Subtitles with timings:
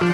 [0.00, 0.06] Oi,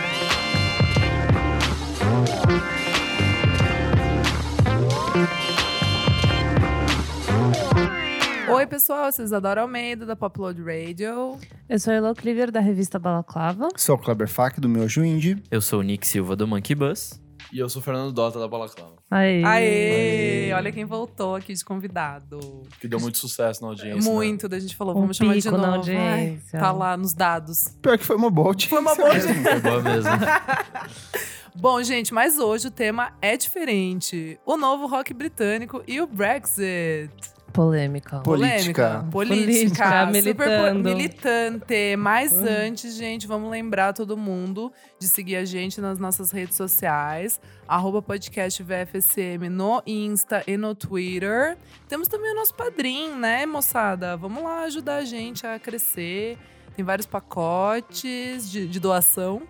[8.66, 11.38] pessoal, vocês adoram Almeida, da Popload Radio.
[11.68, 13.68] Eu sou a Elo Cleaver, da revista Balaclava.
[13.76, 15.40] Sou o Kleber Fak, do meu Indie.
[15.52, 17.24] Eu sou o Nick Silva do Monkey Bus.
[17.52, 18.96] E eu sou o Fernando Dota da Balaclava.
[19.10, 19.42] Aê!
[19.44, 20.52] Aê!
[20.52, 22.38] Olha quem voltou aqui de convidado.
[22.80, 23.94] Que deu muito sucesso na audiência.
[24.10, 24.14] né?
[24.16, 25.76] Muito, da gente falou, Um vamos chamar de pico na novo.
[25.78, 26.50] audiência.
[26.54, 27.76] Ai, tá lá nos dados.
[27.80, 29.48] Pior que foi uma boa audiência Foi uma boa mesmo.
[29.48, 30.10] É boa mesmo.
[31.54, 34.38] Bom, gente, mas hoje o tema é diferente.
[34.44, 37.10] O novo rock britânico e o Brexit.
[37.56, 38.20] Polêmica.
[38.20, 39.06] Política.
[39.10, 39.44] Polêmica.
[39.44, 40.82] Política, Super militando.
[40.82, 41.96] po- militante.
[41.96, 47.40] Mas antes, gente, vamos lembrar todo mundo de seguir a gente nas nossas redes sociais.
[47.66, 51.56] Arroba podcast VFSM no Insta e no Twitter.
[51.88, 54.16] Temos também o nosso padrinho, né, moçada?
[54.16, 56.38] Vamos lá ajudar a gente a crescer.
[56.76, 59.42] Tem vários pacotes de, de doação.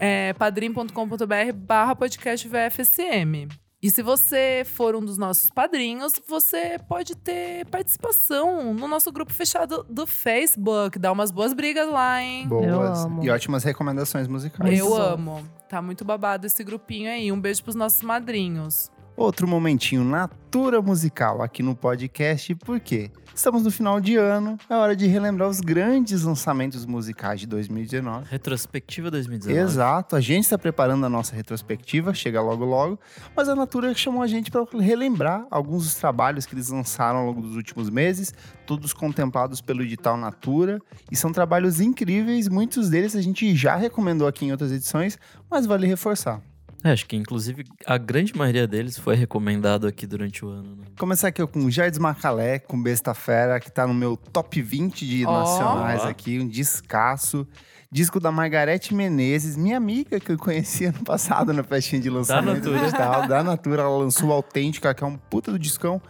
[0.00, 3.48] É padrim.com.br barra podcast VFSM.
[3.86, 9.32] E se você for um dos nossos padrinhos, você pode ter participação no nosso grupo
[9.32, 10.98] fechado do Facebook.
[10.98, 12.48] Dá umas boas brigas lá, hein?
[12.48, 13.06] Boas.
[13.22, 14.76] E ótimas recomendações musicais.
[14.76, 14.96] Eu Isso.
[14.96, 15.48] amo.
[15.68, 17.30] Tá muito babado esse grupinho aí.
[17.30, 18.90] Um beijo pros nossos madrinhos.
[19.16, 23.12] Outro momentinho natura musical aqui no podcast, por quê?
[23.36, 28.26] Estamos no final de ano, é hora de relembrar os grandes lançamentos musicais de 2019.
[28.30, 29.60] Retrospectiva 2019.
[29.60, 32.98] Exato, a gente está preparando a nossa retrospectiva, chega logo logo,
[33.36, 37.26] mas a Natura chamou a gente para relembrar alguns dos trabalhos que eles lançaram ao
[37.26, 38.32] longo dos últimos meses,
[38.64, 40.80] todos contemplados pelo edital Natura,
[41.12, 45.18] e são trabalhos incríveis, muitos deles a gente já recomendou aqui em outras edições,
[45.50, 46.40] mas vale reforçar.
[46.84, 50.76] É, acho que inclusive a grande maioria deles foi recomendado aqui durante o ano.
[50.76, 50.84] Né?
[50.98, 55.26] Começar aqui com Jardim Macalé, com Besta Fera, que tá no meu top 20 de
[55.26, 55.40] Ó.
[55.40, 57.46] nacionais aqui, um descasso.
[57.90, 62.56] Disco da Margarete Menezes, minha amiga que eu conheci ano passado na festinha de lançamento
[62.56, 62.78] Natura.
[62.80, 63.82] digital, da Natura.
[63.82, 66.00] Ela lançou o Autêntica, que é um puta do discão.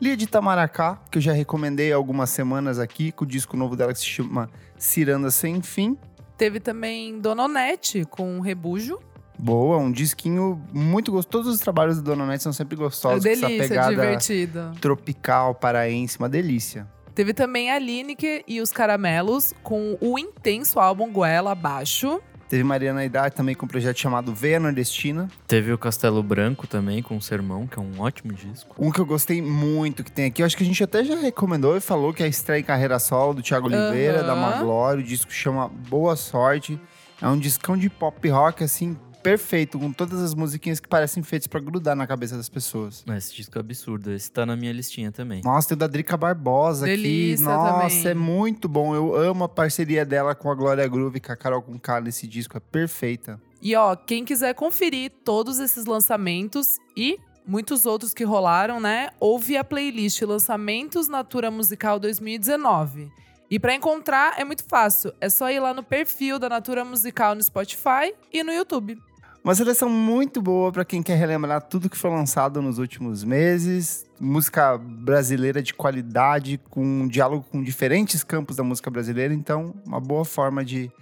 [0.00, 3.76] Lia de Itamaracá, que eu já recomendei há algumas semanas aqui, com o disco novo
[3.76, 5.96] dela que se chama Ciranda Sem Fim.
[6.36, 8.98] Teve também Dononete com Rebujo.
[9.42, 11.42] Boa, um disquinho muito gostoso.
[11.42, 13.26] Todos os trabalhos do Dona Nete são sempre gostosos.
[13.26, 14.70] essa delícia, pegada divertido.
[14.80, 16.86] tropical, paraense, uma delícia.
[17.12, 22.20] Teve também a Lineker e os Caramelos com o intenso álbum Goela Abaixo.
[22.48, 25.28] Teve Mariana Idade também com um projeto chamado Veia Nordestina.
[25.48, 28.76] Teve o Castelo Branco também, com o Sermão, que é um ótimo disco.
[28.78, 31.16] Um que eu gostei muito que tem aqui, eu acho que a gente até já
[31.16, 34.26] recomendou e falou que é a estreia em carreira solo do Thiago Oliveira, Aham.
[34.26, 35.02] da Maglória.
[35.02, 36.78] O disco chama Boa Sorte.
[37.20, 41.46] É um discão de pop rock, assim, perfeito, com todas as musiquinhas que parecem feitas
[41.46, 43.04] pra grudar na cabeça das pessoas.
[43.06, 44.12] Mas Esse disco é absurdo.
[44.12, 45.42] Esse tá na minha listinha também.
[45.44, 47.56] Nossa, tem o da Drica Barbosa Delícia aqui.
[47.56, 48.06] Nossa, também.
[48.08, 48.94] é muito bom.
[48.94, 52.56] Eu amo a parceria dela com a Glória Groove, com a Carol Conká nesse disco.
[52.56, 53.40] É perfeita.
[53.60, 59.10] E ó, quem quiser conferir todos esses lançamentos e muitos outros que rolaram, né?
[59.20, 63.10] Ouve a playlist Lançamentos Natura Musical 2019.
[63.50, 67.34] E pra encontrar é muito fácil, é só ir lá no perfil da Natura Musical
[67.34, 68.98] no Spotify e no YouTube.
[69.44, 74.06] Uma seleção muito boa pra quem quer relembrar tudo que foi lançado nos últimos meses.
[74.20, 79.34] Música brasileira de qualidade, com um diálogo com diferentes campos da música brasileira.
[79.34, 80.92] Então, uma boa forma de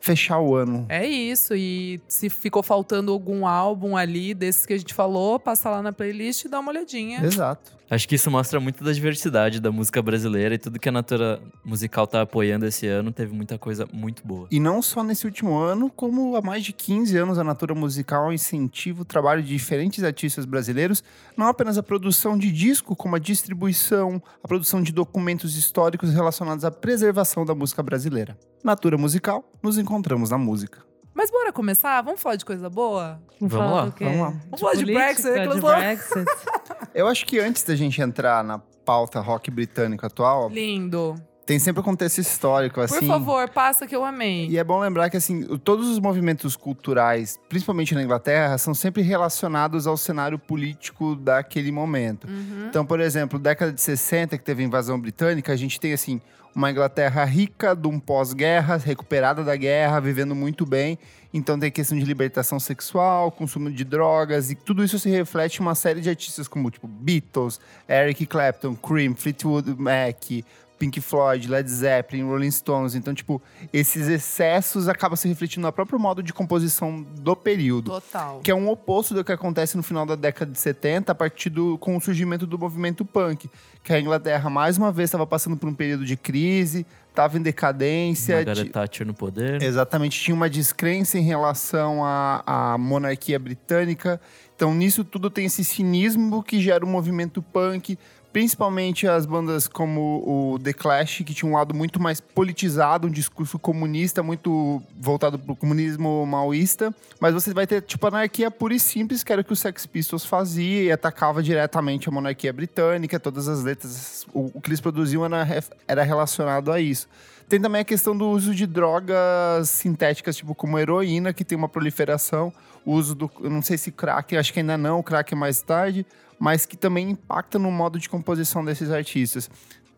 [0.00, 0.86] fechar o ano.
[0.88, 5.68] É isso, e se ficou faltando algum álbum ali desses que a gente falou, passa
[5.68, 7.20] lá na playlist e dá uma olhadinha.
[7.24, 7.77] Exato.
[7.90, 11.40] Acho que isso mostra muito da diversidade da música brasileira e tudo que a Natura
[11.64, 13.10] Musical tá apoiando esse ano.
[13.10, 14.46] Teve muita coisa muito boa.
[14.50, 18.30] E não só nesse último ano, como há mais de 15 anos a Natura Musical
[18.30, 21.02] incentiva o trabalho de diferentes artistas brasileiros,
[21.34, 26.66] não apenas a produção de disco, como a distribuição, a produção de documentos históricos relacionados
[26.66, 28.36] à preservação da música brasileira.
[28.62, 30.87] Natura Musical, nos encontramos na música.
[31.18, 32.00] Mas bora começar?
[32.02, 33.20] Vamos falar de coisa boa?
[33.40, 34.30] Vamos Vamos falar lá, vamos lá.
[34.44, 35.76] Vamos falar de política, Brexit, de Closão?
[35.76, 36.26] Brexit.
[36.94, 41.16] Eu acho que antes da gente entrar na pauta rock britânico atual, Lindo.
[41.48, 42.98] Tem sempre um contexto histórico, assim.
[42.98, 44.48] Por favor, passa que eu amei.
[44.50, 49.00] E é bom lembrar que, assim, todos os movimentos culturais, principalmente na Inglaterra, são sempre
[49.00, 52.28] relacionados ao cenário político daquele momento.
[52.28, 52.66] Uhum.
[52.68, 56.20] Então, por exemplo, década de 60, que teve a invasão britânica, a gente tem, assim,
[56.54, 60.98] uma Inglaterra rica de um pós-guerra, recuperada da guerra, vivendo muito bem.
[61.32, 65.62] Então tem questão de libertação sexual, consumo de drogas, e tudo isso se reflete em
[65.62, 70.44] uma série de artistas como, tipo, Beatles, Eric Clapton, Cream, Fleetwood Mac,
[70.78, 72.94] Pink Floyd, Led Zeppelin, Rolling Stones.
[72.94, 73.42] Então, tipo,
[73.72, 77.90] esses excessos acabam se refletindo no próprio modo de composição do período.
[77.90, 78.40] Total.
[78.40, 81.50] Que é um oposto do que acontece no final da década de 70, a partir
[81.50, 83.50] do com o surgimento do movimento punk.
[83.82, 87.42] Que a Inglaterra, mais uma vez, estava passando por um período de crise, estava em
[87.42, 88.36] decadência.
[88.36, 89.62] Margaret ti- Thatcher no poder.
[89.62, 94.20] Exatamente, tinha uma descrença em relação à, à monarquia britânica.
[94.54, 97.96] Então, nisso tudo tem esse cinismo que gera o movimento punk,
[98.32, 103.10] principalmente as bandas como o The Clash, que tinha um lado muito mais politizado, um
[103.10, 106.94] discurso comunista, muito voltado para o comunismo maoísta.
[107.20, 109.86] Mas você vai ter, tipo, anarquia pura e simples, que era o que o Sex
[109.86, 113.18] Pistols fazia e atacava diretamente a monarquia britânica.
[113.18, 117.08] Todas as letras, o, o que eles produziam era, era relacionado a isso.
[117.48, 121.68] Tem também a questão do uso de drogas sintéticas, tipo como heroína, que tem uma
[121.68, 122.52] proliferação.
[122.84, 123.30] O uso do.
[123.40, 126.04] Eu não sei se crack, acho que ainda não, crack é mais tarde,
[126.38, 129.50] mas que também impacta no modo de composição desses artistas.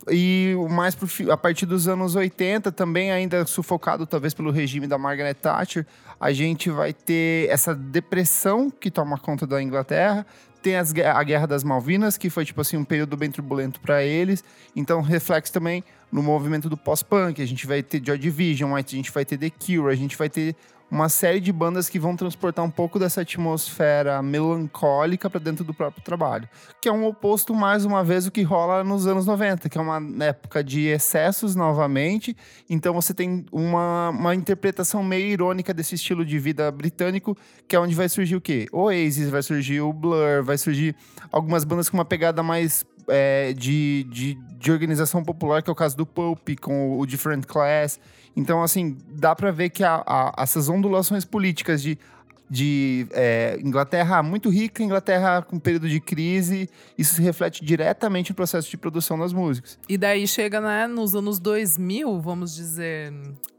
[0.08, 4.96] E mais pro a partir dos anos 80, também ainda sufocado talvez pelo regime da
[4.96, 5.86] Margaret Thatcher,
[6.18, 10.26] a gente vai ter essa depressão que toma conta da Inglaterra.
[10.62, 14.02] Tem as a Guerra das Malvinas, que foi tipo assim um período bem turbulento para
[14.02, 14.44] eles.
[14.76, 15.82] Então, reflexo também
[16.12, 17.40] no movimento do pós-punk.
[17.40, 20.28] A gente vai ter Joy Division, a gente vai ter The Cure, a gente vai
[20.28, 20.54] ter
[20.90, 25.72] uma série de bandas que vão transportar um pouco dessa atmosfera melancólica para dentro do
[25.72, 26.48] próprio trabalho.
[26.80, 29.80] Que é um oposto, mais uma vez, do que rola nos anos 90, que é
[29.80, 32.36] uma época de excessos novamente.
[32.68, 37.36] Então você tem uma, uma interpretação meio irônica desse estilo de vida britânico,
[37.68, 38.66] que é onde vai surgir o quê?
[38.72, 40.96] Oasis, vai surgir o Blur, vai surgir
[41.30, 45.76] algumas bandas com uma pegada mais é, de, de, de organização popular, que é o
[45.76, 47.98] caso do Pulp, com o Different Class.
[48.36, 51.98] Então, assim, dá pra ver que a- a- essas ondulações políticas de,
[52.48, 56.68] de é, Inglaterra muito rica, Inglaterra com período de crise,
[56.98, 59.78] isso se reflete diretamente no processo de produção das músicas.
[59.88, 63.12] E daí chega, né, nos anos 2000, vamos dizer,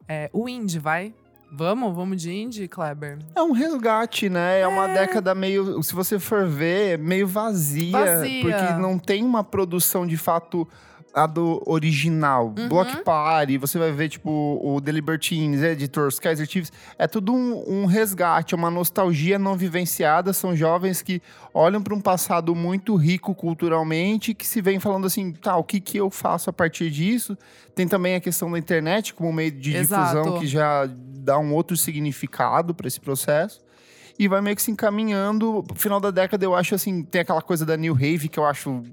[0.08, 1.14] é, o indie, vai?
[1.54, 1.94] Vamos?
[1.94, 3.20] Vamos de indie, Kleber?
[3.36, 4.62] É um resgate, né?
[4.62, 8.42] É uma década meio, se você for ver, meio vazia, Vazia.
[8.42, 10.66] porque não tem uma produção de fato
[11.14, 12.54] a do original.
[12.58, 12.70] Uhum.
[12.70, 17.64] Block Party, você vai ver tipo o The Libertines, Editors, Kaiser Chiefs, é tudo um,
[17.68, 21.22] um resgate, é uma nostalgia não vivenciada, são jovens que
[21.54, 25.80] olham para um passado muito rico culturalmente, que se vem falando assim, tá, o que
[25.80, 27.38] que eu faço a partir disso?
[27.76, 30.14] Tem também a questão da internet como meio de Exato.
[30.14, 33.62] difusão que já dá um outro significado para esse processo.
[34.22, 35.66] E vai meio que se encaminhando.
[35.68, 38.46] No final da década, eu acho assim, tem aquela coisa da New Rave, que eu
[38.46, 38.84] acho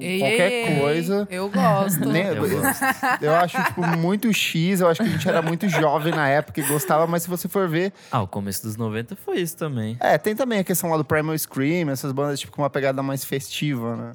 [0.00, 1.28] Ei, qualquer ei, coisa.
[1.30, 2.08] Eu gosto.
[2.08, 2.30] Né?
[2.30, 2.84] Eu gosto.
[3.20, 4.80] Eu acho, tipo, muito X.
[4.80, 7.46] Eu acho que a gente era muito jovem na época e gostava, mas se você
[7.48, 7.92] for ver.
[8.10, 9.98] Ah, o começo dos 90 foi isso também.
[10.00, 13.02] É, tem também a questão lá do Primal Scream, essas bandas, tipo, com uma pegada
[13.02, 14.12] mais festiva, né?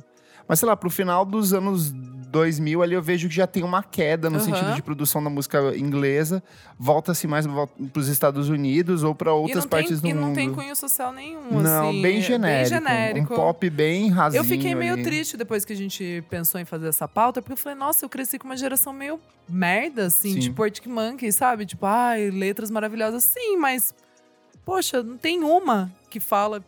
[0.48, 3.84] Mas sei lá, pro final dos anos 2000 ali eu vejo que já tem uma
[3.84, 4.46] queda no Aham.
[4.46, 6.42] sentido de produção da música inglesa.
[6.80, 7.46] Volta-se mais
[7.94, 10.28] pros Estados Unidos ou para E outras partes tem, do e mundo.
[10.30, 12.02] não tem cunho social nenhum, Não, assim.
[12.02, 13.34] bem é genérico, Bem genérico.
[13.34, 15.04] Um pop bem rasinho Eu fiquei meio ali.
[15.04, 18.10] triste depois que a gente pensou em fazer essa pauta, porque eu falei, nossa, eu
[18.10, 20.40] cresci com uma geração meio merda, assim, Sim.
[20.40, 21.68] tipo Arctic Monkey, sabe?
[21.68, 23.24] Tipo, ai, letras maravilhosas.
[23.26, 23.94] Sim, mas,
[24.66, 26.64] poxa, não tem uma que fala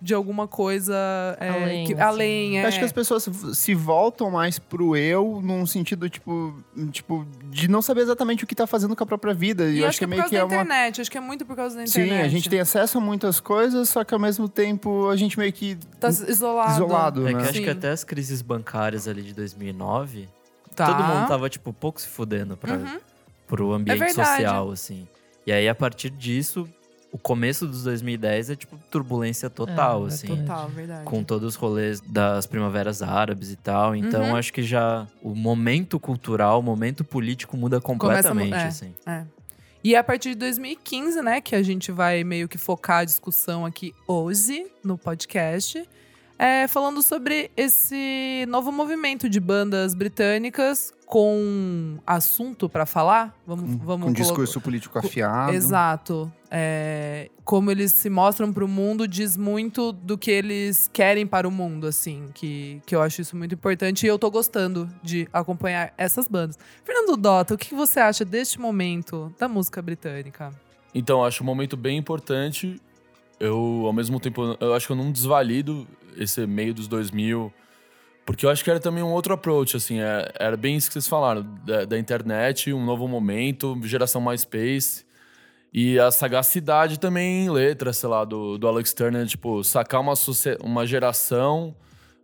[0.00, 0.94] de alguma coisa
[1.40, 2.02] é, Além, que- assim.
[2.02, 2.56] além.
[2.56, 2.66] Eu é.
[2.66, 6.54] Acho que as pessoas se voltam mais pro eu, num sentido, tipo,
[6.92, 9.64] tipo, de não saber exatamente o que tá fazendo com a própria vida.
[9.68, 10.54] E, E eu acho que é por meio causa que da é uma.
[10.62, 12.10] internet, acho que é muito por causa da internet.
[12.10, 15.36] Sim, a gente tem acesso a muitas coisas, só que ao mesmo tempo a gente
[15.36, 16.72] meio que Tá isolado.
[16.72, 17.38] isolado, É né?
[17.40, 17.70] que acho que Sim.
[17.70, 20.28] até as crises bancárias ali de 2009,
[20.76, 20.86] Tá.
[20.86, 22.98] todo mundo tava, tipo, pouco se fudendo pra, Uhum.
[23.48, 24.28] pro ambiente verdade.
[24.42, 25.08] social, assim.
[25.44, 26.68] E aí, a partir disso,
[27.10, 30.26] o começo dos 2010 é, tipo, turbulência total, É, é assim.
[30.26, 31.04] Total, verdade.
[31.04, 33.96] Com todos os rolês das primaveras árabes e tal.
[33.96, 34.36] Então, Uhum.
[34.36, 38.64] acho que já o momento cultural, o momento político muda completamente, é.
[38.66, 38.94] assim.
[39.06, 39.24] É.
[39.82, 43.04] E é a partir de 2015, né, que a gente vai meio que focar a
[43.04, 45.88] discussão aqui hoje no podcast,
[46.38, 53.34] é, falando sobre esse novo movimento de bandas britânicas com assunto pra falar.
[53.46, 55.52] Vamos, vamos com colocar- discurso político afiado.
[55.52, 56.30] Exato.
[56.50, 61.50] É, como eles se mostram pro mundo diz muito do que eles querem para o
[61.50, 62.28] mundo, assim.
[62.34, 66.58] Que, que eu acho isso muito importante e eu tô gostando de acompanhar essas bandas.
[66.84, 70.52] Fernando Dota, o que você acha deste momento da música britânica?
[70.94, 72.80] Então, acho um momento bem importante.
[73.40, 75.86] Eu, ao mesmo tempo, eu acho que eu não desvalido
[76.18, 77.52] esse meio dos 2000,
[78.26, 80.92] porque eu acho que era também um outro approach, assim, é- era bem isso que
[80.94, 85.04] vocês falaram, da, da internet, um novo momento, geração MySpace,
[85.72, 90.14] e a sagacidade também em letras, sei lá, do, do Alex Turner, tipo, sacar uma,
[90.62, 91.74] uma geração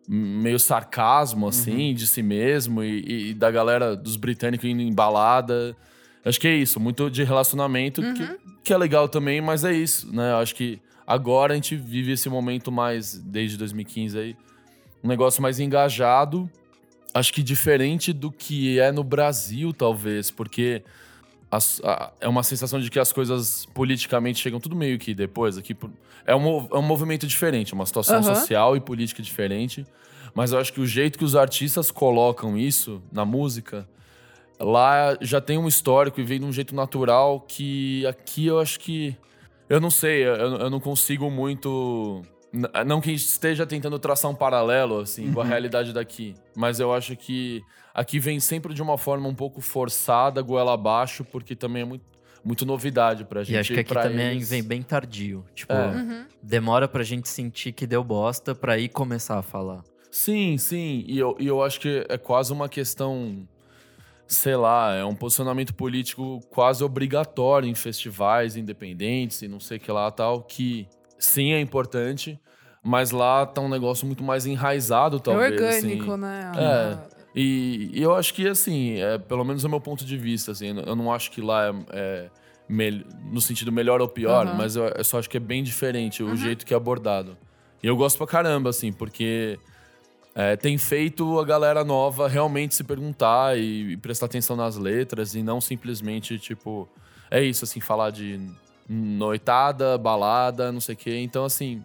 [0.09, 5.75] meio sarcasmo, assim, de si mesmo e, e da galera dos britânicos indo em balada.
[6.25, 10.15] Acho que é isso, muito de relacionamento, que, que é legal também, mas é isso,
[10.15, 10.35] né?
[10.35, 14.37] Acho que agora a gente vive esse momento mais, desde 2015 aí,
[15.02, 16.50] um negócio mais engajado.
[17.12, 20.82] Acho que diferente do que é no Brasil, talvez, porque
[21.50, 25.56] as- a- é uma sensação de que as coisas politicamente chegam tudo meio que depois.
[25.56, 25.76] Aqui,
[26.26, 28.34] é, um, é um movimento diferente, uma situação Aham.
[28.34, 29.87] social e política diferente.
[30.34, 33.88] Mas eu acho que o jeito que os artistas colocam isso na música,
[34.58, 38.80] lá já tem um histórico e vem de um jeito natural que aqui eu acho
[38.80, 39.16] que.
[39.68, 42.23] Eu não sei, eu, eu não consigo muito.
[42.87, 46.35] Não que esteja tentando traçar um paralelo, assim, com a realidade daqui.
[46.56, 47.61] Mas eu acho que
[47.92, 52.04] aqui vem sempre de uma forma um pouco forçada, goela abaixo, porque também é muito,
[52.44, 53.56] muito novidade pra gente.
[53.56, 55.44] E acho que aqui também eles- vem bem tardio.
[55.52, 56.26] Tipo, É.
[56.40, 59.83] demora pra gente sentir que deu bosta pra ir começar a falar.
[60.09, 61.02] Sim, sim.
[61.09, 63.49] E eu, e eu acho que é quase uma questão.
[64.26, 69.81] Sei lá, é um posicionamento político quase obrigatório em festivais independentes e não sei o
[69.81, 70.88] que lá tal, que
[71.19, 72.40] sim é importante,
[72.83, 75.52] mas lá tá um negócio muito mais enraizado, É talvez.
[75.52, 76.21] orgânico, assim.
[76.21, 76.52] né?
[76.57, 77.14] É.
[77.35, 80.52] E, e eu acho que, assim, é, pelo menos é o meu ponto de vista,
[80.52, 82.31] assim, eu não acho que lá é, é
[83.31, 84.57] no sentido melhor ou pior, Aham.
[84.57, 87.37] mas eu, eu só acho que é bem diferente o jeito que é abordado.
[87.83, 89.59] E eu gosto pra caramba, assim, porque
[90.35, 95.35] é, tem feito a galera nova realmente se perguntar e, e prestar atenção nas letras
[95.35, 96.88] e não simplesmente, tipo,
[97.31, 98.41] é isso, assim, falar de
[98.88, 101.17] noitada, balada, não sei o quê.
[101.19, 101.83] Então, assim,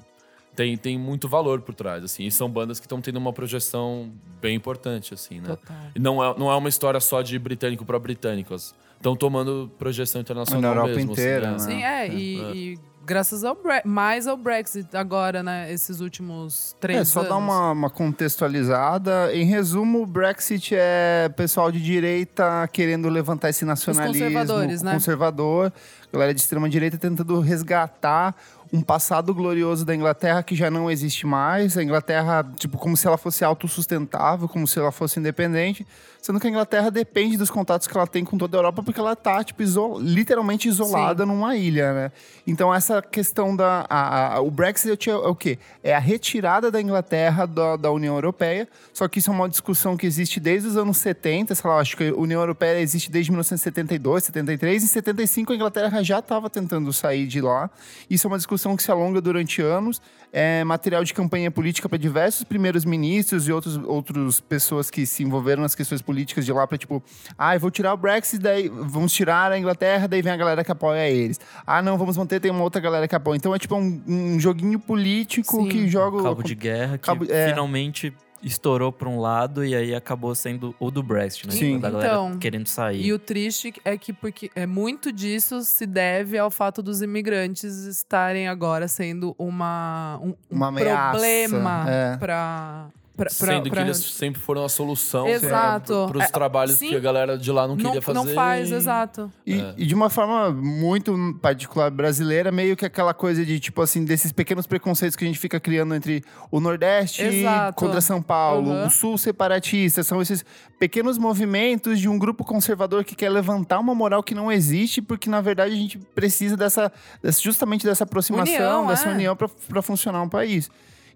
[0.55, 2.25] tem, tem muito valor por trás, assim.
[2.25, 5.49] E são bandas que estão tendo uma projeção bem importante, assim, né?
[5.49, 5.77] Total.
[5.95, 8.73] E não é, não é uma história só de britânico para britânicos.
[8.97, 11.11] Estão tomando projeção internacional Na Europa mesmo.
[11.13, 11.75] inteira, assim, né?
[11.75, 12.79] Sim, é, e, e
[13.09, 15.73] graças ao Bre mais ao Brexit agora, né?
[15.73, 17.29] Esses últimos três É, só anos.
[17.31, 19.33] dar uma, uma contextualizada.
[19.33, 24.93] Em resumo, o Brexit é pessoal de direita querendo levantar esse nacionalismo conservadores, né?
[24.93, 25.73] conservador,
[26.13, 28.35] galera de extrema direita tentando resgatar
[28.71, 31.75] um passado glorioso da Inglaterra que já não existe mais.
[31.75, 35.87] A Inglaterra, tipo, como se ela fosse autossustentável, como se ela fosse independente.
[36.21, 38.99] Sendo que a Inglaterra depende dos contatos que ela tem com toda a Europa, porque
[38.99, 42.11] ela tá, tipo, iso- literalmente isolada numa ilha, né?
[42.45, 43.85] Então, essa questão da.
[43.89, 45.57] a- a- o Brexit é o quê?
[45.81, 48.67] É a retirada da Inglaterra da, da União Europeia.
[48.93, 51.95] Só que isso é uma discussão que existe desde os anos 70, sei lá, acho
[51.95, 54.83] que a União Europeia existe desde 1972, 73.
[54.83, 57.69] Em 75, a Inglaterra já estava tentando sair de lá.
[58.09, 60.01] Isso é uma discussão que se alonga durante anos.
[60.31, 65.23] É material de campanha política para diversos primeiros ministros e outros outras pessoas que se
[65.23, 67.01] envolveram nas questões políticas de lá para tipo,
[67.37, 70.63] ah, eu vou tirar o Brexit, daí vamos tirar a Inglaterra, daí vem a galera
[70.63, 71.39] que apoia eles.
[71.65, 73.37] Ah, não, vamos manter, tem uma outra galera que apoia.
[73.37, 75.67] Então é tipo um, um joguinho político Sim.
[75.69, 77.49] que joga Cabo de guerra que Cabo- é.
[77.49, 81.53] finalmente estourou pra um lado e aí acabou sendo o do Brexit, né?
[81.53, 81.79] Sim.
[81.79, 83.05] Da galera Então, querendo sair.
[83.05, 87.85] E o triste é que porque é muito disso se deve ao fato dos imigrantes
[87.85, 92.17] estarem agora sendo uma um, um Uma ameaça, problema é.
[92.17, 92.87] para
[93.19, 96.07] para Sendo que eles sempre foram a solução Exato.
[96.09, 96.89] para os É, trabalhos sim.
[96.89, 98.17] que a galera de lá não não, queria fazer.
[98.17, 99.31] não faz, e- exato.
[99.45, 99.73] E, É.
[99.77, 104.31] e de uma forma muito particular brasileira, meio que aquela coisa de, tipo assim, desses
[104.31, 107.75] pequenos preconceitos que a gente fica criando entre o Nordeste Exato.
[107.75, 108.87] contra São Paulo, Uhum.
[108.87, 110.03] o Sul separatista.
[110.03, 110.43] São esses
[110.79, 115.29] pequenos movimentos de um grupo conservador que quer levantar uma moral que não existe, porque
[115.29, 119.13] na verdade a gente precisa dessa, dessa- justamente dessa aproximação, União, dessa é.
[119.13, 120.69] união para funcionar um país.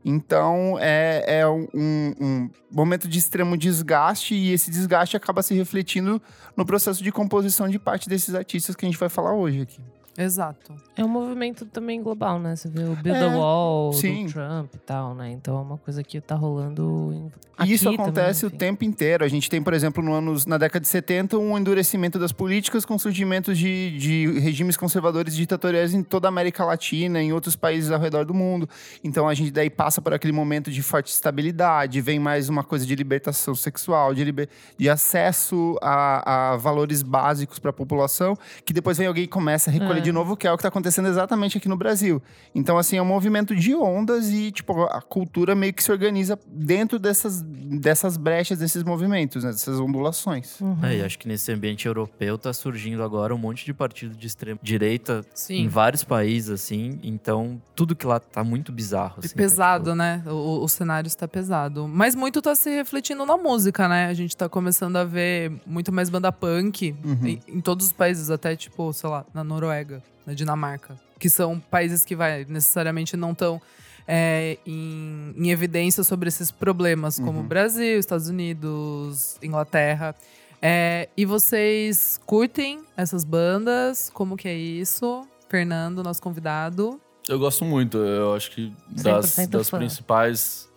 [0.05, 6.21] Então é, é um, um momento de extremo desgaste e esse desgaste acaba se refletindo
[6.57, 9.81] no processo de composição de parte desses artistas que a gente vai falar hoje aqui.
[10.17, 10.73] Exato.
[10.95, 12.55] É um movimento também global, né?
[12.55, 14.25] Você vê o Build É, the Wall sim.
[14.27, 15.31] do Trump e tal, né?
[15.31, 17.31] Então é uma coisa que tá rolando em-
[17.65, 18.57] E isso também, acontece o enfim.
[18.57, 19.23] tempo inteiro.
[19.23, 22.83] A gente tem, por exemplo, no anos, na década de 70, um endurecimento das políticas
[22.85, 27.55] com surgimento de, de regimes conservadores e ditatoriais em toda a América Latina, em outros
[27.55, 28.67] países ao redor do mundo.
[29.03, 32.85] Então a gente daí passa por aquele momento de forte estabilidade, vem mais uma coisa
[32.85, 38.73] de libertação sexual, de, liber- de acesso a, a valores básicos para a população, que
[38.73, 40.02] depois vem alguém e começa a recolher É.
[40.03, 42.21] de novo, que é o que está acontecendo exatamente aqui no Brasil.
[42.53, 46.37] Então, assim, é um movimento de ondas e, tipo, a cultura meio que se organiza
[46.47, 49.51] dentro dessas, dessas brechas, desses movimentos, né?
[49.51, 50.59] Dessas ondulações.
[50.61, 50.77] Uhum.
[50.83, 54.27] É, e acho que nesse ambiente europeu tá surgindo agora um monte de partido de
[54.27, 55.67] extrema direita em Sim.
[55.67, 56.99] vários países, assim.
[57.03, 59.15] Então, tudo que lá tá muito bizarro.
[59.21, 60.23] E Assim, tá, pesado, tipo, né?
[60.27, 61.87] O, o cenário está pesado.
[61.87, 64.07] Mas muito tá se refletindo na música, né?
[64.07, 67.27] A gente tá começando a ver muito mais banda punk Uhum.
[67.27, 69.92] em, em todos os países, até tipo, sei lá, na Noruega,
[70.25, 70.99] na Dinamarca.
[71.19, 73.61] Que são países que vai, necessariamente não tão
[74.07, 77.47] é, em, em evidência sobre esses problemas, como Uhum.
[77.47, 80.13] Brasil, Estados Unidos, Inglaterra.
[80.61, 84.09] É, e vocês curtem essas bandas?
[84.13, 85.25] Como que é isso?
[85.49, 86.99] Fernando, nosso convidado.
[87.27, 87.97] Eu gosto muito.
[87.97, 89.77] Eu acho que das, 100% das fã.
[89.77, 90.69] principais.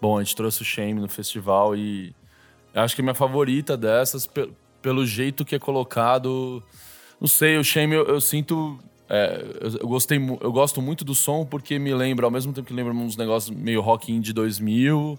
[0.00, 2.14] Bom, a gente trouxe o Shame no festival e
[2.72, 6.62] eu acho que a minha favorita dessas, pe- pelo jeito que é colocado.
[7.20, 8.78] Não sei, o Shame eu, eu sinto.
[9.08, 12.66] é, eu, eu gostei, eu gosto muito do som porque me lembra, ao mesmo tempo
[12.68, 15.18] que lembra uns negócios meio rock indie 2000,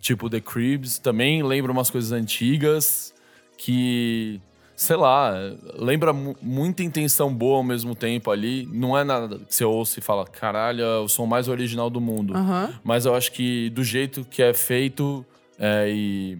[0.00, 3.14] tipo The Cribs, também lembra umas coisas antigas
[3.56, 4.38] que,
[4.76, 5.32] sei lá,
[5.78, 8.68] lembra mu- muita intenção boa ao mesmo tempo ali.
[8.70, 12.00] Não é nada que você ouça e fala, caralho, é o som mais original do
[12.00, 12.36] mundo.
[12.82, 15.24] Mas eu acho que do jeito que é feito
[15.58, 16.38] é, e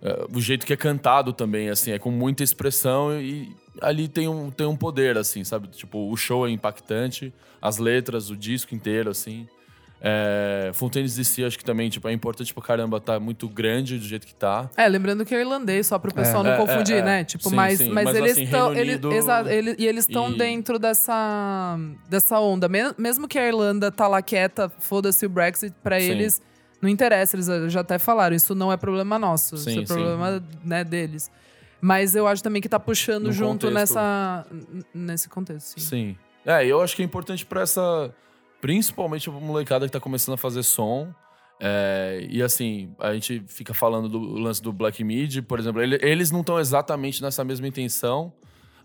[0.00, 4.28] é, do jeito que é cantado também, assim, é com muita expressão e ali tem
[4.28, 5.68] um, tem um poder, assim, sabe?
[5.68, 9.46] Tipo, o show é impactante, as letras, o disco inteiro, assim.
[10.04, 14.04] É, Fontaines DC, acho que também, tipo, é importante pra caramba, tá muito grande do
[14.04, 14.68] jeito que tá.
[14.76, 17.20] É, lembrando que é irlandês, só pro pessoal É, não é, confundir, é, né?
[17.20, 17.24] é.
[17.24, 17.88] Tipo, Sim, mas, sim.
[17.90, 18.66] mas, Mas, eles assim, estão.
[18.72, 21.78] Reino Eles, Unido exato, ele- e eles estão e- dentro dessa,
[22.10, 22.68] dessa onda.
[22.68, 26.06] Me- Mesmo que a Irlanda tá lá quieta, foda-se o Brexit, pra Sim.
[26.06, 26.42] eles
[26.80, 27.36] não interessa.
[27.36, 31.30] Eles já até falaram, isso não é problema nosso, isso é problema né, deles.
[31.84, 33.72] Mas eu acho também que tá puxando No junto contexto.
[33.74, 34.46] nessa,
[34.94, 35.80] nesse contexto.
[35.80, 35.86] Sim.
[35.86, 36.16] Sim.
[36.46, 38.14] É, eu acho que é importante pra essa.
[38.60, 41.12] Principalmente a molecada que tá começando a fazer som.
[41.60, 45.82] É, e assim, a gente fica falando do lance do Black Mid, por exemplo.
[45.82, 48.32] ele- eles não estão exatamente nessa mesma intenção,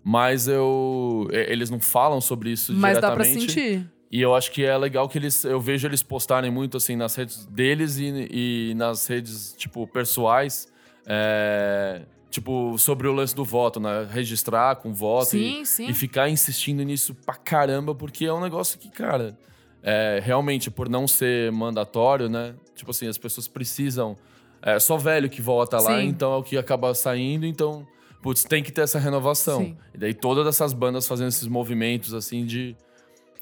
[0.02, 1.28] mas eu.
[1.32, 3.52] Eles não falam sobre isso Mas dá pra diretamente.
[3.52, 3.90] sentir.
[4.10, 5.44] E eu acho que é legal que eles.
[5.44, 10.66] Eu vejo eles postarem muito assim nas redes deles e, e nas redes, tipo, pessoais.
[11.06, 14.06] é, tipo, sobre o lance do voto, né?
[14.10, 15.86] Registrar com voto e- Sim, sim.
[15.88, 19.38] e ficar insistindo nisso pra caramba, porque é um negócio que, cara,
[19.82, 22.54] é, realmente, por não ser mandatório, né?
[22.74, 24.16] Tipo assim, as pessoas precisam.
[24.60, 26.06] É só velho que vota lá, Sim.
[26.08, 27.86] então é o que acaba saindo, então.
[28.20, 29.60] Putz, tem que ter essa renovação.
[29.60, 29.76] Sim.
[29.94, 32.76] E daí todas essas bandas fazendo esses movimentos, assim, de,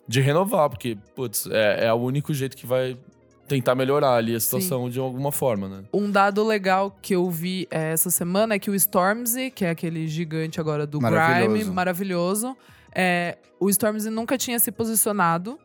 [0.06, 2.98] de renovar, porque, putz, é, é o único jeito que vai
[3.46, 5.84] tentar melhorar ali a situação de alguma forma, né?
[5.92, 9.70] Um dado legal que eu vi eh, essa semana é que o Stormzy, que é
[9.70, 11.50] aquele gigante agora do Maravilhoso.
[11.54, 12.56] Grime, maravilhoso,
[12.94, 15.58] é, o Stormzy nunca tinha se posicionado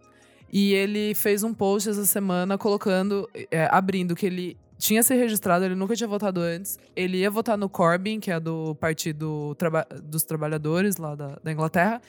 [0.51, 5.63] e ele fez um post essa semana colocando, eh, abrindo que ele tinha se registrado,
[5.63, 6.79] ele nunca tinha votado antes.
[6.95, 11.51] Ele ia votar no Corbyn, que é do Partido Traba- dos Trabalhadores lá da, da
[11.51, 12.01] Inglaterra.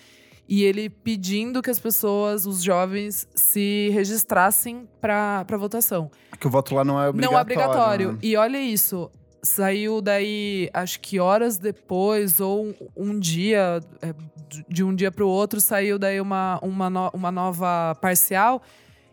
[0.55, 6.11] E ele pedindo que as pessoas, os jovens, se registrassem para votação.
[6.39, 7.31] Que o voto lá não é obrigatório.
[7.33, 8.13] Não é obrigatório.
[8.13, 8.19] né?
[8.23, 9.11] E olha isso.
[9.43, 14.13] Saiu daí, acho que horas depois, ou um, dia, é,
[14.49, 18.63] de- de um dia para o outro, saiu daí uma, uma, no- uma nova parcial.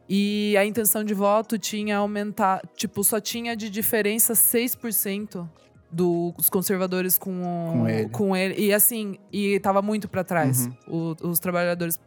[0.10, 5.48] E a intenção de voto tinha aumentar, tipo, só tinha de diferença 6%
[5.92, 8.10] dos conservadores com, o- Com ele.
[8.10, 8.56] com ele.
[8.62, 11.16] E assim, e tava muito para trás, Uhum.
[11.24, 12.00] o- os trabalhadores.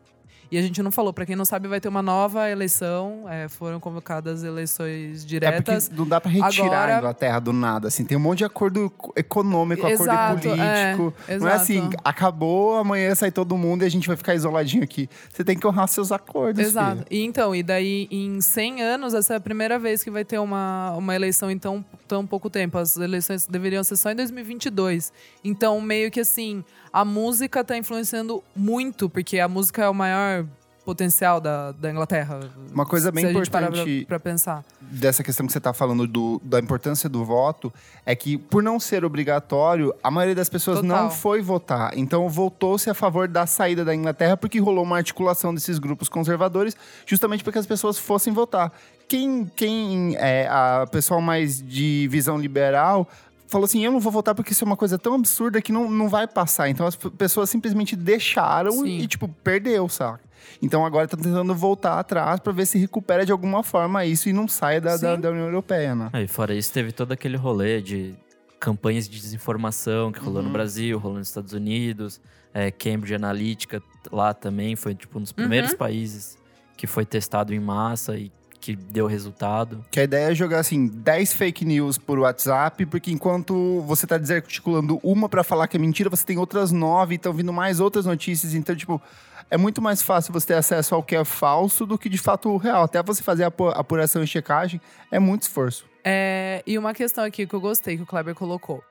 [0.52, 3.24] E a gente não falou, para quem não sabe, vai ter uma nova eleição.
[3.28, 5.88] é, foram convocadas eleições É diretas.
[5.88, 8.04] porque não dá pra retirar Agora- a Inglaterra do nada, assim.
[8.04, 11.14] Tem um monte de acordo co- econômico, acordo Exato, político.
[11.26, 14.84] é, não é assim, acabou, amanhã sai todo mundo e a gente vai ficar isoladinho
[14.84, 15.08] aqui.
[15.32, 16.96] Você tem que honrar seus acordos, Exato.
[16.98, 17.06] filho.
[17.10, 20.38] E então, e daí em 100 anos, essa é a primeira vez que vai ter
[20.38, 22.76] uma, uma eleição em tão, tão pouco tempo.
[22.76, 25.12] As eleições deveriam ser só em 2022.
[25.42, 26.62] Então, meio que assim,
[26.92, 30.41] a música tá influenciando muito, porque a música é o maior
[30.85, 32.40] potencial da, da Inglaterra.
[32.73, 34.64] Uma coisa bem importante- pra, pra pensar.
[34.81, 37.73] Dessa questão que você tá falando do, da importância do voto,
[38.05, 41.05] é que por não ser obrigatório, a maioria das pessoas Total.
[41.05, 41.97] não foi votar.
[41.97, 46.77] Então votou-se a favor da saída da Inglaterra porque rolou uma articulação desses grupos conservadores,
[47.07, 48.73] justamente para que as pessoas fossem votar.
[49.09, 53.09] Quem, quem é a pessoal mais de visão liberal
[53.47, 55.90] falou assim: eu não vou votar porque isso é uma coisa tão absurda que não,
[55.90, 56.68] não vai passar.
[56.71, 58.99] Então as pessoas simplesmente deixaram Sim.
[58.99, 60.21] e, tipo, perdeu, saca?
[60.61, 64.33] Então agora tá tentando voltar atrás para ver se recupera de alguma forma isso e
[64.33, 66.11] não saia da, da, da União Europeia, né?
[66.12, 68.14] Aí, fora isso, teve todo aquele rolê de
[68.61, 70.52] campanhas de desinformação que rolou no Uhum.
[70.52, 72.20] Brasil, rolou nos Estados Unidos,
[72.55, 75.78] é, Cambridge Analytica lá também foi tipo um dos primeiros Uhum.
[75.78, 76.38] países
[76.76, 79.85] que foi testado em massa e que deu resultado.
[79.90, 84.16] Que a ideia é jogar assim 10 fake news por WhatsApp, porque enquanto você tá
[84.16, 87.81] desarticulando uma para falar que é mentira, você tem outras nove e estão vindo mais
[87.81, 89.02] outras notícias, então tipo
[89.50, 92.48] é muito mais fácil você ter acesso ao que é falso do que de fato
[92.50, 92.85] o real.
[92.85, 95.87] Até você fazer a apu- apuração e checagem é muito esforço.
[96.05, 98.83] É, e uma questão aqui que eu gostei que o Kleber colocou.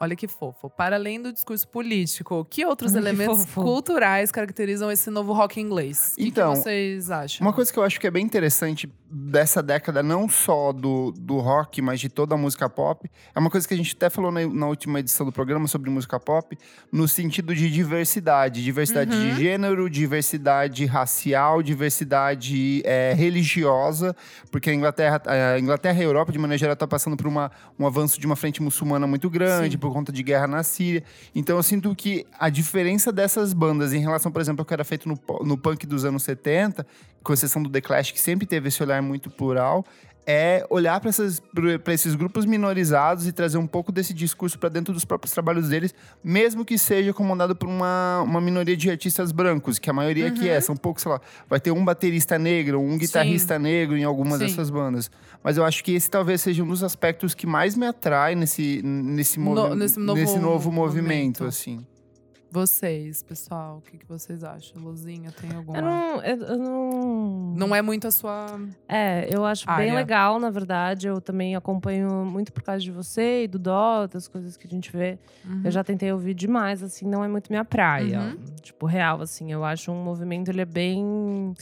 [0.00, 0.68] Olha que fofo.
[0.68, 3.62] Para além do discurso político, que outros que elementos fofo.
[3.62, 6.12] culturais caracterizam esse novo rock inglês?
[6.12, 7.46] O que que Então, vocês acham?
[7.46, 11.38] Uma coisa que eu acho que é bem interessante dessa década, não só do, do
[11.38, 14.30] rock, mas de toda a música pop, é uma coisa que a gente até falou
[14.32, 16.58] na, na última edição do programa sobre música pop,
[16.92, 18.62] no sentido de diversidade.
[18.62, 19.34] Diversidade Uhum.
[19.34, 24.14] de gênero, diversidade racial, diversidade é, religiosa,
[24.50, 27.50] porque a Inglaterra, a Inglaterra e a Europa, de maneira geral, está passando por uma,
[27.78, 29.78] um avanço de uma frente muçulmana muito grande, Sim.
[29.86, 31.04] Por conta de guerra na Síria.
[31.34, 34.84] Então eu sinto que a diferença dessas bandas em relação, por exemplo, ao que era
[34.84, 36.84] feito no, no punk dos anos 70,
[37.22, 39.84] com exceção do The Clash, que sempre teve esse olhar muito plural,
[40.26, 41.10] é olhar para
[41.94, 45.94] esses grupos minorizados e trazer um pouco desse discurso para dentro dos próprios trabalhos deles,
[46.24, 50.48] mesmo que seja comandado por uma, uma minoria de artistas brancos, que a maioria aqui
[50.48, 54.38] é, são poucos, sei lá, vai ter um baterista negro, um guitarrista negro em algumas
[54.40, 54.46] Sim.
[54.46, 55.10] dessas bandas.
[55.44, 58.82] Mas eu acho que esse talvez seja um dos aspectos que mais me atrai nesse,
[58.82, 61.44] nesse, No- movi- nesse novo nesse novo movimento, momento.
[61.44, 61.86] assim.
[62.50, 64.80] Vocês, pessoal, o que, que vocês acham?
[64.80, 65.78] Luzinha, tem alguma?
[65.78, 67.54] Eu não, eu, eu não.
[67.56, 68.46] Não é muito a sua.
[68.88, 69.94] É, eu acho bem Área.
[69.94, 71.06] legal, na verdade.
[71.08, 74.70] Eu também acompanho muito por causa de você e do Dó, das coisas que a
[74.70, 75.18] gente vê.
[75.44, 75.62] Uhum.
[75.64, 78.20] Eu já tentei ouvir demais, assim, não é muito minha praia.
[78.20, 78.36] Uhum.
[78.62, 79.52] Tipo, real, assim.
[79.52, 81.52] Eu acho um movimento, ele é bem.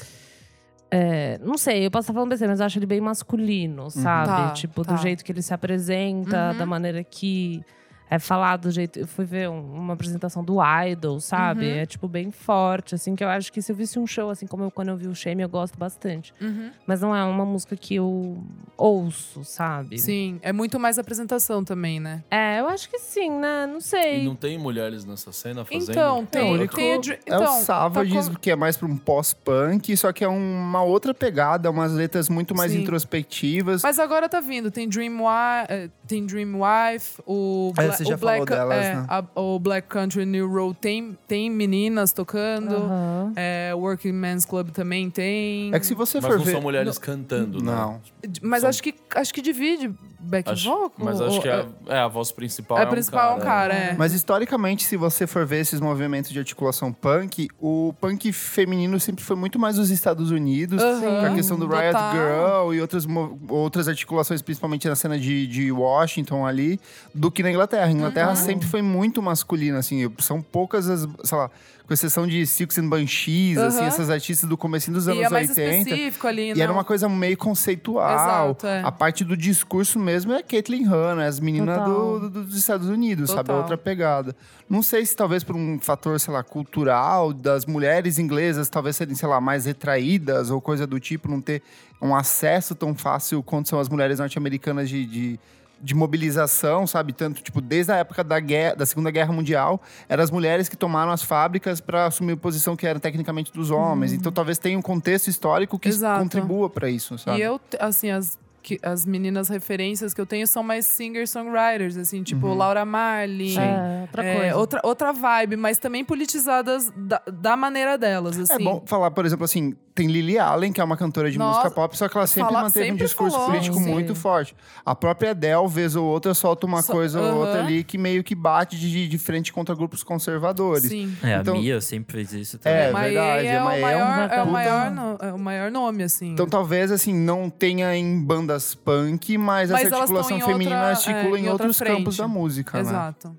[0.91, 4.29] é, não sei, eu posso estar falando besteira, mas eu acho ele bem masculino, sabe?
[4.29, 4.93] Tá, tipo, tá.
[4.95, 6.59] do jeito que ele se apresenta, Uhum.
[6.59, 7.63] da maneira que
[8.11, 8.99] é falado, do jeito.
[8.99, 10.57] Eu fui ver um- uma apresentação do
[10.89, 11.67] Idol, sabe?
[11.67, 11.77] Uhum.
[11.79, 14.47] É, tipo, bem forte, assim, que eu acho que se eu visse um show, assim,
[14.47, 16.33] como eu, quando eu vi o Shame, eu gosto bastante.
[16.41, 16.71] Uhum.
[16.87, 18.39] Mas não é uma música que eu
[18.77, 19.99] ouço, sabe?
[19.99, 22.23] Sim, é muito mais apresentação também, né?
[22.31, 23.67] É, eu acho que sim, né?
[23.67, 24.23] Não sei.
[24.23, 25.91] E não tem mulheres nessa cena fazendo?
[25.91, 28.57] Então, tem, o único tem a Dr- é então, o Savages, tá com- que é
[28.57, 32.81] mais para um pós-punk, só que é uma outra pegada, umas letras muito mais Sim.
[32.83, 33.83] introspectivas.
[33.83, 38.05] Mas agora tá vindo, tem Dream, Wi eh, tem Dream Wife, o, É, Bla- você
[38.05, 39.07] já o Black, falou delas, é, né?
[39.09, 43.33] a- o Black Country New Road tem, tem meninas tocando, Aham.
[43.37, 45.73] é, Working Men's Club também tem.
[45.75, 46.53] É que se você Mas for não ver.
[46.53, 47.73] são mulheres cantando, né?
[47.73, 48.01] Não.
[48.43, 49.93] Mas são- acho que acho que divide
[50.25, 50.93] back Acho- vocal.
[50.99, 53.75] mas acho que a, é, a voz principal é, é, a principal é um cara,
[53.75, 53.95] é.
[53.97, 59.23] Mas historicamente, se você for ver esses movimentos de articulação punk, o punk feminino sempre
[59.25, 62.13] foi muito mais nos Estados Unidos, Aham, com a questão do Riot total.
[62.13, 63.07] Girl e outras,
[63.49, 66.81] outras articulações, principalmente na cena de, de Washington ali,
[67.15, 67.85] do que na Inglaterra.
[67.87, 68.37] A Inglaterra Uhum.
[68.37, 71.51] sempre foi muito masculina, assim, são poucas as, sei lá,
[71.87, 73.87] com exceção de Silks and Banshees, assim, Aham.
[73.87, 75.77] essas artistas do começo dos anos e é mais 80.
[75.91, 76.63] específico ali, E né?
[76.63, 78.51] era uma coisa meio conceitual.
[78.53, 78.81] Exato, é.
[78.83, 82.21] A parte do discurso mesmo é Caitlyn Hanna, as meninas Total.
[82.21, 83.41] do, do- dos Estados Unidos, sabe?
[83.41, 83.57] É Total.
[83.59, 84.35] outra pegada.
[84.69, 89.15] Não sei se talvez por um fator, sei lá, cultural, das mulheres inglesas talvez serem,
[89.15, 91.63] sei lá, mais retraídas ou coisa do tipo, não ter
[92.01, 95.05] um acesso tão fácil quanto são as mulheres norte-americanas de.
[95.05, 95.41] de
[95.81, 97.13] de mobilização, sabe?
[97.13, 100.77] Tanto, tipo, desde a época da, guerra, da Segunda Guerra Mundial, eram as mulheres que
[100.77, 104.13] tomaram as fábricas para assumir posição que era tecnicamente dos homens.
[104.13, 105.95] Então, talvez tenha um contexto histórico que Uhum.
[105.95, 106.23] Exato.
[106.23, 107.39] contribua para isso, sabe?
[107.39, 112.23] E eu, assim, as, que, as meninas referências que eu tenho são mais singer-songwriters, assim,
[112.23, 112.55] tipo Uhum.
[112.55, 113.57] Laura Marlin.
[113.59, 114.57] É, outra é, coisa.
[114.57, 118.53] outra, outra vibe, mas também politizadas da, da maneira delas, assim.
[118.55, 121.59] É bom falar, por exemplo, assim, tem Lily Allen, que é uma cantora de Nossa,
[121.61, 123.89] música pop, só que ela sempre fala- manteve um sempre discurso falou, político sim.
[123.89, 124.57] muito forte.
[124.85, 127.37] A própria Adele, vez ou outra, solta uma Só- coisa ou aham.
[127.37, 130.85] outra ali que meio que bate de, de frente contra grupos conservadores.
[130.91, 131.17] Sim.
[131.23, 132.79] É, Então- a Mia sempre fez isso também.
[132.79, 135.33] É, Mas verdade, é, a o Maia é um maior, é, o maior no- é
[135.33, 136.33] o maior nome, assim.
[136.33, 140.91] Então talvez, assim, não tenha em bandas punk, mas, Mas essa articulação em feminina outra-
[140.91, 142.19] articula é, em em outros campos frente.
[142.19, 142.89] da música, né?
[142.91, 143.37] Exato.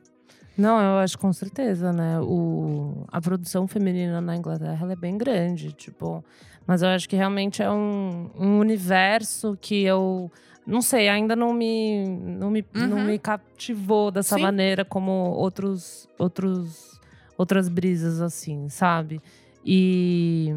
[0.58, 2.20] Não, eu acho com certeza, né?
[2.22, 6.24] O, a produção feminina na Inglaterra é bem grande, tipo.
[6.66, 10.32] Mas eu acho que realmente é um, um universo que eu
[10.66, 13.06] não sei, ainda não me não me, não Uhum.
[13.06, 14.42] me cativou dessa Sim.
[14.42, 17.00] maneira como outros outros
[17.38, 19.22] outras brisas assim, sabe?
[19.68, 20.54] E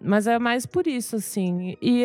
[0.00, 1.76] mas é mais por isso assim.
[1.82, 2.04] E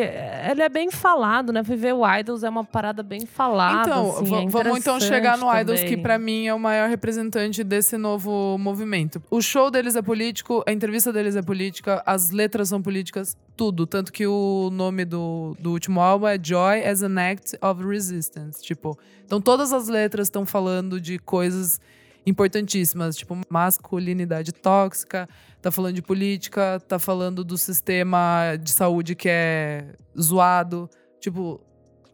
[0.50, 1.64] ele é bem falado, né?
[1.64, 5.38] Fui ver o Idols é uma parada bem falada Então, assim, é vamos então chegar
[5.38, 6.02] no interessante Idols, que também.
[6.02, 9.22] pra mim é o maior representante desse novo movimento.
[9.30, 13.86] O show deles é político, a entrevista deles é política, as letras são políticas, tudo.
[13.86, 18.62] Tanto que o nome do, do último álbum é Joy as an Act of Resistance.
[18.62, 21.80] Tipo, então todas as letras estão falando de coisas
[22.26, 25.28] importantíssimas, tipo masculinidade tóxica,
[25.62, 30.90] tá falando de política, tá falando do sistema de saúde que é zoado.
[31.20, 31.60] Tipo,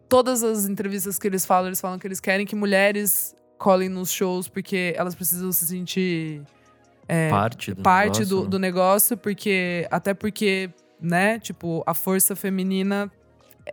[0.08, 4.10] todas as entrevistas que eles falam, eles falam que eles querem que mulheres colhem nos
[4.12, 6.42] shows porque elas precisam se sentir
[7.08, 8.48] é, Parte do parte negócio, do, né?
[8.50, 10.68] do negócio, porque até porque,
[11.00, 13.10] né, tipo, a força feminina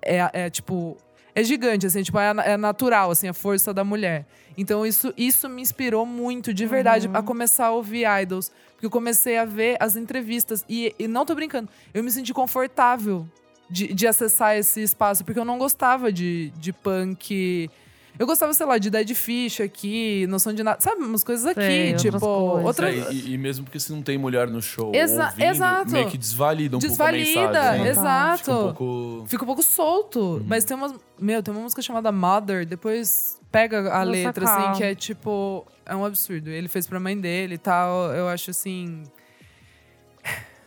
[0.01, 0.97] é, é tipo
[1.35, 4.25] é gigante, assim, tipo, é, é natural, assim, a força da mulher.
[4.57, 8.49] Então isso, isso me inspirou muito, de verdade, a começar a ouvir idols.
[8.85, 10.63] Porque eu comecei a ver as entrevistas.
[10.69, 13.27] E, e não tô brincando, eu me senti confortável
[13.69, 17.69] de, de acessar esse espaço, porque eu não gostava de, de punk.
[18.17, 20.77] Eu gostava, sei lá, de Dead Fish aqui, noção de nada.
[20.81, 22.19] Sabe, umas coisas aqui, Sei, outras tipo.
[22.19, 22.65] coisas.
[22.65, 25.91] Outra, É, e, e mesmo porque se não tem mulher no show, Exa- ouvindo, exato.
[25.91, 27.83] meio que desvalida um Desvalida, pouco a mensagem.
[27.83, 27.89] né?
[27.89, 28.37] exato.
[28.39, 29.23] Fica um pouco...
[29.27, 30.43] Fica um pouco solto.
[30.47, 30.93] Mas tem umas.
[31.19, 34.69] Meu, tem uma música chamada Mother, depois pega a Vou letra, sacar.
[34.71, 35.65] assim, que é tipo.
[35.85, 36.49] É um absurdo.
[36.49, 38.11] Ele fez pra mãe dele e tal.
[38.13, 39.03] Eu acho assim.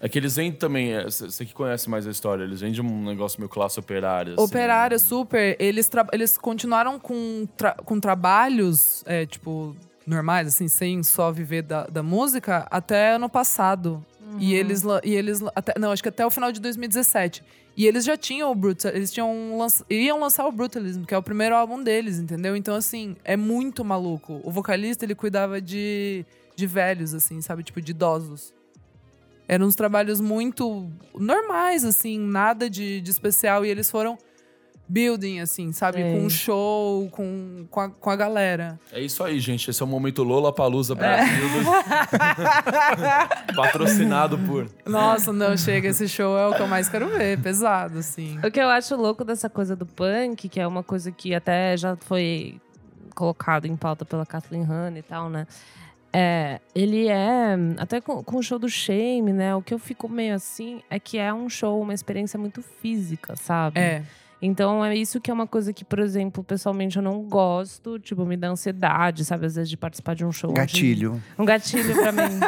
[0.01, 3.05] É que eles vendem também, é, você que conhece mais a história, eles vendem um
[3.05, 4.35] negócio meio classe operária.
[4.35, 4.43] assim.
[4.45, 5.57] Operária, super.
[5.59, 9.75] Eles, tra- eles continuaram com, tra- com trabalhos, é, tipo,
[10.07, 14.05] normais, assim, sem só viver da, da música, até ano passado.
[14.39, 14.83] E eles.
[15.05, 17.43] E eles até, não, acho que até o final de 2017.
[17.77, 18.93] E eles já tinham o Brutal.
[18.93, 22.55] Eles tinham lanç- iriam lançar o Brutalism, que é o primeiro álbum deles, entendeu?
[22.55, 24.41] Então, assim, é muito maluco.
[24.45, 27.63] O vocalista, ele cuidava de, de velhos, assim, sabe?
[27.63, 28.53] Tipo, de idosos.
[29.49, 33.65] Eram uns trabalhos muito normais, assim, nada de, de especial.
[33.65, 34.19] E eles foram
[34.89, 36.03] building, assim, sabe?
[36.03, 36.13] Sei.
[36.13, 38.79] Com um show, com, com, a, com a galera.
[38.93, 39.71] É isso aí, gente.
[39.71, 41.35] Esse é o momento Lola Palusa Brasil.
[43.55, 44.69] Patrocinado por.
[44.87, 48.39] Nossa, não, chega, esse show é o que eu mais quero ver, pesado, assim.
[48.45, 51.77] O que eu acho louco dessa coisa do punk, que é uma coisa que até
[51.77, 52.61] já foi
[53.15, 55.47] colocado em pauta pela Kathleen Hanna e tal, né?
[56.21, 59.55] É, ele é, até com, com o show do Shame, né?
[59.55, 63.37] O que eu fico meio assim é que é um show, uma experiência muito física,
[63.37, 63.79] sabe?
[63.79, 64.03] É.
[64.43, 68.25] Então é isso que é uma coisa que, por exemplo, pessoalmente eu não gosto, tipo,
[68.25, 69.47] me dá ansiedade, sabe?
[69.47, 70.51] Às vezes de participar de um show.
[70.51, 71.23] onde- Gatilho.
[71.39, 72.41] Um gatilho pra mim.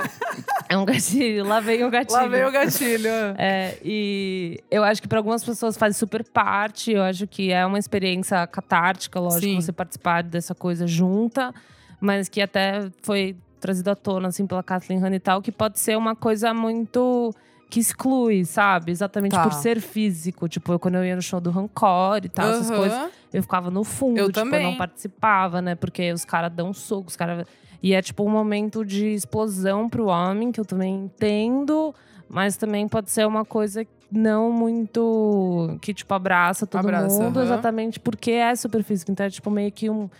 [0.68, 2.16] é um gatilho, lá vem o gatilho.
[2.20, 3.08] Lá veio o gatilho.
[3.38, 6.92] É, e eu acho que para algumas pessoas faz super parte.
[6.92, 9.60] Eu acho que é uma experiência catártica, lógico, Sim.
[9.60, 11.52] você participar dessa coisa junta,
[12.00, 15.78] mas que até foi trazido à tona, assim, pela Kathleen Hanna e tal, que pode
[15.78, 17.32] ser uma coisa muito
[17.68, 18.90] que exclui, sabe?
[18.90, 19.42] Exatamente Tá.
[19.44, 20.48] por ser físico.
[20.48, 22.76] Tipo, eu, quando eu ia no show do Rancor e tal, essas Aham.
[22.78, 24.62] coisas, eu ficava no fundo, Eu tipo, eu também.
[24.64, 25.76] não participava, né?
[25.76, 27.46] Porque os caras dão soco, os caras.
[27.80, 31.94] E é tipo um momento de explosão pro homem, que eu também entendo,
[32.28, 35.78] mas também pode ser uma coisa não muito.
[35.80, 37.44] que, tipo, abraça todo Abraça, mundo, aham.
[37.46, 39.12] exatamente porque é super físico.
[39.12, 40.10] Então é tipo meio que um.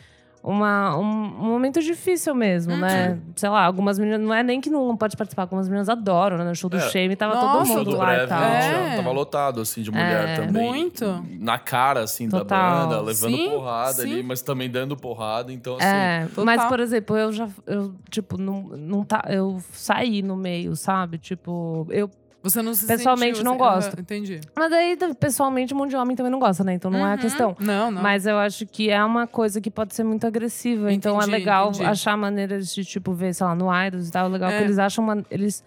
[0.42, 3.10] Uma, um, um momento difícil mesmo, né?
[3.10, 3.20] Uhum.
[3.36, 4.20] Sei lá, algumas meninas.
[4.22, 6.44] Não é nem que não pode participar, algumas meninas adoram, né?
[6.44, 6.80] No show do É.
[6.88, 8.42] Shame tava Nossa, todo mundo do lá e Breve tal.
[8.42, 8.60] É.
[8.88, 10.36] tinha- tava lotado, assim, de mulher É.
[10.36, 10.66] também.
[10.66, 11.24] Muito.
[11.38, 12.46] Na cara, assim, Total.
[12.46, 14.12] da banda, levando Sim, porrada sim.
[14.14, 15.52] ali, mas também dando porrada.
[15.52, 16.44] Então, assim, É, Total.
[16.46, 21.18] mas, por exemplo, eu já, eu, tipo, não, não tá, eu saí no meio, sabe?
[21.18, 22.10] Tipo, eu.
[22.42, 24.00] Você não se Pessoalmente, sentiu, não assim, gosto.
[24.00, 24.40] entendi.
[24.56, 26.72] Mas aí, pessoalmente, um monte de homem também não gosta, né?
[26.72, 27.18] Então não é a Uhum.
[27.18, 27.56] questão.
[27.60, 28.00] Não, não.
[28.02, 30.90] Mas eu acho que é uma coisa que pode ser muito agressiva.
[30.90, 31.84] então é Entendi, legal entendi.
[31.84, 34.26] achar maneiras de, tipo, ver, sei lá, no Idols e tal.
[34.26, 34.56] É legal É.
[34.58, 35.22] que eles acham uma.
[35.30, 35.62] Eles.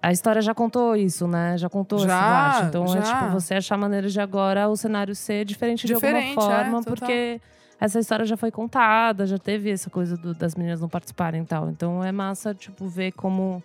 [0.00, 1.58] A história já contou isso, né?
[1.58, 2.68] Já contou esse Já, debate.
[2.68, 3.02] Então é já.
[3.02, 6.78] tipo você achar maneiras de agora o cenário ser diferente, de Diferente, alguma é, forma,
[6.84, 6.94] total.
[6.94, 7.40] porque
[7.80, 11.46] essa história já foi contada, já teve essa coisa do- das meninas não participarem e
[11.46, 11.68] tal.
[11.68, 13.60] Então é massa, tipo, ver como.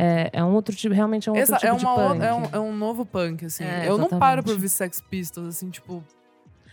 [0.00, 2.20] É, é um outro tipo, realmente é um outro Exa- tipo é, de uma punk.
[2.20, 3.64] o- é, um, é um novo punk, assim.
[3.64, 6.04] É, eu não paro pra ouvir Sex Pistols, assim, tipo.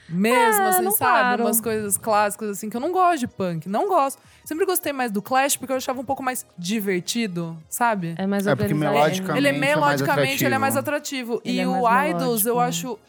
[0.07, 0.97] Mesmo, É, assim, sabe?
[0.99, 1.43] paro.
[1.45, 3.67] Umas coisas clássicas, assim, que eu não gosto de punk.
[3.67, 4.21] Não gosto.
[4.43, 8.13] Sempre gostei mais do Clash, porque eu achava um pouco mais divertido, sabe?
[8.15, 11.41] É mais É, porque melodicamente- Ele é é mais melodicamente, ele é mais atrativo.
[11.43, 12.67] Ele e é o mais Idols, eu melódico, né?
[12.67, 12.99] acho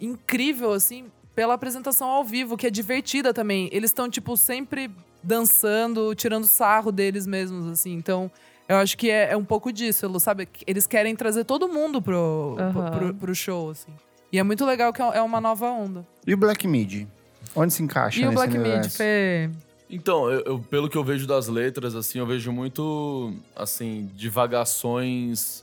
[0.00, 3.68] incrível, assim, pela apresentação ao vivo, que é divertida também.
[3.72, 4.88] Eles estão, tipo, sempre
[5.24, 7.94] dançando, tirando sarro deles mesmos, assim.
[7.94, 8.30] Então,
[8.68, 10.48] eu acho que é, é um pouco disso, Lu, sabe?
[10.66, 12.90] Eles querem trazer todo mundo pro, pro- Aham.
[12.90, 13.92] pro, pro show, assim.
[14.32, 16.06] E é muito legal que é uma nova onda.
[16.26, 17.06] E o Black Mid?
[17.54, 18.96] Onde se encaixa e o Black Mid, universo?
[18.96, 19.50] Fê?
[19.88, 25.62] Então, eu, eu- pelo que eu vejo das letras, assim, eu vejo muito, assim, divagações.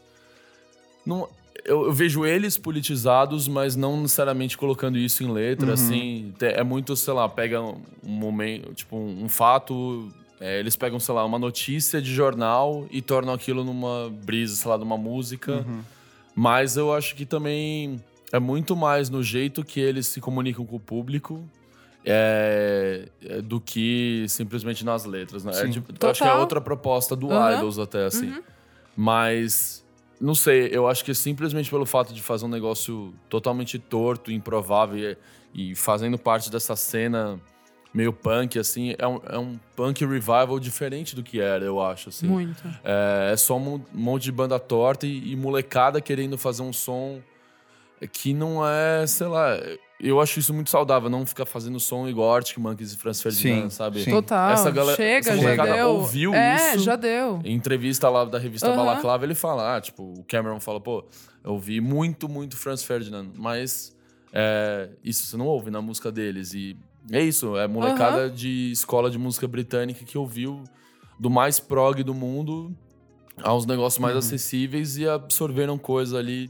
[1.06, 1.28] Não,
[1.66, 5.74] eu, eu vejo eles politizados, mas não necessariamente colocando isso em letra, Uhum.
[5.74, 6.34] assim.
[6.40, 10.08] É muito, sei lá, pega um momento, tipo, um fato.
[10.41, 14.71] É, eles pegam, sei lá, uma notícia de jornal e tornam aquilo numa brisa, sei
[14.71, 15.63] lá, numa música.
[15.67, 15.82] Uhum.
[16.36, 20.77] Mas eu acho que também é muito mais no jeito que eles se comunicam com
[20.77, 21.47] o público
[22.04, 25.51] é, é, do que simplesmente nas letras, né?
[25.54, 27.58] É eu acho que é outra proposta do Aham.
[27.58, 28.34] Idols até, assim.
[28.97, 29.86] Mas,
[30.19, 35.17] não sei, eu acho que simplesmente pelo fato de fazer um negócio totalmente torto, improvável
[35.54, 37.39] e, e fazendo parte dessa cena
[37.93, 42.10] meio punk, assim, é um, é um punk revival diferente do que era, eu acho,
[42.10, 42.27] assim.
[42.27, 42.63] Muito.
[42.84, 47.19] É, é só um monte de banda torta e, e molecada querendo fazer um som
[48.12, 49.56] que não é, sei lá.
[49.99, 53.69] eu acho isso muito saudável, não ficar fazendo som igual Arctic Monkeys e Franz Ferdinand,
[53.69, 54.04] Sim, sabe?
[54.04, 54.10] sim.
[54.10, 54.51] Total.
[54.54, 55.89] Essa galera- Chega, essa já molecada deu.
[55.89, 56.80] ouviu é, isso.
[56.84, 57.39] já deu.
[57.45, 58.77] Em entrevista lá da revista Aham.
[58.77, 61.06] Balaclava, ele fala, ah, tipo, o Cameron fala, pô,
[61.43, 63.95] eu ouvi muito, muito Franz Ferdinand, mas
[64.34, 66.56] é, isso você não ouve na música deles.
[66.56, 66.75] E
[67.12, 70.63] é isso, é molecada de escola de música britânica que ouviu
[71.19, 72.76] do mais prog do mundo
[73.43, 76.50] aos negócios mais acessíveis e absorveram coisa ali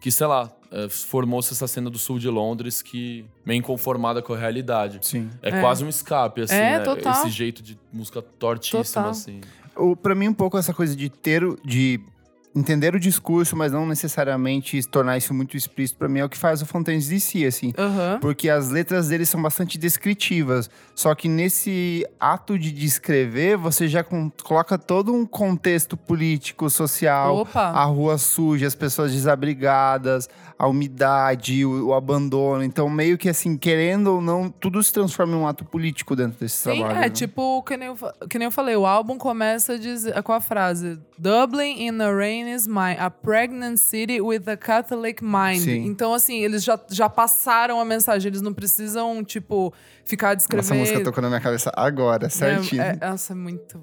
[0.00, 4.34] que, sei lá, é, formou-se essa cena do sul de Londres que meio inconformada com
[4.34, 4.98] a realidade.
[5.02, 5.30] Sim.
[5.42, 5.60] É, É.
[5.60, 6.84] quase um escape, assim, É, né?
[6.84, 7.12] total.
[7.12, 9.10] Esse jeito de música tortíssima, Total.
[9.10, 9.40] assim.
[9.76, 12.00] O, pra mim, um pouco essa coisa de ter, o- de
[12.56, 16.38] entender o discurso, mas não necessariamente tornar isso muito explícito, pra mim é o que
[16.38, 17.72] faz o Fontaines DC, assim.
[17.76, 18.18] Aham.
[18.20, 20.70] Porque as letras dele são bastante descritivas.
[20.94, 27.60] Só que nesse ato de descrever, você já coloca todo um contexto político, social, Opa.
[27.60, 32.62] a rua suja, as pessoas desabrigadas, a umidade, o, o abandono.
[32.62, 36.40] Então, meio que assim, querendo ou não, tudo se transforma em um ato político dentro
[36.40, 36.98] desse Sim, trabalho.
[36.98, 37.10] é né?
[37.10, 37.96] tipo, que nem, eu,
[38.30, 42.10] que nem eu falei, o álbum começa dizer, com a frase Dublin in a
[42.46, 45.60] rainy mind, a pregnant city with a Catholic mind.
[45.62, 45.84] Sim.
[45.86, 49.72] Então, assim, eles já, já passaram a mensagem, eles não precisam, tipo,
[50.04, 50.74] ficar descrevendo.
[50.74, 52.82] a música tocou na minha cabeça agora, certinho.
[52.82, 53.82] É, é, nossa, é muito.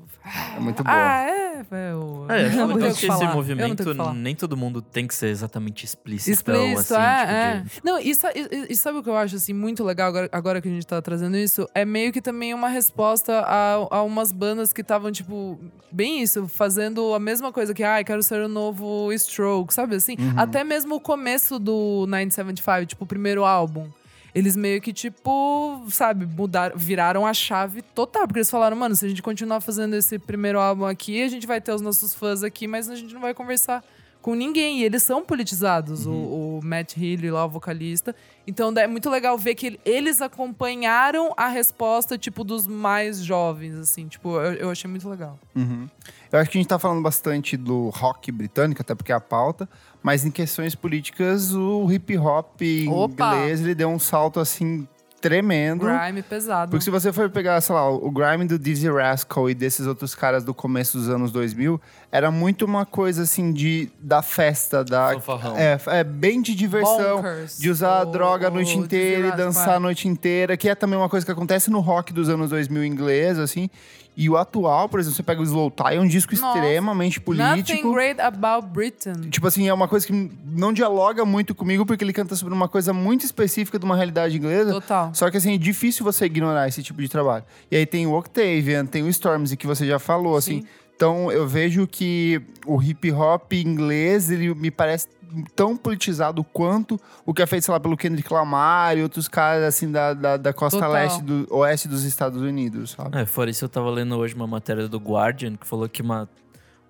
[0.56, 0.96] É muito boa.
[0.96, 2.26] Ah, é, velho.
[2.30, 3.20] É, eu não que que esse falar.
[3.20, 4.14] Eu não tenho o movimento, que falar.
[4.14, 6.32] nem todo mundo tem que ser exatamente explícito.
[6.32, 7.82] Explícito, assim, é, tipo, é.
[7.84, 10.68] Não, e, e- e sabe o que eu acho, assim, muito legal agora, agora que
[10.68, 11.68] a gente tá trazendo isso?
[11.76, 15.60] É meio que também uma resposta a, a umas bandas que estavam, tipo,
[15.92, 20.16] bem isso, fazendo a mesma coisa que, ai, quero ser o novo Stroke, sabe assim?
[20.38, 23.90] Até mesmo o começo do 975, tipo, o primeiro álbum.
[24.34, 28.26] Eles meio que, tipo, sabe, mudaram, viraram a chave total.
[28.28, 31.46] Porque eles falaram, mano, se a gente continuar fazendo esse primeiro álbum aqui, a gente
[31.46, 33.84] vai ter os nossos fãs aqui, mas a gente não vai conversar
[34.24, 34.80] com ninguém.
[34.80, 38.16] E eles são politizados, o, o Matt Healy lá, o vocalista.
[38.48, 40.20] Então é muito legal ver que ele- eles
[40.58, 44.08] acompanharam a resposta, tipo, dos mais jovens, assim.
[44.08, 45.38] Tipo, eu, eu achei muito legal.
[45.56, 45.88] Uhum.
[46.32, 49.20] Eu acho que a gente tá falando bastante do rock britânico, até porque é a
[49.20, 49.70] pauta,
[50.02, 52.60] mas em questões políticas, o hip hop
[52.90, 53.36] Opa!
[53.36, 54.88] inglês, ele deu um salto assim
[55.24, 55.86] tremendo.
[55.86, 56.70] Grime pesado.
[56.70, 60.14] Porque se você for pegar, sei lá, o grime do Dizzy Rascal e desses outros
[60.14, 61.80] caras do começo dos anos 2000,
[62.12, 65.58] era muito uma coisa assim de da festa, da Fanfarrão.
[65.58, 67.58] é, é bem de diversão, Bonkers.
[67.58, 69.76] de usar O- droga a noite inteira e dançar é.
[69.78, 72.84] a noite inteira, que é também uma coisa que acontece no rock dos anos 2000
[72.84, 73.70] inglês, assim.
[74.16, 76.58] E o atual, por exemplo, você pega o Slow Tie, é um disco Nossa.
[76.58, 77.94] extremamente Nothing político.
[77.94, 79.30] great about Britain.
[79.30, 82.68] Tipo assim, é uma coisa que não dialoga muito comigo, porque ele canta sobre uma
[82.68, 84.72] coisa muito específica de uma realidade inglesa.
[84.72, 85.12] Total.
[85.16, 87.44] Só que assim, é difícil você ignorar esse tipo de trabalho.
[87.72, 90.62] E aí tem o Octavian, tem o Stormzy, que você já falou, assim.
[90.62, 90.68] Sim.
[90.96, 95.08] Então eu vejo que o hip hop inglês, ele me parece
[95.56, 99.64] tão politizado quanto o que é feito, sei lá, pelo Kendrick Lamar e outros caras,
[99.64, 100.92] assim, da, da, da costa Total.
[100.94, 103.18] leste, do oeste dos Estados Unidos, sabe?
[103.18, 106.30] É, fora isso, eu tava lendo hoje uma matéria do Guardian que falou que uma,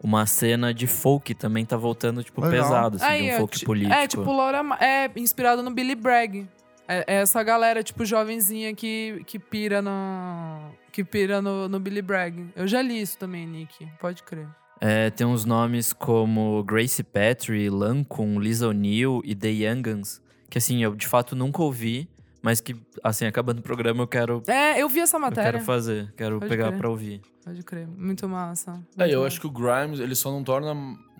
[0.01, 2.63] uma cena de folk também tá voltando, tipo, Legal.
[2.63, 3.93] pesado, assim, de um folk ti- político.
[3.95, 6.47] É, tipo, Laura é inspirado no Billy Bragg.
[6.88, 10.71] É, é essa galera, tipo, jovenzinha que, que pira no.
[10.91, 12.49] Que pira no, no Billy Bragg.
[12.56, 13.88] Eu já li isso também, Nick.
[13.99, 14.47] Pode crer.
[14.86, 20.84] É, tem uns nomes como Gracie Petrie, Lancome, Lisa O'Neill e The Youngans, que assim,
[20.84, 22.10] eu de fato nunca ouvi,
[22.41, 25.54] mas que, assim, acabando o programa eu quero, É, eu vi essa eu matéria.
[25.54, 26.78] quero fazer, quero Pode pegar crer.
[26.78, 27.22] pra ouvir.
[27.46, 27.88] Pode crer.
[27.88, 28.72] Muito massa.
[28.72, 29.28] É, Muito eu massa.
[29.28, 30.76] acho que o Grimes, ele só não torna.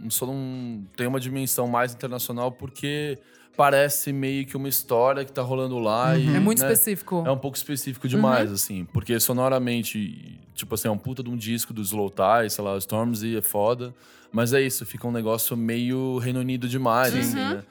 [0.10, 3.18] Só não tem uma dimensão mais internacional porque
[3.56, 6.18] parece meio que uma história que tá rolando lá.
[6.18, 7.24] E, É muito né, específico.
[7.26, 8.86] É um pouco específico demais, assim.
[8.86, 12.74] Porque sonoramente, tipo assim, é um puta de um disco do Slow Tie, sei lá,
[12.74, 13.94] o Stormzy é foda.
[14.32, 17.64] Mas é isso, fica um negócio meio Reino Unido demais, assim, né?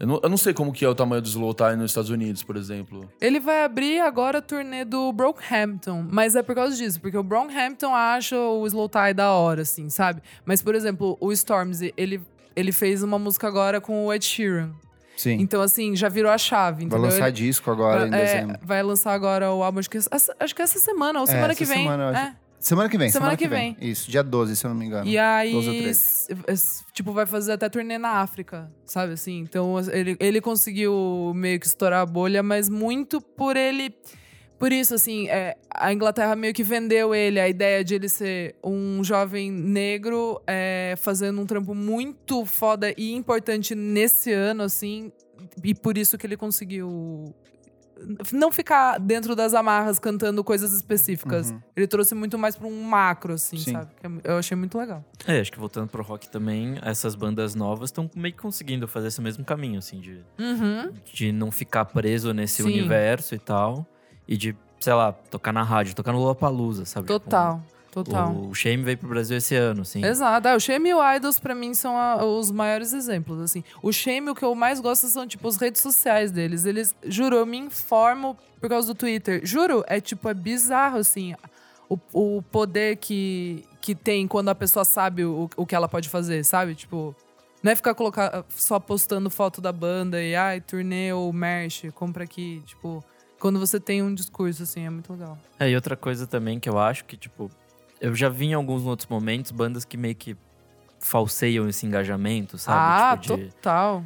[0.00, 2.10] Eu não, eu não sei como que é o tamanho do Slow Tie nos Estados
[2.10, 3.08] Unidos, por exemplo.
[3.20, 7.22] Ele vai abrir agora a turnê do Brockhampton, mas é por causa disso, porque o
[7.22, 10.22] Brockhampton acha o Slow Tie da hora, assim, sabe?
[10.44, 12.20] Mas, por exemplo, o Stormzy, ele,
[12.54, 14.72] ele fez uma música agora com o Ed Sheeran.
[15.20, 15.38] Sim.
[15.40, 17.02] Então, assim, já virou a chave, Vai entendeu?
[17.02, 18.58] lançar Ele- disco agora em é, dezembro.
[18.62, 21.56] vai lançar agora o álbum, acho que, essa, acho que essa semana, ou semana essa
[21.56, 21.78] que vem.
[21.78, 22.20] semana, eu acho.
[22.20, 22.36] é.
[22.60, 23.90] Semana que vem, Semana semana, que que vem.
[23.90, 25.08] Isso, dia 12, se eu não me engano.
[25.08, 25.90] E aí, 12 ou 13.
[25.90, 29.38] s- s- tipo, vai fazer até turnê na África, sabe assim?
[29.40, 33.94] Então, ele, ele conseguiu meio que estourar a bolha, mas muito por ele...
[34.58, 38.56] Por isso, assim, é, a Inglaterra meio que vendeu ele a ideia de ele ser
[38.64, 45.12] um jovem negro é, fazendo um trampo muito foda e importante nesse ano, assim.
[45.62, 47.32] E por isso que ele conseguiu
[48.32, 51.52] não ficar dentro das amarras cantando coisas específicas.
[51.76, 53.72] Ele trouxe muito mais pra um macro, assim, Sim.
[53.72, 53.90] sabe?
[54.00, 55.04] Que é- Eu achei muito legal.
[55.26, 59.08] É, acho que voltando pro rock também, essas bandas novas estão meio que conseguindo fazer
[59.08, 60.92] esse mesmo caminho, assim, de, Uhum.
[61.12, 62.68] de não ficar preso nesse Sim.
[62.68, 63.84] universo e tal.
[64.28, 67.06] E de, sei lá, tocar na rádio, tocar no Lollapalooza, sabe?
[67.06, 67.60] Tipo, Total,
[67.90, 68.34] total.
[68.36, 70.04] O Shame veio pro Brasil esse ano, assim.
[70.04, 70.46] Exato.
[70.48, 73.64] É, o Shame e o Idols, pra mim, são a- os maiores exemplos, assim.
[73.82, 76.66] O Shame, o que eu mais gosto são, tipo, as redes sociais deles.
[76.66, 79.40] Eles, juro, eu me informo por causa do Twitter.
[79.44, 81.34] Juro, é, tipo, é bizarro, assim,
[81.88, 86.08] o, o poder que, que tem quando a pessoa sabe o, o que ela pode
[86.10, 86.74] fazer, sabe?
[86.74, 87.16] Tipo,
[87.62, 92.24] não é ficar colocar, só postando foto da banda e, ai, turnê ou merch, compra
[92.24, 93.02] aqui, tipo...
[93.38, 95.38] Quando você tem um discurso, assim, é muito legal.
[95.60, 97.50] É, e outra coisa também que eu acho que, tipo,
[98.00, 100.36] eu já vi em alguns outros momentos bandas que meio que
[101.00, 102.78] falseiam esse engajamento, sabe?
[102.80, 104.02] ah, tipo, de, total.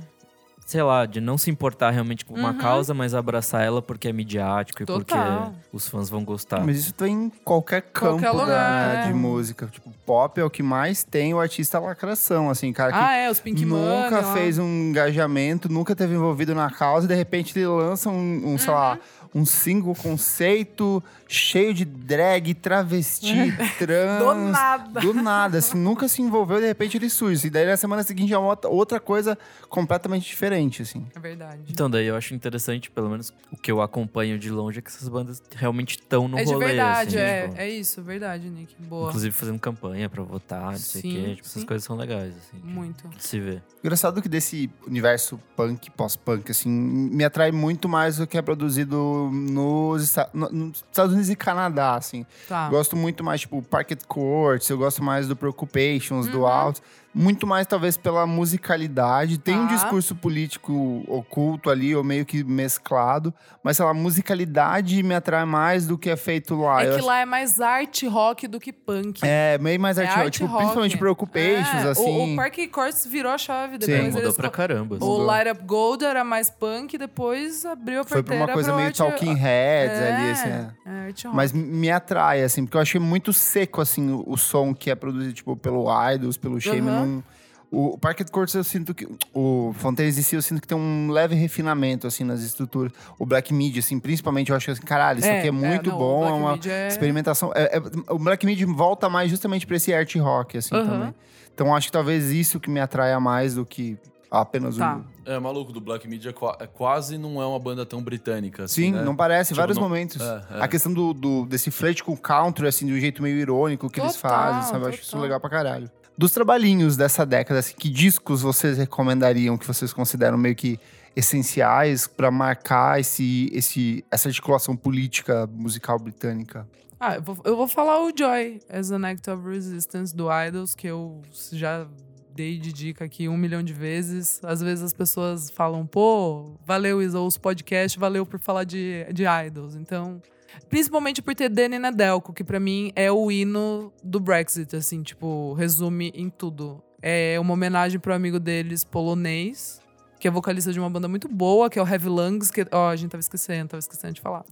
[0.66, 2.58] sei lá, de não se importar realmente com uma Uhum.
[2.58, 5.04] causa, mas abraçar ela porque é midiático e Total.
[5.52, 6.64] porque os fãs vão gostar.
[6.64, 9.06] Mas isso tem em qualquer campo Qualquer da- lugar, né, é.
[9.08, 9.66] de música.
[9.72, 13.30] Tipo, pop é o que mais tem o artista lacração, assim, cara que Ah, é,
[13.30, 14.34] os Pink nunca lá.
[14.34, 18.58] fez um engajamento, nunca teve envolvido na causa, e de repente ele lança um, um,
[18.58, 19.21] sei lá, Uhum.
[19.34, 23.34] Um single conceito cheio de drag, travesti,
[23.78, 24.18] trans.
[24.22, 25.00] Do nada.
[25.00, 27.46] Do nada, assim, nunca se envolveu, de repente ele surge.
[27.46, 31.06] E daí na semana seguinte é uma outra- coisa completamente diferente, assim.
[31.14, 31.62] É verdade.
[31.70, 34.90] Então, daí eu acho interessante, pelo menos o que eu acompanho de longe, é que
[34.90, 36.66] essas bandas realmente estão no é de rolê.
[36.66, 37.48] verdade, assim, é.
[37.48, 38.74] tipo, É isso, verdade, Nick.
[38.80, 39.08] Boa.
[39.08, 41.34] Inclusive fazendo campanha pra votar, não sei o quê.
[41.36, 42.58] Tipo, essas coisas são legais, assim.
[42.62, 43.08] de- Muito.
[43.08, 43.62] de se ver.
[43.82, 49.21] Engraçado que desse universo punk, pós-punk, assim, me atrai muito mais o que é produzido
[49.30, 52.24] nos, Esta- no- nos Estados Unidos e Canadá, assim.
[52.48, 52.68] Tá.
[52.68, 56.46] Gosto muito mais, tipo, Parquet Courts, eu gosto mais do Preoccupations, do Uhum.
[56.46, 56.80] Out.
[57.14, 59.38] Muito mais, talvez, pela musicalidade.
[59.38, 59.74] Tem um Tá.
[59.74, 63.34] discurso político oculto ali, ou meio que mesclado.
[63.62, 66.82] Mas, sei lá, a musicalidade me atrai mais do que é feito lá.
[66.82, 69.20] É Eu que acho- lá é mais arte rock do que punk.
[69.22, 70.58] É, meio mais É arte, arte tipo, rock.
[70.58, 72.32] principalmente Preoccupations, É, o- assim.
[72.32, 73.72] O, Park Courts virou a chave.
[73.74, 73.78] Sim.
[73.78, 74.96] Depois Mudou eles pra caramba.
[74.96, 75.04] assim.
[75.04, 75.26] O Mudou.
[75.26, 78.86] Light Up Gold era mais punk, depois abriu a Foi pra uma coisa pro meio
[78.88, 80.48] arte- Talking Heads é, ali, assim.
[80.48, 80.70] é.
[80.86, 81.36] é, arte rock.
[81.36, 84.94] Mas me atrai, assim, porque eu achei muito seco, assim, o, o som que é
[84.94, 87.01] produzido, tipo, pelo Idols, pelo Shame.
[87.06, 87.24] Não,
[87.70, 89.08] o, o Parquet Courts eu sinto que...
[89.32, 92.92] O Fontaines DC eu sinto que tem um leve refinamento, assim, nas estruturas.
[93.18, 95.96] O Black Midi, assim, principalmente, eu acho que, assim, caralho, isso aqui é muito não,
[95.96, 97.50] o bom, é uma é- experimentação.
[97.54, 100.86] É- é- o Black Midi volta mais justamente pra esse art rock, assim, Aham.
[100.86, 101.14] também.
[101.54, 103.98] Então acho que talvez isso que me atraia mais do que
[104.30, 104.96] apenas Tá.
[105.26, 105.30] o...
[105.30, 108.64] É maluco, do Black Media é qua- é quase não é uma banda tão britânica.
[108.64, 109.02] Assim, Sim, né?
[109.02, 110.20] não parece, Tipo, vários não- momentos.
[110.20, 110.62] É, é.
[110.62, 113.88] A questão do, do- desse flerte com o country, assim, de um jeito meio irônico
[113.88, 114.84] que eles Total, fazem, sabe?
[114.84, 115.22] Eu acho isso total.
[115.22, 115.90] legal pra caralho.
[116.16, 120.78] Dos trabalhinhos dessa década, assim, que discos vocês recomendariam, que vocês consideram meio que
[121.14, 126.66] essenciais pra marcar esse, esse, essa articulação política musical britânica?
[126.98, 130.74] Ah, eu vou, eu vou falar o Joy, as an Act of Resistance do Idols,
[130.74, 131.86] que eu já
[132.34, 134.40] dei de dica aqui um milhão de vezes.
[134.44, 139.24] Às vezes as pessoas falam, pô, valeu, Isa, os podcasts, valeu por falar de, de
[139.24, 139.74] Idols.
[139.74, 140.22] Então,
[140.68, 145.54] principalmente por ter Danny Nedelko, que pra mim é o hino do Brexit, assim, tipo,
[145.54, 146.82] resume em tudo.
[147.00, 149.80] É uma homenagem pro amigo deles polonês,
[150.20, 152.88] que é vocalista de uma banda muito boa, que é o Heavy Lungs, que, ó,
[152.88, 154.44] a gente tava esquecendo, tava esquecendo de falar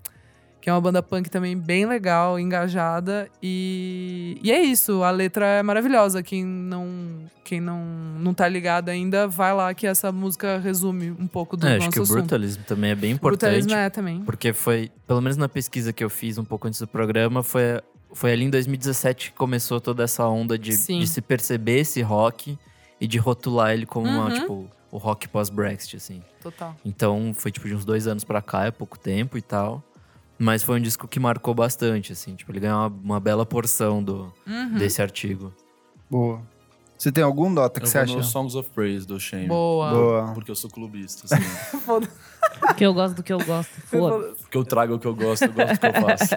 [0.60, 5.46] que é uma banda punk também bem legal, engajada e, e é isso, a letra
[5.46, 6.22] é maravilhosa.
[6.22, 6.88] Quem não
[7.44, 7.82] quem não
[8.18, 11.82] não tá ligado ainda, vai lá que essa música resume um pouco do É, nosso
[11.88, 12.18] acho que o assunto.
[12.18, 13.40] Brutalism também é bem importante.
[13.40, 14.20] Brutalismo é também.
[14.22, 17.80] Porque foi, pelo menos na pesquisa que eu fiz um pouco antes do programa, foi,
[18.12, 22.58] foi ali em 2017 que começou toda essa onda de, de se perceber esse rock
[23.00, 24.34] e de rotular ele como uma, Uhum.
[24.34, 26.22] tipo, o rock pós-Brexit, assim.
[26.42, 26.76] Total.
[26.84, 29.82] Então foi tipo de uns dois anos pra cá, é pouco tempo e tal.
[30.42, 32.34] Mas foi um disco que marcou bastante, assim.
[32.34, 34.78] Tipo, ele ganhou uma, uma bela porção do, Uhum.
[34.78, 35.52] desse artigo.
[36.10, 36.40] Boa.
[36.96, 38.22] Você tem algum, Dota, que Eu você acha?
[38.22, 39.48] Songs of Praise do Shame.
[39.48, 39.90] Boa.
[39.90, 40.32] Boa.
[40.32, 41.44] Porque eu sou clubista, assim.
[42.76, 43.70] Que eu gosto do que eu gosto.
[43.86, 44.34] Foda.
[44.40, 46.34] porque eu trago o que eu gosto, eu gosto do que eu faço.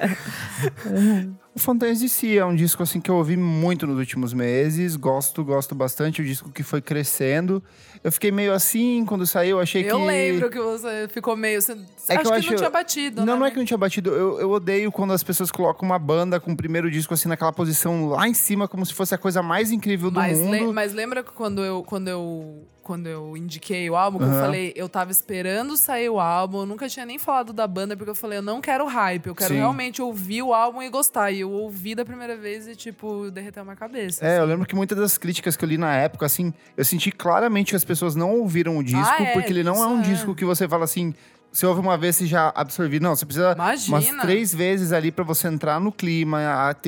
[1.55, 4.95] O Fontaines de Si é um disco assim que eu ouvi muito nos últimos meses.
[4.95, 6.21] Gosto, gosto bastante.
[6.21, 7.63] O disco que foi crescendo.
[8.03, 9.59] Eu fiquei meio assim quando saiu.
[9.59, 10.05] Achei Eu que.
[10.05, 11.61] lembro que você ficou meio.
[11.61, 13.25] Você, É que acho eu que acho- não tinha batido.
[13.25, 13.39] Não, né?
[13.39, 14.09] não é que eu não tinha batido.
[14.09, 17.53] Eu, eu odeio quando as pessoas colocam uma banda com o primeiro disco assim naquela
[17.53, 20.73] posição lá em cima, como se fosse a coisa mais incrível do mas, le- mundo.
[20.73, 24.73] mas lembra que quando eu, quando eu, quando eu indiquei o álbum, que eu falei,
[24.75, 28.15] eu tava esperando sair o álbum, eu nunca tinha nem falado da banda, porque eu
[28.15, 29.59] falei, eu não quero hype, eu quero Sim.
[29.59, 31.31] realmente ouvir o álbum e gostar.
[31.31, 34.23] E eu ouvi da primeira vez e, tipo, derreteu minha cabeça.
[34.25, 34.39] É, assim.
[34.41, 37.69] eu lembro que muitas das críticas que eu li na época, assim, eu senti claramente
[37.71, 40.03] que as pessoas não ouviram o disco, Ah, é, porque ele não é um é.
[40.03, 41.13] disco que você fala assim,
[41.51, 42.99] você ouve uma vez e já absorve.
[42.99, 43.97] Não, você precisa Imagina.
[43.97, 46.39] umas três vezes ali pra você entrar no clima.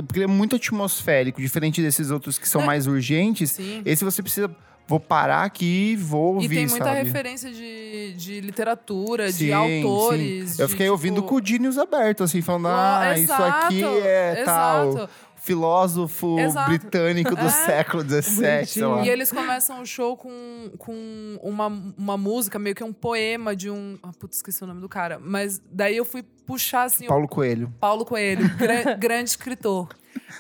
[0.07, 2.65] Porque ele é muito atmosférico, diferente desses outros que são É.
[2.65, 3.51] mais urgentes.
[3.51, 3.81] Sim.
[3.85, 4.49] Esse você precisa.
[4.87, 7.03] Vou parar aqui e vou ouvir, E tem muita sabe?
[7.03, 10.49] referência de, de literatura, Sim, de autores.
[10.51, 10.61] sim.
[10.61, 13.99] Eu de, fiquei ouvindo tipo, com o Dinius aberto, assim, falando: ah, isso aqui exato,
[14.05, 14.91] é tal.
[14.93, 15.09] exato.
[15.35, 16.69] Filósofo Exato.
[16.69, 17.49] britânico do É.
[17.49, 19.05] século XVII.
[19.05, 21.67] E eles começam o show com, com uma,
[21.97, 23.97] uma música, meio que um poema de um.
[24.03, 25.19] Ah, putz, esqueci o nome do cara.
[25.21, 27.05] Mas daí eu fui puxar assim.
[27.05, 27.73] o Paulo Coelho.
[27.79, 29.89] Paulo Coelho, gran- grande escritor.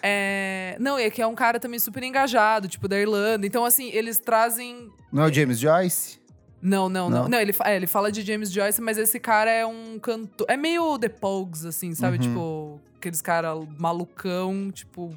[0.01, 3.45] É, não, e que é um cara também super engajado, tipo, da Irlanda.
[3.45, 4.89] Então, assim, eles trazem.
[5.11, 6.19] Não é o James Joyce?
[6.61, 7.23] Não, não, não.
[7.23, 7.29] Não?
[7.29, 10.47] Não, ele, é, ele fala de James Joyce, mas esse cara é um cantor.
[10.49, 12.17] É meio The Pogues, assim, sabe?
[12.17, 12.21] Uhum.
[12.23, 15.15] Tipo, aqueles cara malucão, tipo,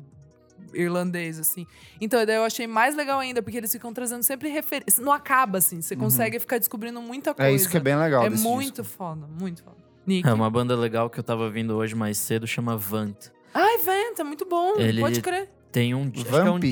[0.75, 1.67] irlandês, assim.
[2.01, 5.03] Então, daí eu achei mais legal ainda, porque eles ficam trazendo sempre referência.
[5.03, 5.81] Não acaba, assim.
[5.81, 7.49] Você consegue ficar descobrindo muita coisa.
[7.49, 7.53] Uhum.
[7.53, 8.97] É isso que é bem legal É muito disco.
[8.99, 9.77] foda, muito foda.
[10.09, 10.29] Nick.
[10.29, 13.31] É uma banda legal que eu tava vindo hoje mais cedo, chama Vant.
[13.55, 14.75] Ai, Venta, muito bom.
[14.77, 15.49] Ele- Pode crer.
[15.71, 16.11] Tem um.
[16.15, 16.65] acho que é um Vamp?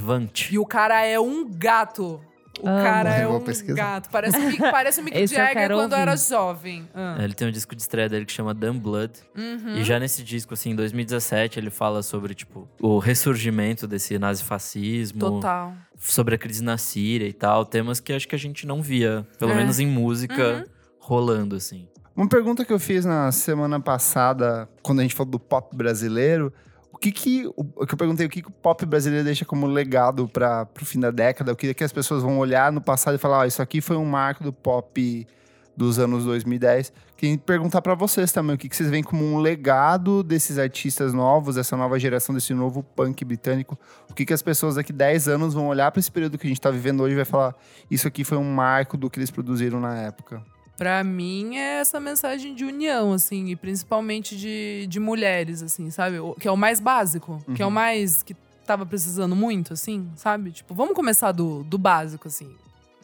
[0.00, 0.48] Vant.
[0.52, 2.20] E o cara é um gato.
[2.60, 2.82] O Amo.
[2.82, 3.74] cara é um pesquisar.
[3.74, 4.10] gato.
[4.10, 6.02] Parece, o Mick- parece o Mick Jagger quando ouvir.
[6.02, 6.86] era jovem.
[6.94, 7.16] Ah.
[7.18, 9.12] Ele tem um disco de estreia dele que chama Dumb Blood.
[9.34, 9.76] Uhum.
[9.78, 15.18] E já nesse disco, assim, em 2017, ele fala sobre, tipo, o ressurgimento desse nazifascismo.
[15.18, 15.72] Total.
[15.98, 17.64] Sobre a crise na Síria e tal.
[17.64, 19.54] Temas que acho que a gente não via, pelo É.
[19.54, 20.64] menos em música, Uhum.
[20.98, 21.88] rolando, assim.
[22.14, 26.52] Uma pergunta que eu fiz na semana passada, quando a gente falou do pop brasileiro,
[26.92, 29.66] o que que, o, que eu perguntei, o que, que o pop brasileiro deixa como
[29.66, 31.52] legado para o fim da década?
[31.52, 33.96] O que, que as pessoas vão olhar no passado e falar, ah, isso aqui foi
[33.96, 35.26] um marco do pop
[35.74, 36.92] dos anos 2010.
[37.16, 41.14] Queria perguntar para vocês também, o que, que vocês veem como um legado desses artistas
[41.14, 43.78] novos, dessa nova geração, desse novo punk britânico?
[44.10, 46.50] O que, que as pessoas daqui 10 anos vão olhar para esse período que a
[46.50, 47.54] gente tá vivendo hoje e vai falar,
[47.90, 50.42] isso aqui foi um marco do que eles produziram na época?
[50.82, 56.18] Pra mim é essa mensagem de união, assim, e principalmente de, de mulheres, assim, sabe?
[56.18, 57.74] O- Que é o mais básico, que é o Uhum.
[57.74, 58.34] mais que
[58.66, 60.50] tava precisando muito, assim, sabe?
[60.50, 62.50] Tipo, vamos começar do, do básico, assim.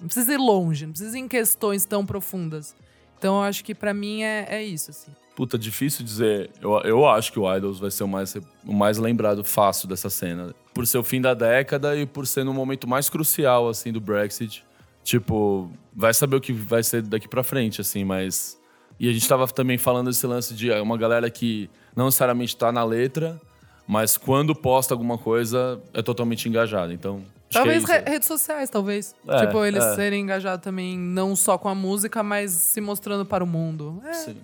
[0.00, 2.74] Não precisa ir longe, não precisa ir em questões tão profundas.
[3.16, 5.12] Então eu acho que pra mim é, é isso, assim.
[5.36, 6.50] Puta, difícil dizer.
[6.60, 8.34] Eu, eu acho que o Idols vai ser o mais,
[8.66, 10.52] o mais lembrado fácil dessa cena.
[10.74, 14.00] Por ser o fim da década e por ser no momento mais crucial, assim, do
[14.00, 14.64] Brexit.
[15.08, 18.60] Tipo, vai saber o que vai ser daqui pra frente, assim, mas...
[19.00, 22.70] E a gente tava também falando desse lance de uma galera que não necessariamente tá
[22.70, 23.40] na letra,
[23.86, 26.92] mas quando posta alguma coisa é totalmente engajada.
[26.92, 29.14] Então, acho Talvez é redes sociais, talvez.
[29.26, 29.94] É, tipo, eles é.
[29.94, 34.02] serem engajados também, não só com a música, mas se mostrando para o mundo.
[34.04, 34.36] É, Sim.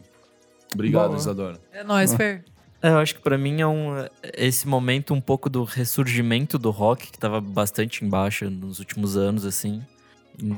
[0.72, 1.18] Obrigado, Boa.
[1.18, 1.60] Isadora.
[1.72, 2.42] é nóis, Fer.
[2.80, 3.96] É, eu acho que pra mim é um
[4.32, 9.44] esse momento um pouco do ressurgimento do rock que tava bastante embaixo nos últimos anos
[9.44, 9.82] assim.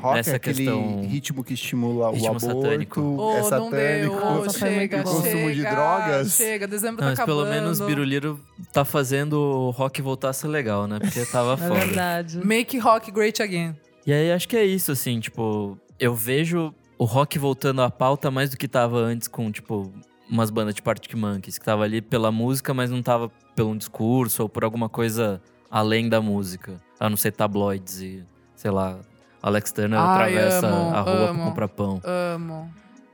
[0.00, 3.00] Rock Nessa é aquele questão ritmo que estimula Ritmo o aborto, satânico.
[3.00, 4.50] Ô, é não satânico.
[4.52, 5.22] chega, muito o bom.
[5.22, 6.32] consumo de chega, drogas.
[6.32, 7.60] Chega, dezembro Não, tá mas pelo acabando.
[7.62, 8.40] menos Biruliro
[8.72, 10.98] tá fazendo o rock voltar a ser legal, né?
[10.98, 11.74] Porque tava É foda.
[11.80, 12.38] verdade.
[12.44, 13.76] Make rock great again.
[14.06, 18.30] E aí acho que é isso, assim, tipo, eu vejo o rock voltando à pauta
[18.30, 19.92] mais do que tava antes com, tipo,
[20.30, 23.76] umas bandas tipo Arctic Monkeys, que tava ali pela música, mas não tava pelo um
[23.76, 26.80] discurso ou por alguma coisa além da música.
[26.98, 28.24] A não ser tabloides e,
[28.54, 28.98] sei lá,
[29.42, 30.06] Alex Turner Ai,
[30.36, 31.34] atravessa amo, a rua amo.
[31.38, 32.00] pra comprar pão.
[32.04, 32.70] Amo.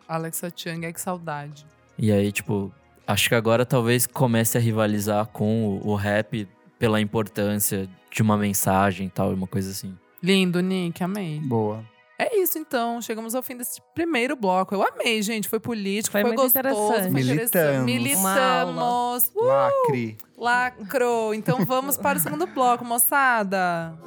[0.08, 1.66] Alexa Chung, é que saudade.
[1.98, 2.72] E aí, tipo,
[3.06, 6.48] acho que agora talvez comece a rivalizar com o, o rap
[6.78, 9.96] pela importância de uma mensagem e tal, uma coisa assim.
[10.22, 11.40] Lindo, Nick, amei.
[11.40, 11.82] Boa.
[12.18, 13.00] É isso, então.
[13.00, 14.74] Chegamos ao fim desse primeiro bloco.
[14.74, 15.48] Eu amei, gente.
[15.48, 17.10] Foi político, Foi foi, gostoso, interessante.
[17.10, 17.84] foi interessante.
[17.84, 19.24] Militamos.
[19.24, 19.32] Militamos.
[19.34, 20.18] Uh, Lacre.
[20.36, 21.34] lacro.
[21.34, 23.98] Então vamos para o segundo bloco, moçada.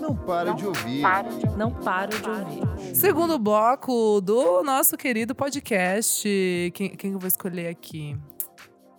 [0.00, 1.02] Não para de ouvir.
[1.56, 2.94] Não paro de ouvir.
[2.94, 6.28] Segundo bloco do nosso querido podcast.
[6.74, 8.16] Quem, quem eu vou escolher aqui?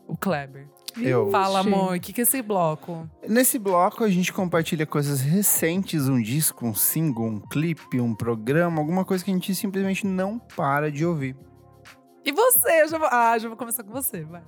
[0.08, 0.68] O Kleber.
[1.00, 1.30] Eu.
[1.32, 1.96] Fala, amor.
[1.96, 3.10] O que, que é esse bloco?
[3.28, 8.80] Nesse bloco a gente compartilha coisas recentes, um disco, um single, um clipe, um programa,
[8.80, 11.36] alguma coisa que a gente simplesmente não para de ouvir.
[12.26, 12.84] E você?
[12.84, 14.44] Eu já vou, ah, já vou começar com você, vai.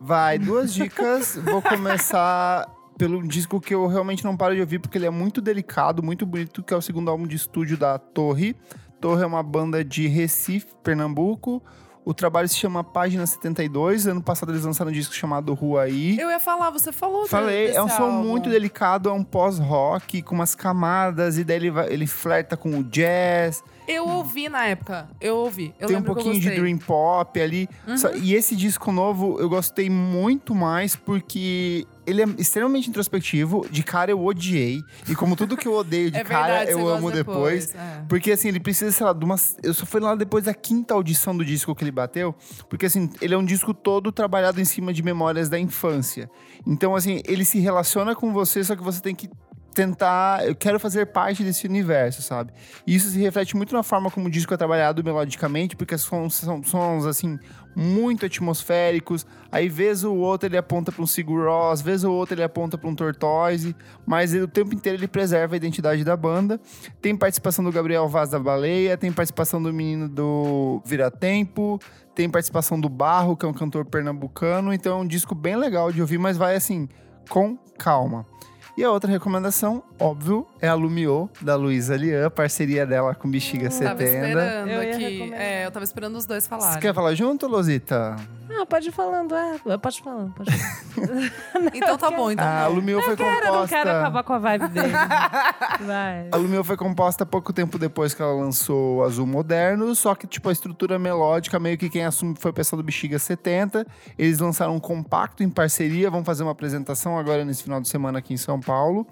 [0.00, 1.36] Vai, duas dicas.
[1.36, 2.66] Vou começar
[2.98, 6.26] pelo disco que eu realmente não paro de ouvir, porque ele é muito delicado, muito
[6.26, 8.56] bonito, que é o segundo álbum de estúdio da Torre.
[9.00, 11.62] Torre é uma banda de Recife, Pernambuco.
[12.04, 14.08] O trabalho se chama Página 72.
[14.08, 16.18] Ano passado eles lançaram um disco chamado Ruaí.
[16.18, 18.24] Eu ia falar, você falou Falei, é um som álbum.
[18.28, 22.70] muito delicado, é um pós-rock com umas camadas, e daí ele, vai- ele flerta com
[22.78, 25.08] o jazz, Eu ouvi na época.
[25.20, 25.74] Eu ouvi.
[25.78, 27.68] Eu tem um pouquinho de dream pop ali.
[27.86, 27.98] Uhum.
[27.98, 33.66] Só- e esse disco novo eu gostei muito mais porque ele é extremamente introspectivo.
[33.70, 34.82] De cara, eu odiei.
[35.08, 37.74] E como tudo que eu odeio de é cara, verdade, eu amo gosta depois.
[37.74, 38.04] é.
[38.08, 39.56] Porque, assim, ele precisa, sei lá, de umas.
[39.62, 42.34] Eu só fui lá depois da quinta audição do disco que ele bateu.
[42.68, 46.30] Porque, assim, ele é um disco todo trabalhado em cima de memórias da infância.
[46.66, 49.28] Então, assim, ele se relaciona com você, só que você tem que
[49.72, 50.46] tentar.
[50.46, 52.52] Eu quero fazer parte desse universo, sabe?
[52.86, 56.28] E isso se reflete muito na forma como o disco é trabalhado melodicamente, porque são,
[56.28, 57.38] são sons, assim,
[57.74, 59.26] muito atmosféricos.
[59.50, 62.76] Aí, vez ou outra, ele aponta para um Sigur Rós, vez ou outra, ele aponta
[62.76, 63.74] para um Tortoise,
[64.06, 66.60] mas ele, o tempo inteiro ele preserva a identidade da banda.
[67.00, 71.80] Tem participação do Gabriel Vaz da Baleia, tem participação do menino do Vira Tempo,
[72.14, 74.72] tem participação do Barro, que é um cantor pernambucano.
[74.72, 76.88] Então, é um disco bem legal de ouvir, mas vai assim,
[77.28, 78.26] com calma.
[78.74, 83.68] E a outra recomendação, óbvio, é a Lumiô, da Luísa Lian, parceria dela com Bexiga
[83.68, 84.04] Tava 70.
[84.04, 85.34] esperando Eu aqui.
[85.34, 86.80] É, eu tava esperando os dois Você falarem.
[86.80, 88.16] quer falar junto, Losita?
[88.50, 89.58] Ah, pode ir falando, é.
[89.78, 90.72] Pode ir falando, pode ir falando.
[91.74, 92.46] Então tá bom, então.
[92.46, 93.76] a Lumiô foi Cara, eu não composta.
[93.76, 94.92] quero acabar com a vibe dele.
[95.86, 96.28] Vai.
[96.30, 100.26] A Lumiô foi composta pouco tempo depois que ela lançou o Azul Moderno, só que,
[100.26, 103.86] tipo, a estrutura melódica, meio que quem assume foi o pessoal do Bexiga 70.
[104.18, 108.18] Eles lançaram um compacto em parceria, vão fazer uma apresentação agora nesse final de semana
[108.18, 109.06] aqui em São Paulo.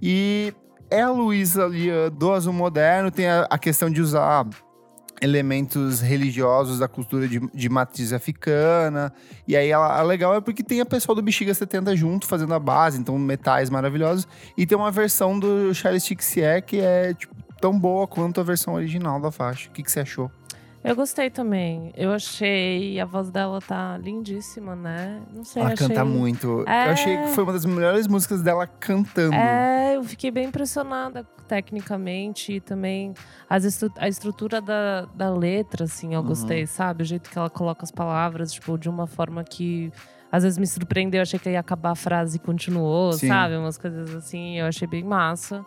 [0.00, 0.52] E
[0.90, 1.68] é Luísa
[2.10, 4.46] do Azul Moderno, tem a, a questão de usar
[5.20, 9.12] elementos religiosos da cultura de, de matriz africana.
[9.48, 12.52] E aí, ela, a legal é porque tem a pessoal do Bexiga 70 junto, fazendo
[12.54, 14.28] a base, então metais maravilhosos.
[14.56, 18.74] E tem uma versão do Charles Tixier que é, tipo, tão boa quanto a versão
[18.74, 19.68] original da faixa.
[19.68, 20.30] O que, que você achou?
[20.88, 21.92] Eu gostei também.
[21.96, 22.98] Eu achei.
[23.00, 25.20] A voz dela tá lindíssima, né?
[25.34, 25.88] Não sei, Ela achei...
[25.88, 26.64] canta muito.
[26.66, 26.86] É.
[26.86, 29.34] Eu achei que foi uma das melhores músicas dela cantando.
[29.34, 33.14] É, eu fiquei bem impressionada tecnicamente e também
[33.48, 36.26] as estru- a estrutura da, da letra, assim, eu Uhum.
[36.26, 37.02] gostei, sabe?
[37.02, 39.92] O jeito que ela coloca as palavras, tipo, de uma forma que
[40.30, 41.18] às vezes me surpreendeu.
[41.18, 43.28] Eu achei que ia acabar a frase e continuou, Sim.
[43.28, 43.56] sabe?
[43.56, 45.64] Umas coisas assim, eu achei bem massa.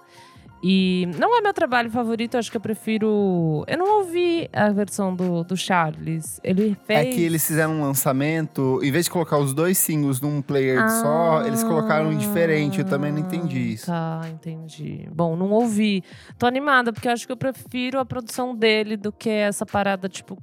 [0.61, 3.63] E não é meu trabalho favorito, eu acho que eu prefiro.
[3.65, 6.39] Eu não ouvi a versão do, do Charles.
[6.43, 6.99] Ele fez.
[6.99, 10.79] É que eles fizeram um lançamento, em vez de colocar os dois singles num player
[11.01, 12.79] só, eles colocaram em diferente.
[12.79, 13.85] Eu também não entendi isso.
[13.85, 15.07] Tá, entendi.
[15.13, 16.03] Bom, não ouvi.
[16.37, 20.37] Tô animada, porque acho que eu prefiro a produção dele do que essa parada, tipo,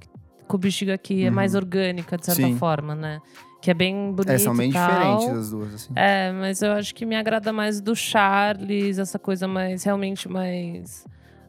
[0.48, 2.52] com o bexiga aqui é mais orgânica, de certa Uhum.
[2.52, 2.58] Sim.
[2.58, 3.20] forma, né?
[3.66, 4.30] Que é bem bonito.
[4.30, 5.92] É, são bem diferentes as duas, assim.
[5.96, 11.04] É, mas eu acho que me agrada mais do Charles, essa coisa mais, realmente mais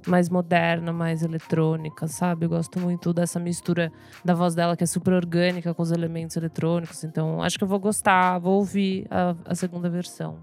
[0.08, 2.45] mais moderna, mais eletrônica, sabe?
[2.45, 3.91] Eu gosto muito dessa mistura
[4.24, 7.03] da voz dela, que é super orgânica com os elementos eletrônicos.
[7.03, 10.38] Então, acho que eu vou gostar, vou ouvir a, a segunda versão.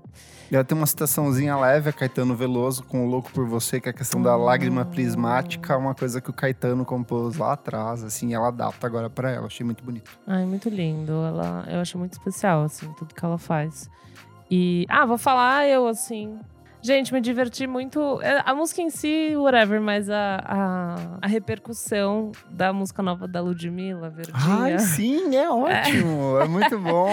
[0.53, 3.91] Ela tem uma citaçãozinha leve, a Caetano Veloso, com o Louco por Você, que é
[3.91, 8.49] a questão da lágrima prismática, uma coisa que o Caetano compôs lá atrás, assim, ela
[8.49, 9.47] adapta agora pra ela.
[9.47, 10.11] Achei muito bonito.
[10.27, 11.12] Ai, muito lindo.
[11.12, 13.91] Ela, eu acho muito especial, assim, tudo que ela faz.
[14.51, 14.85] E.
[14.89, 16.39] Ah, vou falar eu, assim.
[16.85, 18.20] Gente, me diverti muito.
[18.20, 23.41] É, A música em si, whatever, mas a, a, a repercussão da música nova da
[23.41, 24.37] Ludmilla, Verdinha.
[24.39, 26.39] Ai, sim, é ótimo.
[26.41, 27.09] É, muito bom.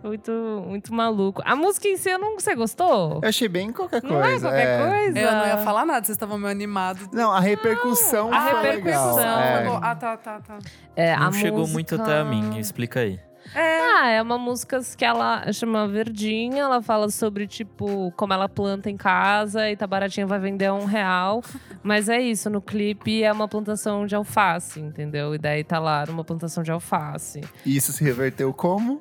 [0.02, 1.42] Muito, muito maluco.
[1.44, 2.34] A música em si, eu não.
[2.40, 3.20] Você gostou?
[3.22, 4.14] Eu achei bem qualquer coisa.
[4.16, 5.18] Não é qualquer coisa?
[5.18, 7.06] Eu não ia falar nada, vocês estavam meio animados.
[7.12, 9.14] Não, a repercussão a foi repercussão.
[9.16, 9.74] legal.
[9.76, 9.80] É.
[9.82, 10.58] Ah, tá, tá, tá.
[10.96, 13.20] É, a Não chegou muito música- até a mim, explica aí.
[13.54, 16.62] Ah, é uma música que ela chama Verdinha.
[16.62, 20.74] Ela fala sobre, tipo, como ela planta em casa e tá baratinha, vai vender a
[20.74, 21.42] um real.
[21.82, 25.34] Mas é isso, no clipe é uma plantação de alface, entendeu?
[25.34, 27.40] E daí tá lá uma plantação de alface.
[27.64, 29.00] E Isso se reverteu como?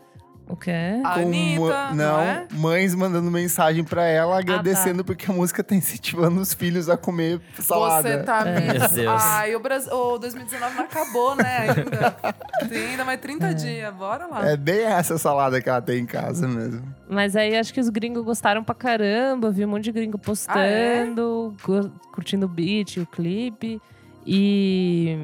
[0.50, 0.72] O quê?
[1.06, 2.47] A Com Anitta, ma- não, é?
[2.52, 4.39] mães mandando mensagem pra ela tá.
[4.39, 8.10] agradecendo porque a música tá incentivando os filhos a comer salada.
[8.10, 8.60] Você tá É.
[8.60, 8.80] mesmo.
[8.80, 9.22] Meu Deus.
[9.24, 11.58] Ai, o, Brasil, o 2019 não acabou, né?
[11.60, 12.16] Ainda.
[12.68, 13.93] Tem ainda mais 30 dias.
[13.93, 14.50] Bora lá.
[14.50, 16.82] É bem essa salada que ela tem em casa mesmo.
[17.08, 19.52] Mas aí acho que os gringos gostaram pra caramba.
[19.52, 23.80] Vi um monte de gringo postando, cu- curtindo o beat, o clipe.
[24.26, 25.16] E.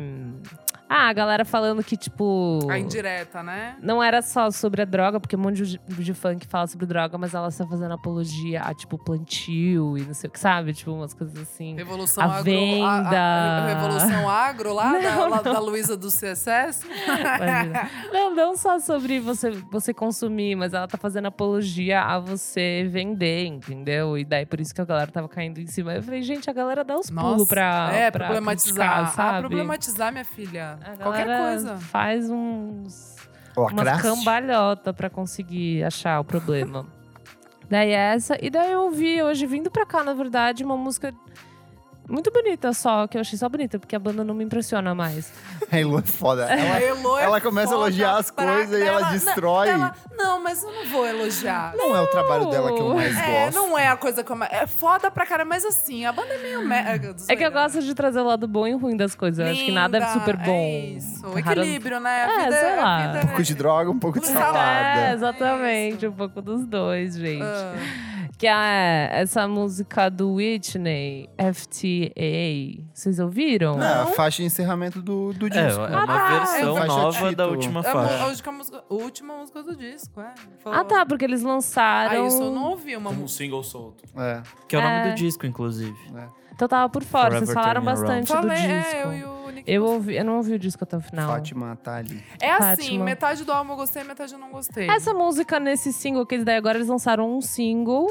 [0.87, 2.59] Ah, a galera falando que, tipo.
[2.69, 3.75] A indireta, né?
[3.81, 7.17] Não era só sobre a droga, porque um monte de, de funk fala sobre droga,
[7.17, 10.73] mas ela está fazendo apologia a, tipo, plantio e não sei o que, sabe?
[10.73, 11.75] Tipo, umas coisas assim.
[11.75, 12.43] Revolução A agro.
[12.43, 12.85] venda.
[13.19, 16.85] A, a- Revolução agro lá, da, Não, lá da Luísa do CSS.
[18.11, 23.45] Não, não só sobre você, você consumir, mas ela tá fazendo apologia a você vender,
[23.45, 24.17] entendeu?
[24.17, 25.93] E daí por isso que a galera tava caindo em cima.
[25.95, 27.89] Eu falei, gente, a galera dá os pulos pra.
[27.93, 28.75] é, pra problematizar.
[28.75, 29.37] criticar, sabe?
[29.37, 30.74] Ah, problematizar, minha filha.
[30.83, 31.77] A Qualquer coisa.
[31.77, 33.15] Faz uns.
[33.57, 34.01] umas Lacraste.
[34.03, 36.85] cambalhota pra conseguir achar o problema.
[37.69, 38.37] daí essa.
[38.43, 41.13] E daí eu ouvi hoje, vindo pra cá, na verdade, uma música
[42.07, 45.31] muito bonita só, que eu achei só bonita, porque a banda não me impressiona mais.
[45.71, 46.45] A Elo é foda.
[46.45, 49.67] A Ela, Elo é ela começa a foda elogiar as coisas e ela não, destrói.
[49.69, 51.73] ela- não, mas eu não vou elogiar.
[51.75, 53.55] não é o trabalho dela que eu mais É, gosto.
[53.55, 54.51] não é a coisa que eu mais...
[54.53, 56.61] É foda pra cara, mas assim, a banda é meio...
[56.67, 56.75] Me...
[57.27, 59.39] É que eu gosto de trazer o lado bom e ruim das coisas.
[59.45, 60.51] Eu acho que nada é Linda, super bom.
[60.51, 62.23] É isso, Raras- equilíbrio, né?
[62.25, 63.07] A É, vida sei a lá.
[63.07, 65.11] vida Um pouco de droga, um pouco de Um É, salada.
[65.13, 66.07] exatamente.
[66.07, 67.41] Um pouco dos dois, gente.
[67.43, 67.73] Ah.
[68.37, 71.29] Que é essa música do Whitney,
[72.03, 72.83] FTA.
[72.93, 73.81] Vocês ouviram?
[73.81, 75.81] É, a faixa de encerramento do, do É, disco.
[75.83, 78.25] é uma tá, versão é faixa nova da última É a, mu- a faixa.
[78.27, 80.33] última música, a última música do disco, é.
[80.63, 82.23] Falou- Ah, tá, porque eles lançaram.
[82.23, 84.03] Ah, isso eu não ouvi uma Como um single solto.
[84.17, 85.09] É, Que é o nome É.
[85.09, 85.95] do disco, inclusive.
[86.53, 87.25] Então tava por fora.
[87.25, 88.27] Forever Vocês falaram Turning Around.
[88.27, 88.97] bastante Falei, do é, disco.
[88.97, 91.29] eu e o Nick Eu, ouvi, eu não ouvi o disco até o final.
[91.29, 92.23] Fátima tá ali.
[92.41, 93.03] É assim, Fátima.
[93.05, 94.89] metade do álbum eu gostei, metade eu não gostei.
[94.89, 98.07] Essa música nesse single que eles daí agora eles lançaram um single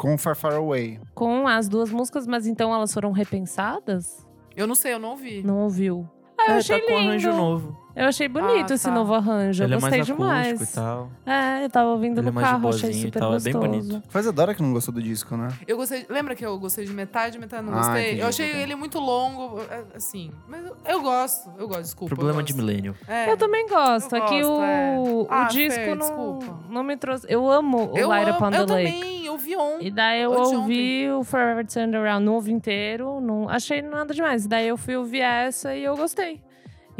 [0.00, 0.98] Com Far Far Away.
[1.14, 4.26] com as duas músicas, mas então elas foram repensadas?
[4.56, 5.42] Eu não sei, eu não ouvi.
[5.42, 6.08] Não ouviu?
[6.38, 7.08] Ah, eu É, achei tá com lindo.
[7.10, 7.78] arranjo novo.
[7.96, 8.90] Eu achei bonito Ah, esse tá.
[8.94, 9.64] novo arranjo.
[9.64, 10.60] Ele eu é gostei mais demais.
[10.70, 11.10] e tal.
[11.26, 13.52] É, eu tava ouvindo Ele é no de carro, achei e super tal, é bem
[13.52, 13.68] gostoso.
[13.82, 14.02] bonito.
[14.08, 15.48] Faz adora que não gostou do disco, né?
[15.66, 16.06] Eu gostei.
[16.08, 18.02] Lembra que eu gostei de metade, metade eu não Ah, gostei?
[18.06, 18.62] entendi, eu achei entendi.
[18.62, 20.30] ele muito longo, é, assim.
[20.48, 22.14] Mas eu, eu gosto, eu gosto, desculpa.
[22.14, 22.94] Problema de milênio.
[23.08, 23.30] É.
[23.30, 24.14] Eu também gosto.
[24.14, 24.98] Eu é gosto, o, é.
[24.98, 26.58] o Ah, disco Fer, não, desculpa.
[26.70, 27.26] não me trouxe.
[27.28, 29.86] Eu amo o Eu, Light amo, Upon the eu também, eu vi ontem.
[29.88, 34.46] E daí eu ouvi o Forever Turned Around, ouvi inteiro, não achei nada demais.
[34.46, 36.40] Daí eu fui ouvir essa e eu gostei.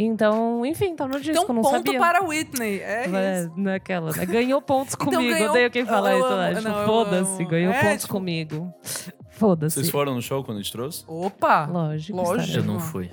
[0.02, 1.98] Então, enfim, tá no disco, Então, não ponto sabia.
[1.98, 2.80] para Whitney.
[2.80, 3.52] É É, isso.
[3.56, 4.24] naquela, né?
[4.24, 5.32] Ganhou pontos Então, comigo.
[5.34, 6.54] ganhou- Odeio quem fala eu isso, amo- né?
[6.54, 8.74] Tipo, não, eu Foda-se, ganhou É, pontos tipo- comigo.
[9.30, 9.74] Foda-se.
[9.74, 11.04] Vocês foram no show quando a gente trouxe?
[11.06, 11.66] Opa!
[11.66, 12.16] Lógico.
[12.16, 12.58] Lógico.
[12.58, 13.10] Eu não fui.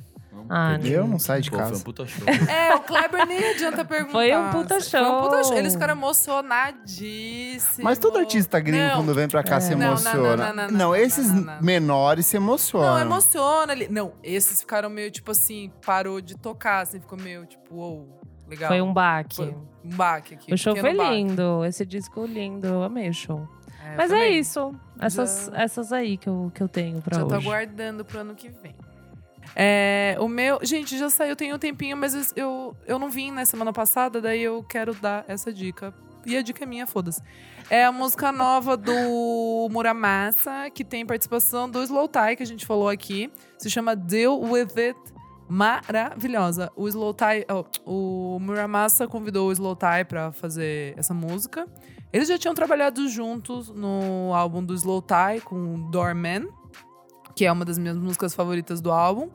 [0.50, 1.84] Ah, Eu não saio de Pô, foi um casa.
[1.84, 2.24] puta show.
[2.50, 4.12] É, o Kleber nem adianta perguntar.
[4.14, 5.44] Foi um puta Foi um puta show.
[5.46, 5.58] show.
[5.58, 7.80] Eles ficaram emocionadíssimos.
[7.84, 8.96] Mas todo artista gringo, Não.
[8.98, 10.36] quando vem pra cá, se Não, não, emociona.
[10.38, 11.62] não, não, não, não, esses não, não.
[11.62, 12.94] menores se emocionam.
[12.96, 13.88] Não, emociona ali.
[13.90, 18.70] Não, esses ficaram meio, tipo assim, parou de tocar, assim, ficou meio, tipo, uou, legal.
[18.70, 19.36] Foi um baque.
[19.38, 20.54] Foi um baque aqui.
[20.54, 21.10] O show foi baque.
[21.16, 21.66] lindo.
[21.66, 22.68] Esse disco lindo.
[22.68, 23.48] Eu amei o show.
[23.84, 24.74] É, Mas é isso.
[25.00, 27.48] Essas, Já- essas aí que eu, que eu tenho pra Já tô hoje.
[27.48, 28.76] aguardando pro ano que vem.
[29.56, 30.60] É, o meu.
[30.64, 34.42] Gente, já saiu tem um tempinho, mas eu, eu não vim na semana passada, daí
[34.42, 35.94] eu quero dar essa dica.
[36.26, 37.22] E a dica é minha, foda-se.
[37.70, 42.66] É a música nova do Muramasa, que tem participação do Slow Tie, que a gente
[42.66, 43.32] falou aqui.
[43.58, 45.00] Se chama Deal With It.
[45.48, 46.70] Maravilhosa.
[46.76, 47.46] O Slow Tie.
[47.50, 51.66] ó, o Muramasa convidou o Slow Tie pra fazer essa música.
[52.12, 56.48] Eles já tinham trabalhado juntos no álbum do Slow Tie com Doorman
[57.38, 59.30] que é uma das minhas músicas favoritas do álbum.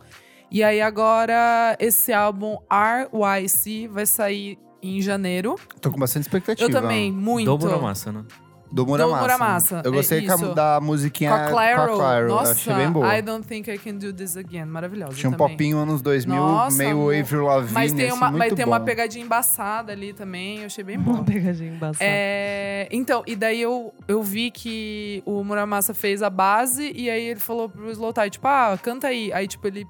[0.50, 5.54] E aí agora esse álbum RYC vai sair em janeiro.
[5.80, 6.68] Tô com bastante expectativa.
[6.68, 7.46] Eu também, muito.
[7.46, 8.24] Do Muramasa, né?
[8.72, 9.20] Do Muramasa.
[9.20, 10.54] Muramasa, Eu gostei é com a- isso.
[10.54, 12.24] da musiquinha Com a Claro.
[12.24, 13.16] Eu Nossa, achei bem boa.
[13.16, 14.64] I don't think I can do this again.
[14.64, 15.50] Maravilhosa Tinha um também.
[15.56, 17.14] popinho anos 2000, Nossa, meio amor.
[17.14, 18.70] Avril Lavigne, Mas tem, uma, assim, mas muito tem bom.
[18.72, 21.12] uma pegadinha embaçada ali também, eu achei bem bom.
[21.12, 21.98] Uma pegadinha embaçada.
[22.04, 27.24] É, então, e daí eu, eu vi que o Muramasa fez a base e aí
[27.26, 29.30] ele falou pro Slow Tie, tipo, ah, canta aí.
[29.34, 29.86] Aí, tipo, ele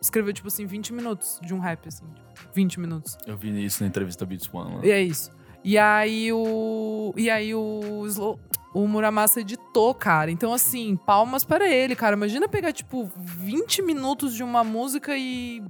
[0.00, 2.04] escreveu, tipo assim, 20 minutos de um rap, assim.
[2.34, 3.16] Tipo, 20 minutos.
[3.26, 4.76] Eu vi isso na entrevista Beats One.
[4.76, 4.80] Lá.
[4.86, 5.30] E é isso.
[5.64, 7.12] E aí o.
[7.16, 8.38] E aí o Slow.
[8.74, 10.30] O Muramasa editou, cara.
[10.32, 12.16] Então, assim, palmas para ele, cara.
[12.16, 15.62] Imagina pegar, tipo, 20 minutos de uma música e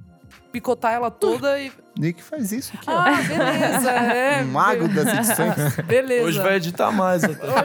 [0.51, 1.71] picotar ela toda e.
[1.97, 2.97] Nick faz isso aqui, ó.
[2.97, 3.91] Ah, beleza.
[4.11, 5.75] É, Um mago das edições.
[5.85, 6.25] Beleza.
[6.25, 7.45] Hoje vai editar mais até.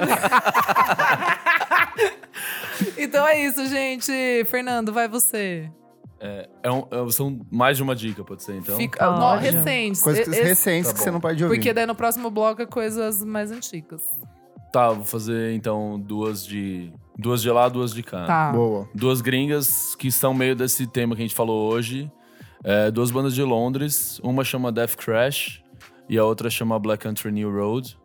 [2.96, 4.12] Então é isso, gente.
[4.46, 5.70] Fernando, vai você.
[6.20, 8.76] É, é um- é- são mais de uma dica, pode ser, então?
[8.76, 9.18] Fica, Pode.
[9.20, 10.02] não, recentes.
[10.02, 11.56] Coisas esse- recentes tá que você não pode ouvir.
[11.56, 14.02] Porque daí no próximo bloco é coisas mais antigas.
[14.70, 16.92] Tá, vou fazer então duas de.
[17.18, 18.24] Duas de lá, duas de cá.
[18.24, 18.52] Tá.
[18.52, 18.88] Boa.
[18.94, 22.10] Duas gringas que são meio desse tema que a gente falou hoje.
[22.62, 24.20] É, duas bandas de Londres.
[24.22, 25.62] Uma chama Death Crash
[26.08, 27.98] e a outra chama Black Country New Road.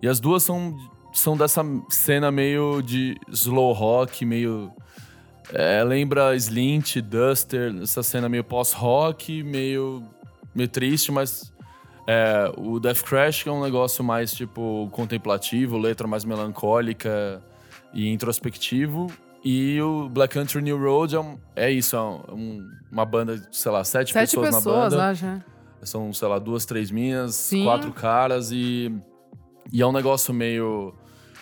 [0.00, 0.76] E as duas são,
[1.12, 4.72] são dessa cena meio de slow rock, meio.
[5.52, 10.02] É, lembra Slint, Duster, essa cena meio pós-rock, meio,
[10.54, 11.52] meio triste, mas.
[12.08, 17.42] é, o Death Crash é um negócio mais tipo contemplativo, letra mais melancólica
[17.92, 19.08] e introspectivo.
[19.44, 23.40] E o Black Country New Road é, um- é isso, é um- um- uma banda,
[23.52, 25.10] sei lá, sete, Sete pessoas, pessoas, na banda.
[25.10, 25.24] acho.
[25.26, 25.44] né?
[25.82, 27.62] São, sei lá, duas, três minhas, Sim.
[27.64, 28.92] quatro caras e,
[29.72, 30.94] e é um negócio meio,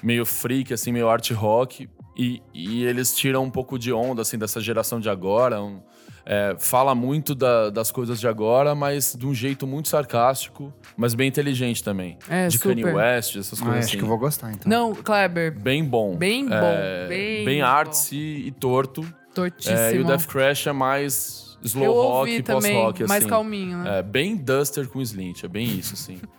[0.02, 1.88] meio freak, assim, meio art rock.
[2.16, 5.62] E, e eles tiram um pouco de onda, assim, dessa geração de agora.
[5.62, 5.80] um-
[6.26, 11.12] é, fala muito da- das coisas de agora, mas de um jeito muito sarcástico, mas
[11.14, 12.16] bem inteligente também.
[12.30, 12.74] É, de super.
[12.82, 13.98] Kanye West, essas Ah, coisas acho assim.
[13.98, 14.70] que eu vou gostar, então.
[14.70, 15.52] Não, Kleber.
[15.58, 16.16] Bem bom.
[16.16, 19.04] Bem bom, É, bem bem artsy e torto.
[19.34, 19.76] Tortíssimo.
[19.76, 23.08] É, e o Death Crash é mais slow Eu rock ouvi e também, pós-rock, assim.
[23.10, 23.98] mais calminho, né?
[23.98, 26.18] É, bem Duster com Slint, é bem isso, assim.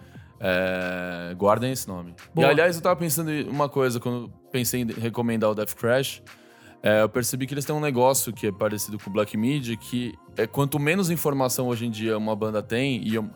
[0.48, 2.14] É, guardem esse nome.
[2.34, 2.48] Boa.
[2.48, 6.22] E aliás, eu tava pensando em uma coisa, quando pensei em recomendar o Death Crash,
[6.84, 9.76] é, eu percebi que eles têm um negócio que é parecido com o Black Media,
[9.76, 13.28] que é quanto menos informação hoje em dia uma banda tem, e eu,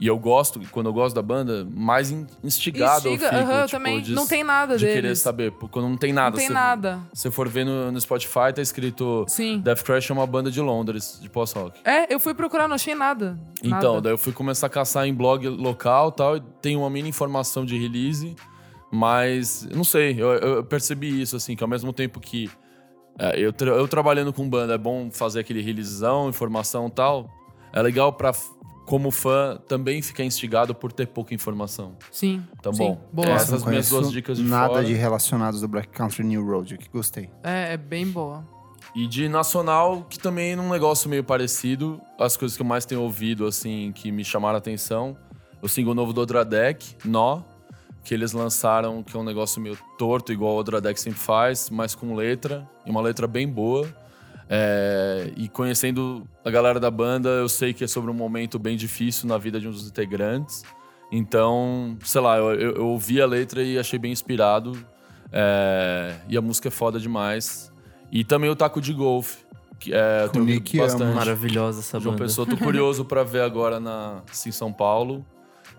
[0.00, 3.42] e eu gosto, quando eu gosto da banda, mais in- instigado Instiga, eu fico.
[3.50, 4.00] aham, eu tipo, também.
[4.00, 5.00] de- não tem nada de deles.
[5.00, 5.52] querer saber.
[5.70, 6.30] Quando não tem nada.
[6.30, 6.98] Não tem você- nada.
[7.12, 9.60] Se for ver no, no Spotify, tá escrito Sim.
[9.60, 11.78] Death Crash é uma banda de Londres, de pós-rock.
[11.84, 13.38] É, eu fui procurar, não achei nada.
[13.62, 14.00] Então, Nada.
[14.02, 17.08] daí eu fui começar a caçar em blog local e tal, e tem uma mini
[17.08, 18.34] informação de release,
[18.92, 22.50] mas não sei, eu, eu percebi isso, assim, que ao mesmo tempo que
[23.18, 27.30] é, eu, tra- eu trabalhando com banda é bom fazer aquele releasezão, informação e tal,
[27.72, 28.50] é legal pra, f-
[28.84, 31.96] como fã, também ficar instigado por ter pouca informação.
[32.10, 32.42] Sim.
[32.62, 32.78] Tá sim.
[32.78, 33.08] bom.
[33.12, 33.30] Boa.
[33.30, 34.84] Essas não minhas duas dicas de Nada fora.
[34.84, 37.30] de relacionados do Black Country New Road, que gostei.
[37.42, 38.46] É, é bem boa.
[38.94, 42.00] E de nacional, que também é um negócio meio parecido.
[42.18, 45.16] As coisas que eu mais tenho ouvido, assim, que me chamaram a atenção.
[45.60, 47.40] O single novo do Odradek, Nó,
[48.04, 51.94] que eles lançaram, que é um negócio meio torto, igual o Odradek sempre faz, mas
[51.94, 53.88] com letra, e uma letra bem boa.
[54.48, 58.76] É, e conhecendo a galera da banda, eu sei que é sobre um momento bem
[58.76, 60.62] difícil na vida de um dos integrantes.
[61.10, 64.76] Então, sei lá, eu, eu- eu ouvi a letra e achei bem inspirado.
[65.32, 67.72] É, e a música é foda demais.
[68.10, 69.44] E também o taco de golfe.
[69.78, 71.02] Que é, o Nick bastante.
[71.04, 71.14] Amos.
[71.16, 72.24] Maravilhosa essa João banda.
[72.24, 75.24] Pessoa, tô curioso pra ver agora na, em São Paulo.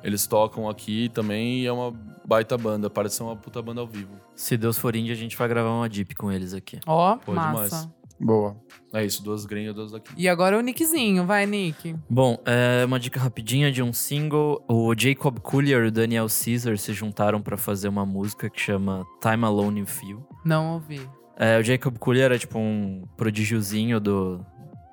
[0.03, 1.93] Eles tocam aqui também e é uma
[2.25, 2.89] baita banda.
[2.89, 4.11] Parece ser uma puta banda ao vivo.
[4.35, 6.79] Se Deus for índia, a gente vai gravar uma deep com eles aqui.
[6.85, 7.49] Ó, Pô, massa.
[7.51, 7.89] demais.
[8.19, 8.55] Boa.
[8.93, 10.13] É isso, duas gringas, duas daqui.
[10.15, 11.95] E agora o Nickzinho, vai, Nick.
[12.09, 14.63] Bom, é uma dica rapidinha de um single.
[14.67, 19.05] O Jacob Collier e o Daniel Caesar se juntaram pra fazer uma música que chama
[19.21, 20.25] Time Alone in You.
[20.45, 21.01] Não ouvi.
[21.37, 24.45] É, o Jacob Collier é tipo um prodígiozinho do,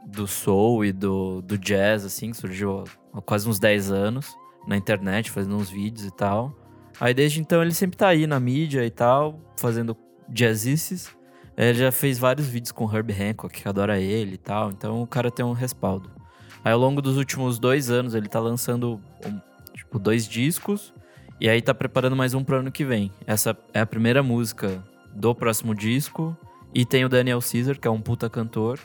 [0.06, 2.82] do soul e do, do jazz, assim, que surgiu
[3.14, 4.34] há quase uns 10 anos
[4.66, 6.52] na internet, fazendo uns vídeos e tal.
[7.00, 9.96] Aí desde então ele sempre tá aí na mídia e tal, fazendo
[10.32, 11.14] jazzices.
[11.62, 14.70] É, Ele já fez vários vídeos com o Herb Hancock, que adora ele e tal,
[14.70, 16.10] então o cara tem um respaldo.
[16.64, 19.40] Aí ao longo dos últimos dois anos ele tá lançando um,
[19.74, 20.92] tipo, dois discos
[21.40, 23.10] e aí tá preparando mais um pro ano que vem.
[23.26, 24.82] Essa é a primeira música
[25.14, 26.36] do próximo disco.
[26.74, 28.78] E tem o Daniel Caesar, que é um puta cantor.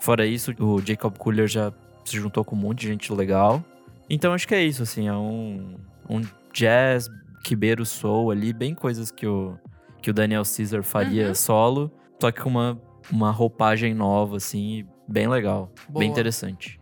[0.00, 1.70] Fora isso, o Jacob Collier já
[2.04, 3.62] se juntou com um monte de gente legal.
[4.08, 5.74] Então acho que é isso, assim, é um,
[6.08, 6.22] um
[6.52, 7.10] jazz,
[7.42, 9.58] quibeiro soul ali, bem coisas que o,
[10.00, 11.34] que o Daniel Caesar faria Uhum.
[11.34, 16.00] solo, só que com uma, uma roupagem nova, assim, bem legal, Boa.
[16.00, 16.80] bem interessante.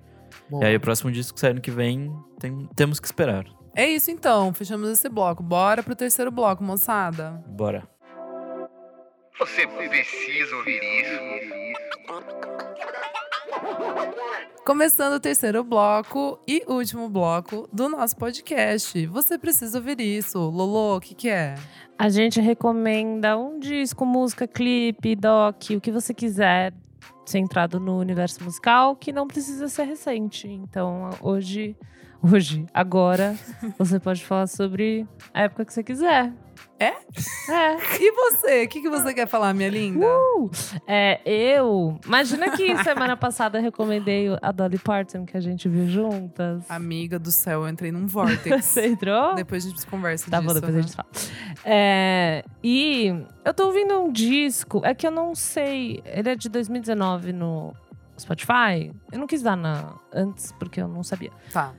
[0.48, 0.64] Boa.
[0.64, 3.44] E aí o próximo disco que sai ano que vem, tem- temos que esperar.
[3.76, 5.42] É isso então, fechamos esse bloco.
[5.42, 7.42] Bora pro terceiro bloco, moçada.
[7.48, 7.88] Bora.
[9.38, 11.18] Você precisa ouvir isso.
[14.64, 19.06] Começando o terceiro bloco e último bloco do nosso podcast.
[19.06, 20.38] Você precisa ouvir isso.
[20.38, 21.54] Lolo, o que, que é?
[21.98, 26.72] A gente recomenda um disco, música, clipe, doc, o que você quiser
[27.26, 30.48] centrado no universo musical, que não precisa ser recente.
[30.48, 31.76] Então, hoje,
[32.22, 33.36] hoje, agora,
[33.78, 36.32] você pode falar sobre a época que você quiser.
[36.78, 36.88] É?
[36.88, 37.76] É.
[38.00, 38.64] E você?
[38.64, 40.04] O que, que você quer falar, minha linda?
[40.86, 41.98] É, eu.
[42.04, 46.68] Imagina que semana passada eu recomendei a Dolly Parton que a gente viu juntas.
[46.68, 48.64] Amiga do céu, eu entrei num vortex.
[48.66, 49.34] Você entrou?
[49.36, 50.48] Depois a gente conversa Tá disso.
[50.48, 50.82] bom, depois a aham.
[50.82, 51.08] gente fala.
[51.64, 53.14] É, e
[53.44, 56.02] eu tô ouvindo um disco, é que eu não sei.
[56.04, 57.72] Ele é de 2019 no
[58.18, 58.90] Spotify.
[59.12, 61.30] Eu não quis dar na, antes, porque eu não sabia.
[61.52, 61.72] Tá.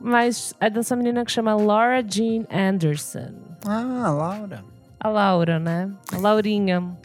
[0.00, 3.34] Mas é dessa menina que chama Laura Jean Anderson.
[3.66, 4.64] Ah, Laura.
[5.00, 5.90] A Laura, né?
[6.12, 6.96] A Laurinha.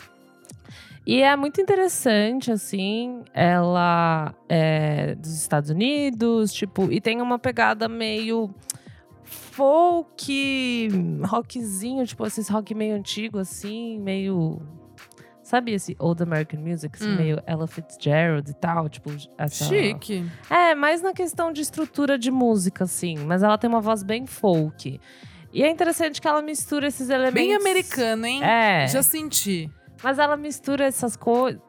[1.05, 3.23] E é muito interessante, assim.
[3.33, 8.53] Ela é dos Estados Unidos, tipo, e tem uma pegada meio
[9.23, 10.89] folk,
[11.23, 14.61] rockzinho, tipo, esses rock meio antigo, assim, meio.
[15.43, 17.17] Sabe esse Old American Music, Hum.
[17.17, 19.65] meio Ella Fitzgerald e tal, tipo, essa.
[19.65, 20.25] Chique.
[20.49, 23.17] É, mais na questão de estrutura de música, assim.
[23.19, 24.99] Mas ela tem uma voz bem folk.
[25.51, 27.33] E é interessante que ela mistura esses elementos.
[27.33, 28.41] Bem americano, hein?
[28.43, 28.87] É.
[28.87, 29.69] Já senti.
[30.01, 31.61] Mas ela mistura essas coisas.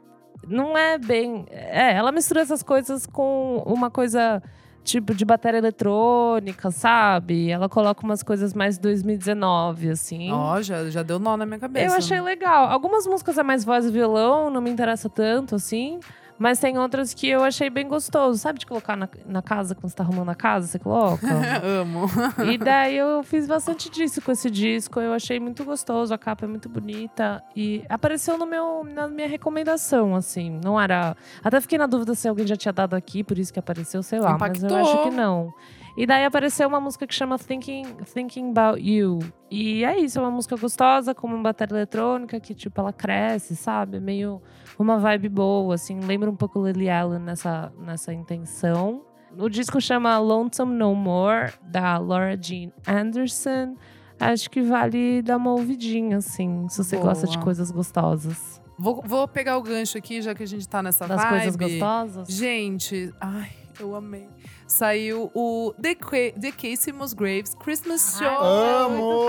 [0.46, 1.44] Não é bem.
[1.50, 4.42] É, ela mistura essas coisas com uma coisa
[4.84, 7.50] tipo de bateria eletrônica, sabe?
[7.50, 10.30] Ela coloca umas coisas mais 2019, assim.
[10.30, 11.86] Ó, já, já deu nó na minha cabeça.
[11.86, 12.66] Eu achei legal.
[12.70, 15.98] Algumas músicas é mais voz e violão, não me interessa tanto, assim.
[16.38, 18.38] Mas tem outras que eu achei bem gostoso.
[18.38, 21.26] Sabe de colocar na, na casa, quando você tá arrumando a casa, você coloca?
[21.62, 22.06] Amo.
[22.52, 25.00] e daí eu fiz bastante disso com esse disco.
[25.00, 27.42] Eu achei muito gostoso, a capa é muito bonita.
[27.54, 30.58] E apareceu no meu, na minha recomendação, assim.
[30.62, 31.16] Não era.
[31.42, 34.18] Até fiquei na dúvida se alguém já tinha dado aqui, por isso que apareceu, sei
[34.18, 34.36] lá.
[34.38, 34.78] Mas eu Impactou.
[34.78, 35.52] acho que não.
[35.96, 39.20] E daí apareceu uma música que chama Thinking, Thinking About You.
[39.48, 43.54] E é isso, é uma música gostosa, com uma bateria eletrônica que, tipo, ela cresce,
[43.54, 44.00] sabe?
[44.00, 44.42] Meio
[44.76, 46.00] uma vibe boa, assim.
[46.00, 49.02] Lembra um pouco Lily Allen nessa, nessa intenção.
[49.38, 53.76] O disco chama Lonesome No More, da Laura Jean Anderson.
[54.18, 57.44] Acho que vale dar uma ouvidinha, assim, se você gosta de Boa.
[57.44, 58.60] coisas gostosas.
[58.78, 61.30] Vou, vou pegar o gancho aqui, já que a gente tá nessa Das vibe.
[61.30, 62.28] coisas gostosas.
[62.28, 64.28] Gente, ai, eu amei.
[64.66, 68.26] Saiu o The, Qua- The Casey Musgraves Christmas Show.
[68.28, 69.26] Amo!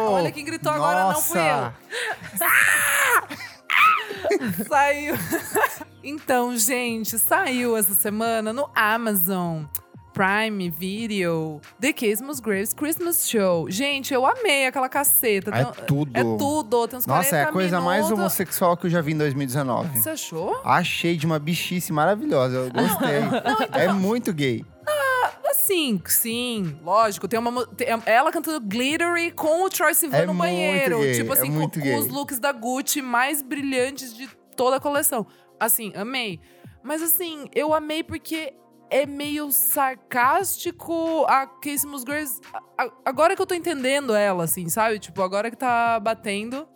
[0.00, 1.72] Olha quem gritou agora, não fui eu.
[4.68, 5.14] Saiu.
[6.02, 9.64] então, gente, saiu essa semana no Amazon
[10.20, 13.70] Prime Video The Case Musgraves Christmas Show.
[13.70, 15.50] Gente, eu amei aquela caceta.
[15.50, 16.10] É Tem- tudo.
[16.14, 16.88] É tudo.
[16.88, 18.18] Tem uns Nossa, é a 40 coisa mais minutos.
[18.18, 19.98] homossexual que eu já vi em 2019.
[19.98, 20.60] Você achou?
[20.62, 23.18] Achei de uma bichice maravilhosa, eu gostei.
[23.18, 24.62] então É muito gay.
[25.48, 27.26] Assim, sim, lógico.
[27.26, 30.98] Tem uma tem ela cantando Glittery com o Troy Sivan É no banheiro.
[30.98, 31.98] gay, tipo é assim, com, muito com gay.
[31.98, 35.26] os looks da Gucci mais brilhantes de toda a coleção.
[35.58, 36.40] Assim, amei.
[36.82, 38.52] Mas assim, eu amei porque
[38.90, 41.42] é meio sarcástico a
[42.52, 44.98] a- a- Agora que eu tô entendendo ela, assim, sabe?
[44.98, 46.66] Tipo, agora que tá batendo.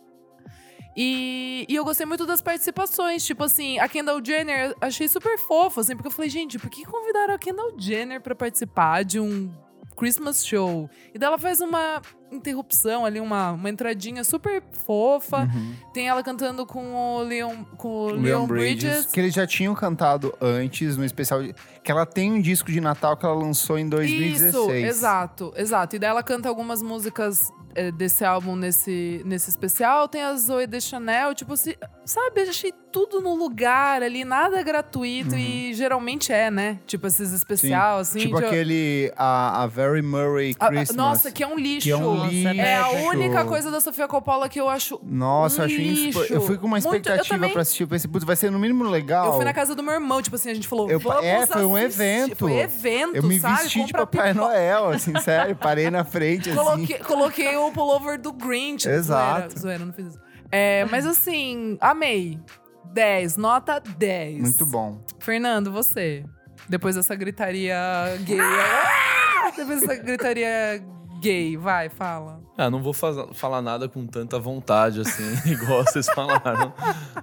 [0.97, 3.25] E, e eu gostei muito das participações.
[3.25, 6.85] Tipo assim, a Kendall Jenner, achei super fofo, assim, porque eu falei, gente, por que
[6.85, 9.53] convidaram a Kendall Jenner pra participar de um
[9.97, 10.89] Christmas show?
[11.13, 12.01] E daí ela faz uma
[12.35, 15.41] interrupção ali, uma, uma entradinha super fofa.
[15.55, 15.75] Uhum.
[15.93, 19.07] Tem ela cantando com o Leon, com o Leon Leon Bridges, Bridges.
[19.13, 21.43] que eles já tinham cantado antes no especial.
[21.43, 24.55] de- Que ela tem um disco de Natal que ela lançou em 2016.
[24.55, 25.97] Isso, exato, exato.
[25.97, 30.09] E daí ela canta algumas músicas eh, desse álbum nesse, nesse especial.
[30.09, 31.75] Tem a Zoe Deschanel, tipo assim,
[32.05, 32.43] sabe?
[32.43, 35.35] Eu achei tudo no lugar ali, nada gratuito.
[35.37, 36.79] E geralmente é, né?
[36.87, 37.35] Tipo esses Sim.
[37.37, 38.21] especial, assim.
[38.21, 39.13] tipo de- aquele.
[39.17, 40.97] A, a Very Murray a- a- Christmas.
[40.97, 41.83] nossa, que é um lixo.
[41.83, 42.61] que é um lixo.
[42.61, 45.01] É a única coisa da Sofia Coppola que eu acho.
[45.03, 46.21] Nossa, eu um acho isso.
[46.21, 46.33] lixo.
[46.33, 47.53] Eu fui com uma Muito- eu expectativa também.
[47.53, 47.83] pra assistir.
[47.85, 49.27] Eu pensei, putz, vai ser no mínimo legal.
[49.27, 51.47] Eu fui na casa do meu irmão, tipo assim, a gente falou, Eu- vamos é,
[51.47, 52.03] foi um assistir.
[52.03, 52.37] evento.
[52.37, 53.63] Foi evento, Eu me sabe?
[53.63, 54.49] vesti de Compra Papai pipoca.
[54.49, 55.57] Noel, assim, sério.
[55.57, 56.59] Parei na frente, assim.
[56.59, 58.89] Coloquei, coloquei o pullover do Grinch.
[58.89, 59.59] Exato.
[59.59, 60.21] Zoeira, zoeira, não fiz isso.
[60.53, 62.39] É, mas assim, amei.
[62.93, 64.41] 10, nota 10.
[64.41, 65.01] Muito bom.
[65.19, 66.25] Fernando, você.
[66.69, 67.77] Depois dessa gritaria
[68.21, 68.39] gay.
[69.57, 70.83] Depois dessa gritaria
[71.25, 72.41] gay, vai, fala.
[72.57, 76.73] Ah, não vou faz- falar nada com tanta vontade, assim, igual vocês falaram.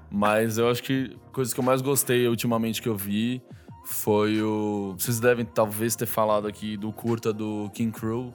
[0.09, 3.41] Mas eu acho que a coisa que eu mais gostei ultimamente que eu vi
[3.85, 4.95] foi o.
[4.97, 8.33] Vocês devem talvez ter falado aqui do curta do King Crew.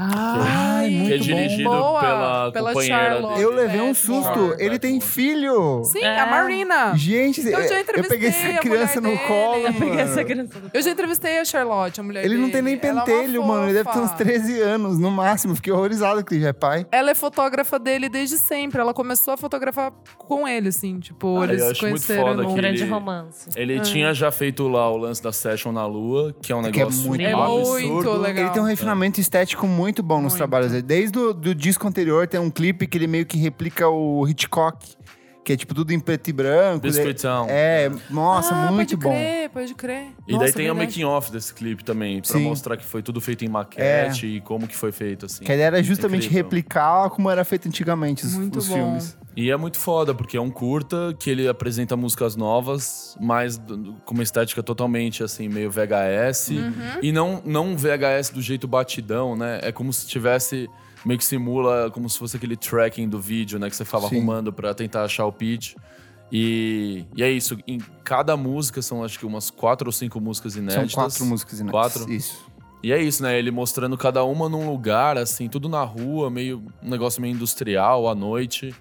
[0.00, 1.24] Ai, que é muito bom.
[1.24, 3.34] dirigido Boa, pela, pela companheira Charlotte.
[3.34, 3.44] dele.
[3.44, 4.32] Eu levei um É, susto.
[4.38, 4.54] bom.
[4.58, 5.82] Ele tem filho.
[5.84, 6.20] Sim, É.
[6.20, 6.94] a Marina.
[6.96, 9.66] Gente, Eu já eu entrevistei peguei essa criança no mulher colo, dele.
[9.68, 10.52] Eu peguei essa criança.
[10.72, 12.52] Eu já entrevistei a Charlotte, a mulher Ele não dele.
[12.52, 13.64] tem nem é pentelho, mano.
[13.64, 14.24] Ele deve ter uns fofa.
[14.24, 15.54] 13 anos, no máximo.
[15.56, 16.86] Fiquei horrorizado que ele já é pai.
[16.92, 18.80] Ela é fotógrafa dele desde sempre.
[18.80, 21.00] Ela começou a fotografar com ele, assim.
[21.00, 22.48] Tipo, Ah, eles eu muito conheceram foda no...
[22.50, 23.48] que Grande ele- romance.
[23.56, 26.68] Ele tinha já feito lá o lance da Session na Lua, que é um Que
[26.68, 28.20] é negócio muito É muito absurdo.
[28.20, 28.44] legal.
[28.44, 30.36] Ele tem um refinamento estético muito bom nos Muito.
[30.36, 30.82] trabalhos dele.
[30.82, 34.97] Desde o do disco anterior, tem um clipe que ele meio que replica o Hitchcock.
[35.48, 36.80] Que é tipo tudo em preto e branco.
[36.80, 37.46] Biscuit Town.
[37.48, 39.10] É, nossa, ah, muito pode bom.
[39.12, 40.08] crer, pode crer.
[40.26, 40.90] E Nossa, daí tem o verdade.
[40.90, 42.42] making off desse clipe também, pra Sim.
[42.42, 45.42] mostrar que foi tudo feito em maquete e como que foi feito, assim.
[45.42, 46.44] Que a ideia era justamente Incrível.
[46.44, 48.74] replicar como era feito antigamente os, Muito os bom.
[48.74, 49.16] filmes.
[49.34, 53.58] E é muito foda, porque é um curta que ele apresenta músicas novas, mas
[54.04, 56.50] com uma estética totalmente, assim, meio VHS.
[56.50, 56.72] Uhum.
[57.00, 59.60] E não, não VHS do jeito batidão, né?
[59.62, 60.68] É como se tivesse...
[61.04, 63.70] Meio que simula como se fosse aquele tracking do vídeo, né?
[63.70, 64.16] Que você ficava Sim.
[64.16, 65.74] arrumando pra tentar achar o pitch.
[66.30, 67.56] E, e é isso.
[67.66, 70.92] Em cada música, são acho que umas quatro ou cinco músicas inéditas.
[70.92, 71.92] São quatro músicas inéditas.
[71.92, 72.12] Quatro?
[72.12, 72.46] Isso.
[72.82, 73.38] E é isso, né?
[73.38, 78.08] Ele mostrando cada uma num lugar, assim, tudo na rua, meio um negócio meio industrial
[78.08, 78.74] à noite.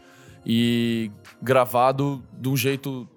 [0.46, 1.12] E
[1.42, 3.08] gravado de um jeito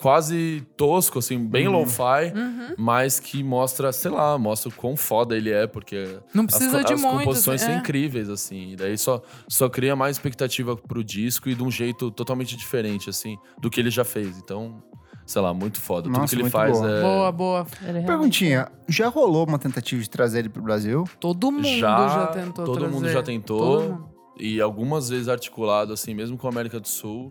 [0.00, 1.80] quase tosco, assim, bem Uhum.
[1.80, 2.74] lo-fi, Uhum.
[2.78, 6.78] mas que mostra, sei lá, mostra o quão foda ele é, porque Não as, precisa
[6.80, 7.18] co- de as muito.
[7.18, 7.78] composições assim, são é.
[7.80, 8.70] incríveis, assim.
[8.72, 13.10] E daí só, só cria mais expectativa pro disco e de um jeito totalmente diferente,
[13.10, 14.38] assim, do que ele já fez.
[14.38, 14.82] Então,
[15.26, 16.04] sei lá, muito foda.
[16.04, 16.90] Tudo Nossa, que ele faz boa.
[16.90, 17.02] é.
[17.02, 17.66] Boa, boa.
[17.82, 21.04] Ele realmente- Perguntinha, já rolou uma tentativa de trazer ele pro Brasil?
[21.20, 22.94] Todo mundo Já, já, tentou todo trazer.
[22.94, 23.58] mundo já tentou.
[23.58, 24.10] Todo mundo.
[24.38, 27.30] e algumas vezes articulado, assim, mesmo com a América do Sul.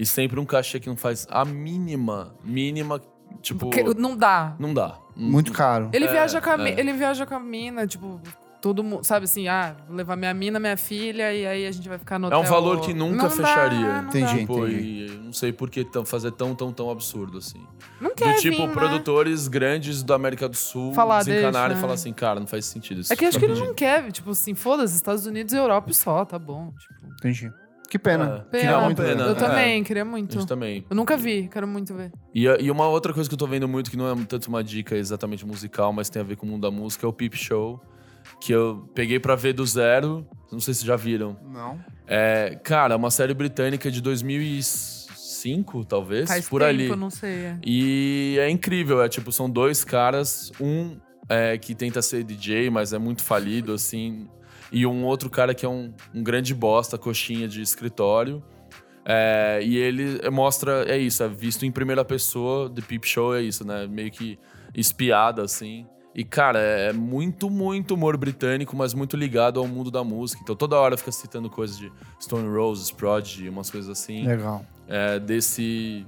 [0.00, 3.00] E sempre um cachê que não faz a mínima, mínima
[3.42, 4.56] Tipo, Porque não dá.
[4.58, 4.98] não dá.
[5.14, 5.88] Muito caro.
[5.92, 6.80] Ele, É, viaja com a, é.
[6.80, 8.20] ele viaja com a mina, tipo,
[8.60, 11.88] todo mundo, sabe assim, ah, vou levar minha mina, minha filha, e aí a gente
[11.88, 12.50] vai ficar no É um hotel.
[12.50, 14.02] valor que nunca Não dá, fecharia.
[14.02, 14.24] não Entendi.
[14.32, 14.38] dá.
[14.40, 15.06] Tipo, entendi.
[15.06, 17.64] e não sei por que tão- fazer tão, tão, tão absurdo assim.
[18.00, 18.74] Não quer Do tipo, vir, né?
[18.74, 21.94] produtores grandes da América do Sul Falar, desencanarem deixa, e falar é.
[21.94, 23.12] assim, cara, não faz sentido isso.
[23.12, 25.94] É que acho que ele não quer, tipo assim, foda-se, Estados Unidos e Europa e
[25.94, 26.72] só, tá bom.
[26.78, 27.52] Tipo, Entendi.
[27.90, 28.24] Que pena.
[28.24, 28.50] É.
[28.50, 28.62] pena.
[28.62, 29.22] Queria muito pena.
[29.24, 29.34] Eu É.
[29.34, 30.32] também, queria A muito.
[30.32, 30.86] gente também.
[30.88, 32.12] Eu nunca vi, quero muito ver.
[32.34, 34.62] E, e uma outra coisa que eu tô vendo muito, que não é tanto uma
[34.64, 37.34] dica exatamente musical, mas tem a ver com o mundo da música, é o Peep
[37.34, 37.80] Show.
[38.40, 40.24] Que eu peguei pra ver do zero.
[40.52, 41.36] Não sei se já viram.
[41.52, 41.78] Não.
[42.06, 46.86] É, cara, é uma série britânica de 2005, talvez, Faz por tempo, ali.
[46.88, 47.30] eu não sei.
[47.46, 47.58] é.
[47.64, 50.96] E é incrível, é tipo, são dois caras, um
[51.28, 54.28] é, que tenta ser DJ, mas é muito falido, assim,
[54.72, 58.42] e um outro cara que é um, um grande bosta, coxinha de escritório.
[59.04, 63.42] É, e ele mostra, é isso, é visto em primeira pessoa, The Peep Show é
[63.42, 63.86] isso, né?
[63.86, 64.38] Meio que
[64.74, 65.86] espiada, assim.
[66.14, 70.40] E, cara, é muito, muito humor britânico, mas muito ligado ao mundo da música.
[70.42, 71.90] Então, toda hora fica citando coisas de
[72.20, 74.64] Stone Roses, Prodigy, umas coisas assim Legal.
[74.88, 76.04] é, desse.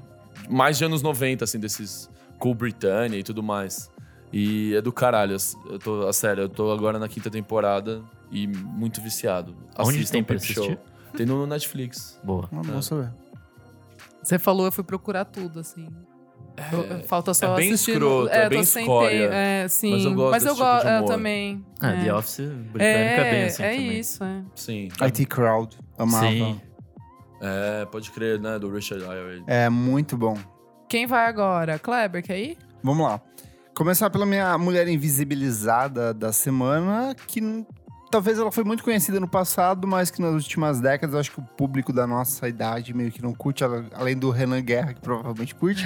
[0.49, 3.91] Mais de anos 90, assim, desses Cool Britannia e tudo mais.
[4.33, 5.37] E é do caralho.
[5.71, 8.03] Eu tô, a sério, eu tô agora na quinta temporada
[8.33, 9.55] e muito viciado.
[9.79, 10.65] Onde Assistam tem pra Peep Show.
[10.65, 10.81] assistir?
[11.17, 12.19] Tem no Netflix.
[12.25, 12.49] Boa.
[12.51, 13.13] Não, bom saber.
[14.23, 15.87] Você falou, eu fui procurar tudo, assim.
[16.73, 17.93] Eu- falta só é bem assistir.
[17.93, 19.31] escroto, é eu bem escória.
[19.33, 19.91] É, sim.
[19.93, 21.09] Mas eu gosto desse tipo go- de eu humor.
[21.09, 21.65] também.
[21.81, 22.05] Ah, é.
[22.05, 23.99] The Office britânico é, bem assim é também.
[23.99, 24.43] isso, é.
[24.55, 24.89] Sim.
[25.01, 25.79] IT Crowd.
[25.99, 26.27] Amava.
[26.29, 26.61] Sim.
[27.41, 28.59] É, pode crer, né?
[28.59, 29.45] Do Richard Ayoade.
[29.47, 30.37] É muito bom.
[30.89, 31.79] Quem vai agora?
[31.79, 32.59] Kleber, quer ir?
[32.83, 33.21] Vamos lá.
[33.75, 37.41] Começar pela minha mulher invisibilizada da semana, que
[38.13, 41.43] talvez ela foi muito conhecida no passado, mas que nas últimas décadas acho que o
[41.43, 45.83] público da nossa idade meio que não curte, além do Renan Guerra, que provavelmente curte.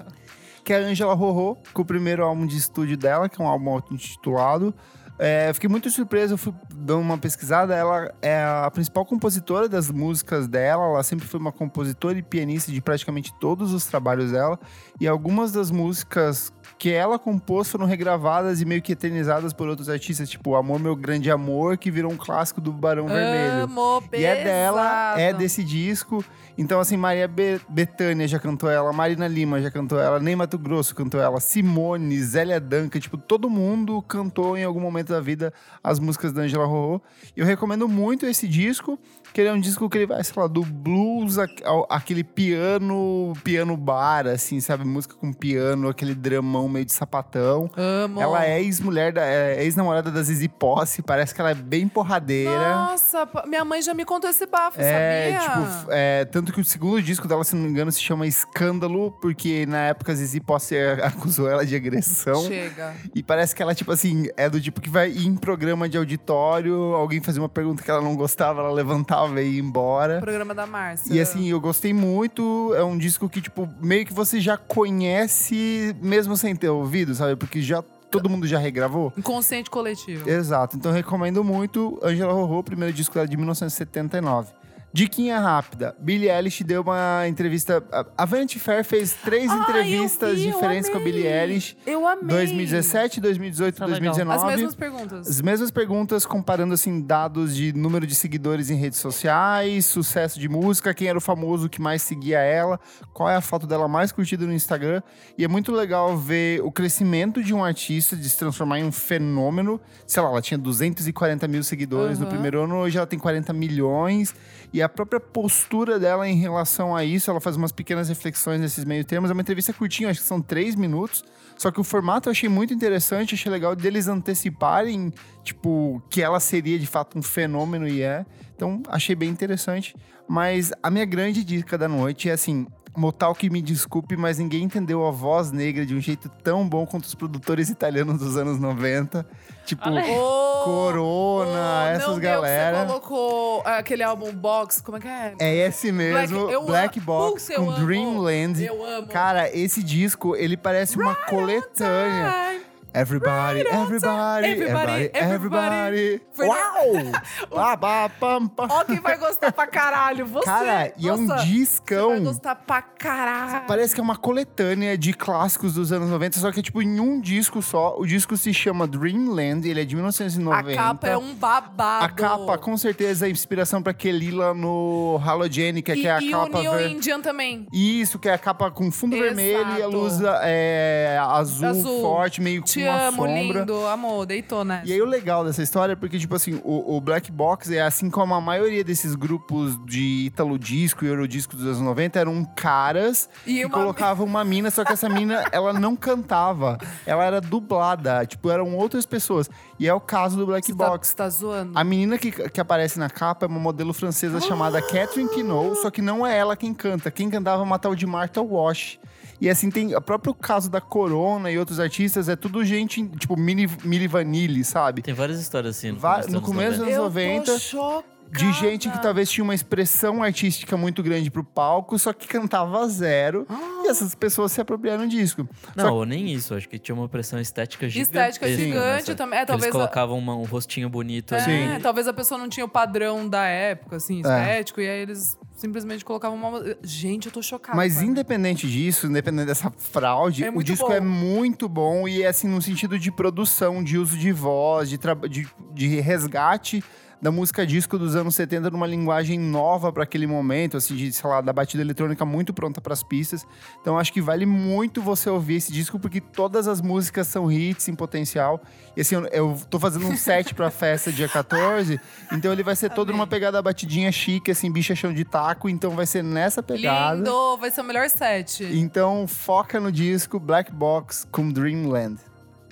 [0.64, 3.46] que é a Angela Rorô, com o primeiro álbum de estúdio dela, que é um
[3.46, 4.74] álbum auto-intitulado.
[5.18, 7.74] É, fiquei muito surpreso, eu fui dando uma pesquisada.
[7.74, 10.84] Ela é a principal compositora das músicas dela.
[10.84, 14.58] Ela sempre foi uma compositora e pianista de praticamente todos os trabalhos dela.
[15.00, 19.88] E algumas das músicas que ela compôs foram regravadas e meio que eternizadas por outros
[19.88, 23.64] artistas, tipo Amor Meu Grande Amor, que virou um clássico do Barão Vermelho.
[23.64, 25.38] Amo, E é dela, é pesado.
[25.38, 26.24] desse disco.
[26.56, 30.58] Então, assim, Maria Be Bethânia já cantou ela, Marina Lima já cantou ela, Ney Mato
[30.58, 35.52] Grosso cantou ela, Simone, Zélia Duncan, tipo, todo mundo cantou em algum momento da vida
[35.82, 37.00] as músicas da Angela Rorô.
[37.36, 38.98] Eu recomendo muito esse disco,
[39.32, 41.46] que ele é um disco que ele vai, sei lá, do blues, a-
[41.90, 44.84] aquele piano, piano bar, assim, sabe?
[44.84, 47.70] Música com piano, aquele dramão meio de sapatão.
[47.76, 48.20] Amo.
[48.20, 52.74] Ela é ex-mulher, da- é ex-namorada da Zizi Posse, parece que ela é bem porradeira.
[52.74, 55.40] Nossa, minha mãe já me contou esse bafo, É, sabia?
[55.76, 59.12] tipo, é, tanto que o segundo disco dela, se não me engano, se chama Escândalo,
[59.20, 62.42] porque na época a Zizi Posse acusou ela de agressão.
[62.46, 62.94] Chega.
[63.14, 65.96] E parece que ela, tipo assim, é do tipo que vai ir em programa de
[65.96, 70.20] auditório, alguém fazia uma pergunta que ela não gostava, ela levantava e ia embora.
[70.20, 71.12] Programa da Márcia.
[71.12, 72.72] E assim, eu gostei muito.
[72.74, 77.36] É um disco que, tipo, meio que você já conhece, mesmo sem ter ouvido, sabe?
[77.36, 79.12] Porque já todo mundo já regravou.
[79.16, 80.28] Inconsciente coletivo.
[80.28, 84.52] Exato, então recomendo muito Angela Rorô, primeiro disco dela de 1979.
[84.98, 85.94] Diquinha rápida.
[86.00, 87.84] Billie Eilish deu uma entrevista.
[88.16, 91.00] a- Vanity Fair fez três Ai, entrevistas vi, diferentes com a.
[91.00, 91.76] Billie Eilish.
[91.86, 92.26] Eu amei.
[92.26, 94.00] 2017, 2018 Tá legal.
[94.12, 94.38] 2019.
[94.44, 95.28] As mesmas perguntas.
[95.28, 100.48] As mesmas perguntas, comparando assim dados de número de seguidores em redes sociais, sucesso de
[100.48, 102.80] música, quem era o famoso que mais seguia ela,
[103.12, 105.00] qual é a foto dela mais curtida no Instagram.
[105.38, 108.90] E é muito legal ver o crescimento de um artista, de se transformar em um
[108.90, 109.80] fenômeno.
[110.08, 112.32] Sei lá, ela tinha 240 mil seguidores no Aham.
[112.32, 114.34] primeiro ano, hoje ela tem 40 milhões.
[114.70, 118.84] E a própria postura dela em relação a isso, ela faz umas pequenas reflexões nesses
[118.84, 119.30] meio termos.
[119.30, 121.24] É uma entrevista curtinha, acho que são três minutos.
[121.56, 125.12] Só que o formato eu achei muito interessante, achei legal deles anteciparem,
[125.42, 128.24] tipo, que ela seria de fato um fenômeno e é.
[128.54, 129.94] Então, achei bem interessante.
[130.28, 132.66] Mas a minha grande dica da noite é assim.
[132.96, 136.84] Motal que me desculpe, mas ninguém entendeu a voz negra de um jeito tão bom
[136.84, 139.24] quanto os produtores italianos dos anos 90.
[139.68, 142.78] Tipo, Ô, Corona, ô, essas galera.
[142.78, 145.34] Deus, você colocou aquele álbum Box, como é que é?
[145.38, 147.04] É esse mesmo, Black amo.
[147.06, 147.84] Box com amo.
[147.84, 148.64] Dreamland.
[148.64, 149.08] Eu amo.
[149.08, 152.62] Cara, esse disco, ele parece uma coletânea.
[152.98, 156.20] Everybody, everybody, everybody, everybody, everybody.
[156.32, 157.12] Foi- Uau!
[157.78, 158.66] Pá, pam, pam.
[158.68, 160.26] Ó, quem vai gostar pra caralho.
[160.26, 160.44] Você.
[160.46, 162.08] Cara, e é um discão.
[162.10, 163.66] Você vai gostar pra caralho.
[163.68, 166.98] Parece que é uma coletânea de clássicos dos anos 90, só que é tipo em
[166.98, 167.96] um disco só.
[167.98, 170.74] O disco se chama Dreamland, ele é de A 1990.
[170.74, 172.04] capa é um babado.
[172.04, 176.30] A capa, com certeza, é inspiração pra Kelila no Halogenic, E, que é a e
[176.32, 177.66] capa o New ver- Indian também.
[177.72, 179.34] Isso, que é a capa com fundo Exato.
[179.36, 182.00] vermelho e a luz é, azul, Azul.
[182.00, 183.40] forte, meio Te amo, sombra.
[183.60, 183.86] lindo.
[183.86, 184.82] Amor, deitou, né?
[184.84, 187.80] E aí o legal dessa história é porque, tipo assim, o, o Black Box é
[187.82, 192.44] assim como a maioria desses grupos de Italo Disco e Eurodisco dos anos 90 eram
[192.56, 196.78] caras E que uma- colocavam uma mina, só que essa mina, ela não cantava.
[197.06, 199.48] Ela era dublada, tipo, eram outras pessoas.
[199.78, 201.08] E é o caso do Black Você tá, Box.
[201.08, 201.72] você tá zoando?
[201.74, 205.90] A menina que, que aparece na capa é uma modelo francesa chamada Catherine Quinault, só
[205.90, 207.10] que não é ela quem canta.
[207.10, 208.98] Quem cantava é uma tal de Martha Wash.
[209.40, 213.36] E assim, tem o próprio caso da Corona e outros artistas, é tudo gente, tipo,
[213.38, 215.00] mini, Mili Vanilli, sabe?
[215.02, 215.92] Tem várias histórias assim.
[215.92, 218.18] No Va- começo, no dos começo anos dos Eu 90, tô chocada.
[218.30, 222.86] De gente que talvez tinha uma expressão artística muito grande pro palco, só que cantava
[222.86, 223.46] zero.
[223.82, 225.38] E essas pessoas se apropriaram disso.
[225.38, 225.82] 90.
[225.82, 226.52] Não, ou nem isso.
[226.54, 228.06] Acho que tinha uma pressão estética gigante.
[228.10, 229.38] Estética gigante também.
[229.38, 231.40] É, talvez Eles a- colocavam uma- um rostinho bonito É,
[231.72, 231.82] ali.
[231.82, 234.18] talvez a pessoa não tinha o padrão da época, assim, É.
[234.18, 236.76] estético, e aí eles simplesmente colocavam uma.
[236.82, 237.76] Gente, eu tô chocada.
[237.76, 238.06] Mas cara.
[238.06, 240.92] independente disso, independente dessa fraude, É o disco bom.
[240.92, 244.98] é muito bom e é assim no sentido de produção, de uso de voz, de,
[245.28, 246.82] de, de resgate
[247.20, 251.28] da música disco dos anos 70 numa linguagem nova para aquele momento, assim, de, sei
[251.28, 253.46] lá, da batida eletrônica muito pronta para as pistas.
[253.80, 257.88] Então acho que vale muito você ouvir esse disco porque todas as músicas são hits
[257.88, 258.62] em potencial.
[258.96, 262.00] E assim, eu, eu tô fazendo um set pra festa dia 14,
[262.32, 265.90] então ele vai ser todo numa pegada batidinha chique, assim, bicha chão de taco, então
[265.92, 267.16] vai ser nessa pegada.
[267.16, 268.64] Lindo, vai ser o melhor set.
[268.64, 272.18] Então foca no disco Black Box com Dreamland.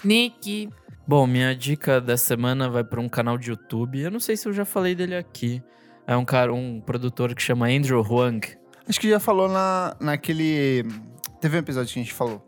[0.04, 0.68] Nick.
[1.06, 4.00] Bom, minha dica dessa semana vai pra um canal de YouTube.
[4.00, 5.62] Eu não sei se eu já falei dele aqui.
[6.06, 8.40] É um cara, um produtor que chama Andrew Huang.
[8.88, 10.84] Acho que já falou na, naquele.
[11.40, 12.44] Teve um episódio que a gente falou.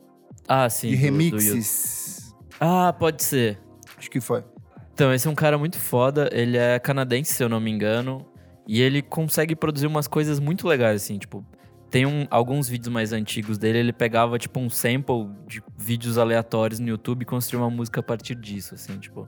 [0.46, 0.88] Ah, sim.
[0.90, 2.30] de do- do remixes.
[2.30, 2.54] YouTube.
[2.60, 3.58] ah, pode ser.
[3.96, 4.44] Acho que foi.
[4.92, 6.28] Então, esse é um cara muito foda.
[6.32, 8.26] Ele é canadense, se eu não me engano.
[8.66, 11.44] E ele consegue produzir umas coisas muito legais, assim, tipo.
[11.90, 16.78] Tem um- alguns vídeos mais antigos dele, ele pegava, tipo, um sample de vídeos aleatórios
[16.80, 19.26] no YouTube e construía uma música a partir disso, assim, tipo.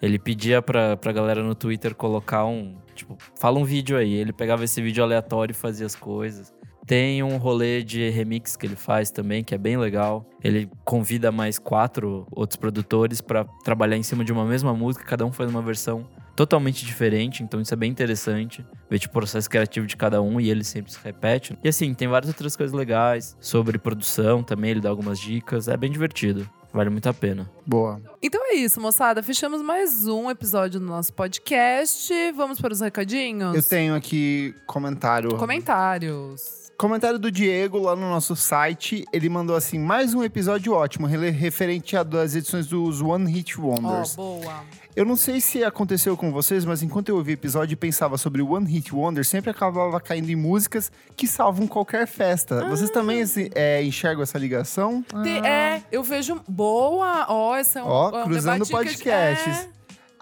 [0.00, 2.76] Ele pedia pra, pra galera no Twitter colocar um.
[2.94, 4.12] Tipo, fala um vídeo aí.
[4.12, 6.52] Ele pegava esse vídeo aleatório e fazia as coisas.
[6.84, 10.28] Tem um rolê de remix que ele faz também, que é bem legal.
[10.42, 15.24] Ele convida mais quatro outros produtores pra trabalhar em cima de uma mesma música, cada
[15.24, 18.64] um faz uma versão totalmente diferente, então isso é bem interessante.
[18.90, 21.56] Ver tipo, o processo criativo de cada um e ele sempre se repete.
[21.62, 25.76] E assim, tem várias outras coisas legais sobre produção também, ele dá algumas dicas, é
[25.76, 26.48] bem divertido.
[26.72, 27.50] Vale muito a pena.
[27.66, 28.00] Boa.
[28.22, 29.22] Então é isso, moçada.
[29.22, 32.10] Fechamos mais um episódio do nosso podcast.
[32.32, 33.54] Vamos para os recadinhos?
[33.54, 35.36] Eu tenho aqui comentário.
[35.36, 36.71] Comentários.
[36.82, 39.04] Comentário do Diego lá no nosso site.
[39.12, 44.16] Ele mandou assim: mais um episódio ótimo, referente a das edições dos One Hit Wonders.
[44.16, 44.64] boa.
[44.96, 48.18] Eu não sei se aconteceu com vocês, mas enquanto eu ouvi o episódio e pensava
[48.18, 52.66] sobre o One Hit Wonder, sempre acabava caindo em músicas que salvam qualquer festa.
[52.68, 52.92] Vocês Ah.
[52.92, 55.02] também assim, é, enxergam essa ligação?
[55.22, 56.40] Te- É, eu vejo.
[56.48, 57.26] Boa!
[57.28, 57.86] Ó, esse é um.
[57.86, 59.56] Ó, é um cruzando podcasts.
[59.56, 59.68] É,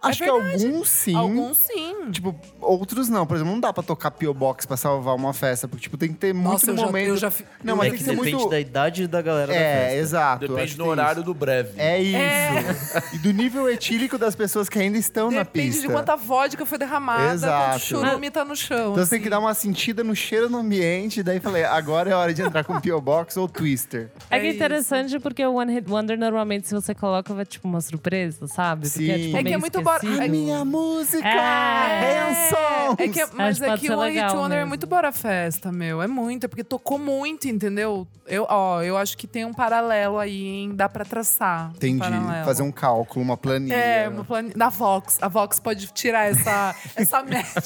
[0.03, 0.67] Acho que verdade.
[0.67, 1.15] alguns sim.
[1.15, 2.11] Alguns sim.
[2.11, 3.27] Tipo, outros não.
[3.27, 4.33] Por exemplo, não dá pra tocar P.O.
[4.35, 7.09] Box pra salvar uma festa, porque, tipo, tem que ter muito Nossa, eu já, momento.
[7.09, 9.21] eu já fi- Não, mas é tem que que ser depende muito- da idade da
[9.23, 9.97] galera da É, festa.
[9.99, 10.49] exato.
[10.49, 11.25] Depende do que tem horário isso.
[11.27, 11.71] do breve.
[11.77, 13.15] É isso.
[13.15, 15.87] E do nível etílico das pessoas que ainda estão na Depende pista.
[15.87, 17.71] de quanta vodka foi derramada, Exato.
[17.73, 18.93] quanto churume tá no chão.
[18.93, 19.23] Então você tem assim.
[19.25, 22.65] que dar uma sentida no cheiro no ambiente, daí falei, agora é hora de entrar
[22.65, 23.01] com P.O.
[23.01, 24.11] Box ou Twister.
[24.31, 27.45] É que é É interessante porque o One Hit Wonder, normalmente, se você coloca, vai
[27.45, 28.83] tipo uma surpresa, sabe?
[28.89, 29.11] Porque Sim.
[29.11, 30.23] é, tipo, É que meio é muito esquecido.
[30.23, 31.29] É Minha música!
[31.29, 32.21] É.
[32.21, 32.97] Hanson!
[32.99, 36.03] É que, mas é que o Hit legal Wonder é muito bora festa, meu.
[36.03, 38.07] É muito, é porque tocou muito, entendeu?
[38.27, 40.73] Eu, ó, eu acho que tem um paralelo aí, hein?
[40.75, 41.73] Dá pra traçar.
[41.75, 42.03] Entendi.
[42.07, 42.45] Um.
[42.45, 43.75] Fazer um cálculo, uma planilha.
[43.75, 44.51] É, uma plane...
[44.51, 45.19] da Vox.
[45.21, 47.63] A Vox pode tirar essa, essa média.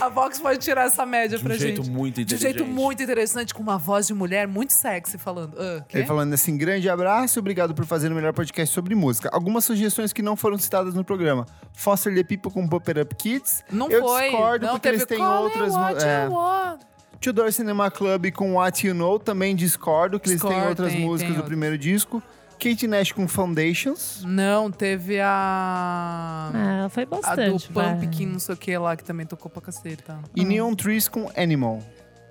[0.00, 1.90] A Vox pode tirar essa média De um pra jeito gente.
[1.90, 5.56] muito De um jeito muito interessante, com uma voz de mulher muito sexy falando.
[5.88, 5.98] Quê?
[5.98, 9.28] Ele falando assim, grande abraço, obrigado por fazer o melhor podcast sobre música.
[9.32, 11.39] Algumas sugestões que não foram citadas no programa.
[11.72, 13.64] Foster the People com Pop It Up Kids.
[13.70, 14.22] Não Eu foi.
[14.24, 15.72] discordo não porque teve eles têm outras...
[15.74, 16.24] What é.
[16.26, 16.80] You Want.
[17.20, 21.34] Tudor Cinema Club com What You Know, também discordo, que eles têm outras tem- músicas
[21.34, 22.22] tem do primeiro disco.
[22.58, 24.22] Kate Nash com Foundations.
[24.22, 26.50] Não, teve a.
[26.84, 27.68] É, foi A do bastante.
[27.72, 30.18] Pumpkin, não sei o que lá, que também tocou pra caceta.
[30.36, 31.80] E Neon Trees com Animal.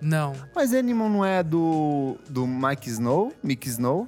[0.02, 0.34] Não.
[0.56, 3.34] Mas Animal não é do, do Mike Snow?
[3.44, 4.08] Mick Snow?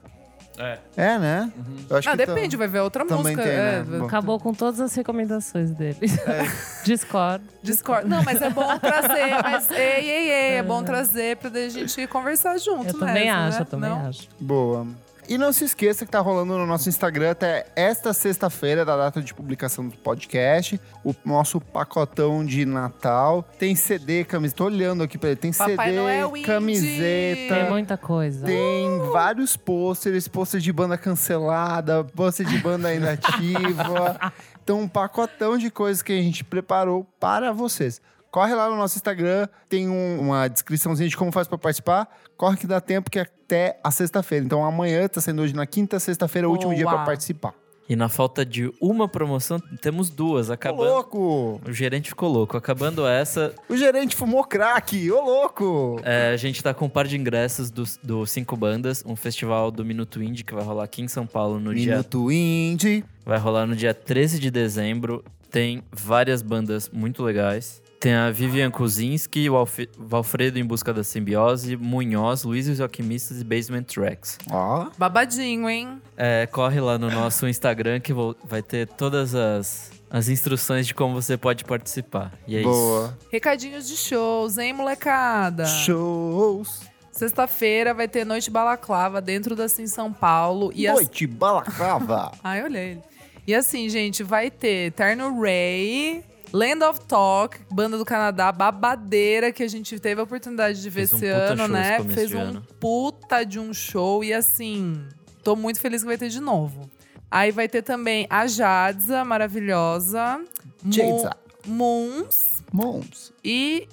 [0.57, 0.77] É.
[0.97, 1.51] É, né?
[1.89, 3.41] Eu acho Ah, que depende, vai ver outra também música.
[3.41, 3.85] tem, né?
[4.01, 4.05] é.
[4.05, 5.97] Acabou com todas as recomendações dele.
[6.83, 7.43] Discord.
[7.63, 8.07] Discord.
[8.07, 9.41] Não, mas é bom trazer.
[9.43, 9.77] Mas ei,
[10.09, 13.61] ei, ei, é bom trazer pra a gente conversar junto, Eu também nessa, acho, né?
[13.61, 14.07] eu também Não?
[14.07, 14.27] acho.
[14.39, 14.87] Boa.
[15.27, 19.21] E não se esqueça que tá rolando no nosso Instagram até esta sexta-feira, da data
[19.21, 23.47] de publicação do podcast, o nosso pacotão de Natal.
[23.57, 24.57] Tem CD, camiseta.
[24.57, 25.37] Tô olhando aqui pra ele.
[25.37, 27.55] Tem Papai CD, Noel camiseta.
[27.55, 28.45] Tem muita coisa.
[28.45, 34.33] Tem vários pôsteres, pôster de banda cancelada, pôster de banda inativa.
[34.61, 38.01] então, um pacotão de coisas que a gente preparou para vocês.
[38.31, 42.07] Corre lá no nosso Instagram, tem um- uma descriçãozinha de como faz para participar.
[42.37, 44.45] Corre que dá tempo que é até a sexta-feira.
[44.45, 47.53] Então amanhã, tá sendo hoje na quinta, sexta-feira, o último dia para participar.
[47.89, 50.49] E na falta de uma promoção, temos duas.
[50.49, 50.83] Ô, Acabando.
[50.89, 51.59] louco!
[51.67, 52.55] O gerente ficou louco.
[52.55, 55.11] Acabando essa, O gerente fumou crack!
[55.11, 55.99] Ô, louco!
[56.01, 59.69] é, a gente tá com um par de ingressos do, do Cinco Bandas, um festival
[59.71, 61.91] do Minuto Indie que vai rolar aqui em São Paulo no dia.
[61.91, 63.03] Minuto Indie.
[63.25, 65.21] Vai rolar no dia 13 de dezembro.
[65.49, 67.80] Tem várias bandas muito legais.
[68.01, 72.81] Tem a Vivian Kuzinski, o Alf- Valfredo em Busca da Simbiose, Munhoz, Luiz e os
[72.81, 74.39] Alquimistas e Basement Tracks.
[74.49, 76.01] Ó, Babadinho, hein?
[76.17, 80.95] É, corre lá no nosso Instagram que vo- vai ter todas as, as instruções de
[80.95, 82.33] como você pode participar.
[82.47, 82.69] E é isso.
[82.69, 83.15] boa.
[83.31, 85.65] Recadinhos de shows, hein, molecada?
[85.67, 86.81] Shows.
[87.11, 90.71] Sexta-feira vai ter Noite Balaclava dentro da Sim São Paulo.
[90.73, 90.95] E as...
[90.95, 92.31] Noite balaclava.
[92.43, 93.01] Ai, olhei ele.
[93.45, 96.23] E assim, gente, vai ter Terno Ray,
[96.53, 101.07] Land of Talk, banda do Canadá, babadeira, que a gente teve a oportunidade de ver
[101.07, 101.99] Fez um esse puta ano, né?
[102.03, 102.67] Fez de um ano.
[102.79, 105.01] puta de um show e assim,
[105.43, 106.89] tô muito feliz que vai ter de novo.
[107.29, 110.41] Aí vai ter também a Jadza, maravilhosa.
[110.83, 111.31] Mo- Jadza.
[111.65, 113.31] Moons Mons.
[113.43, 113.87] e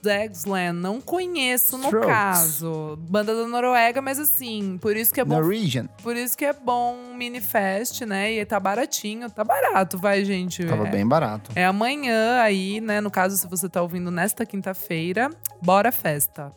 [0.00, 0.78] Stroldexland.
[0.80, 2.08] Não conheço no Strokes.
[2.08, 2.98] caso.
[3.08, 5.86] Banda da Noruega, mas assim, por isso que é bom Norwegian.
[6.02, 8.32] por isso que é bom um mini fest, né?
[8.32, 10.64] E tá baratinho, tá barato, vai, gente.
[10.64, 11.50] Tava é, bem barato.
[11.54, 13.00] é amanhã aí, né?
[13.00, 15.30] No caso, se você tá ouvindo nesta quinta-feira,
[15.62, 16.50] bora festa.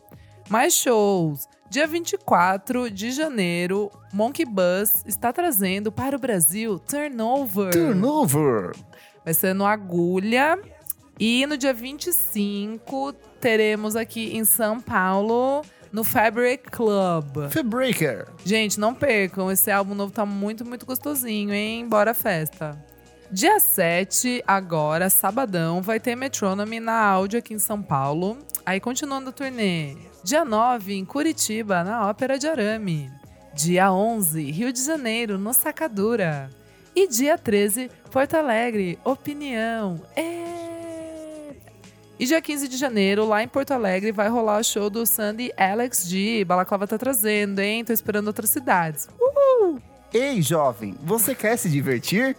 [0.48, 1.46] Mais shows.
[1.70, 7.72] Dia 24 de janeiro, Monkey Bus está trazendo para o Brasil Turnover.
[7.72, 8.72] Turnover.
[9.24, 10.58] Vai ser no Agulha.
[11.18, 15.62] E no dia 25, teremos aqui em São Paulo,
[15.92, 17.50] no Fabric Club.
[17.50, 18.26] Fabricker.
[18.44, 19.50] Gente, não percam.
[19.50, 21.88] Esse álbum novo tá muito, muito gostosinho, hein?
[21.88, 22.76] Bora festa.
[23.30, 28.38] Dia 7, agora, sabadão, vai ter Metronome na áudio aqui em São Paulo.
[28.64, 29.96] Aí, continuando a turnê.
[30.22, 33.10] Dia 9, em Curitiba, na Ópera de Arame.
[33.52, 36.50] Dia 11, Rio de Janeiro, no Sacadura.
[36.94, 40.00] E dia 13, Porto Alegre, Opinião.
[40.14, 40.63] É...
[42.24, 45.52] E dia 15 de janeiro, lá em Porto Alegre, vai rolar o show do Sandy
[45.58, 46.42] Alex G.
[46.42, 47.84] Balaclava tá trazendo, hein?
[47.84, 49.10] Tô esperando outras cidades.
[50.10, 52.34] Ei, jovem, você quer se divertir?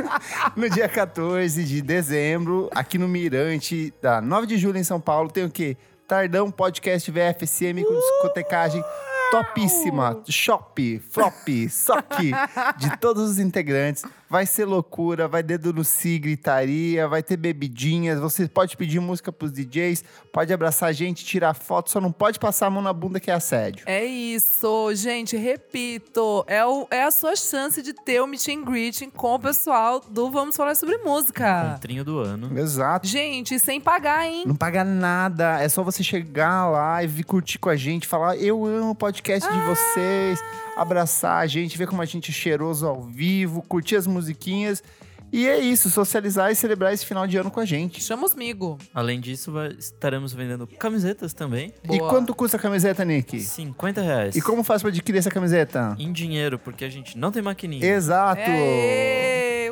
[0.56, 5.30] no dia 14 de dezembro, aqui no Mirante, da 9 de julho em São Paulo,
[5.30, 5.76] tem o quê?
[6.06, 8.82] Tardão Podcast VFSM com discotecagem
[9.30, 10.22] topíssima.
[10.26, 12.32] Shop, flop, sock
[12.78, 14.04] de todos os integrantes.
[14.30, 18.20] Vai ser loucura, vai dedo no si, gritaria, vai ter bebidinhas.
[18.20, 22.38] Você pode pedir música pros DJs, pode abraçar a gente, tirar foto, só não pode
[22.38, 23.84] passar a mão na bunda que é assédio.
[23.86, 26.44] É isso, gente, repito.
[26.46, 30.00] É, o, é a sua chance de ter o meet and greeting com o pessoal
[30.00, 31.70] do Vamos Falar Sobre Música.
[31.70, 32.58] Encontrinho do ano.
[32.58, 33.06] Exato.
[33.06, 34.44] Gente, sem pagar, hein?
[34.46, 38.36] Não paga nada, é só você chegar lá e vir curtir com a gente, falar
[38.36, 40.42] eu amo o podcast de vocês,
[40.80, 44.82] abraçar a gente, ver como a gente é cheiroso ao vivo, curtir as musiquinhas.
[45.30, 48.02] E é isso, socializar e celebrar esse final de ano com a gente.
[48.02, 48.78] Chama os migo.
[48.94, 51.70] Além disso, vai- estaremos vendendo camisetas também.
[51.84, 52.08] E Boa.
[52.08, 53.38] quanto custa a camiseta, Nick?
[53.38, 54.34] 50 reais.
[54.36, 55.94] E como faz pra adquirir essa camiseta?
[55.98, 57.84] Em dinheiro, porque a gente não tem maquininha.
[57.84, 58.40] Exato!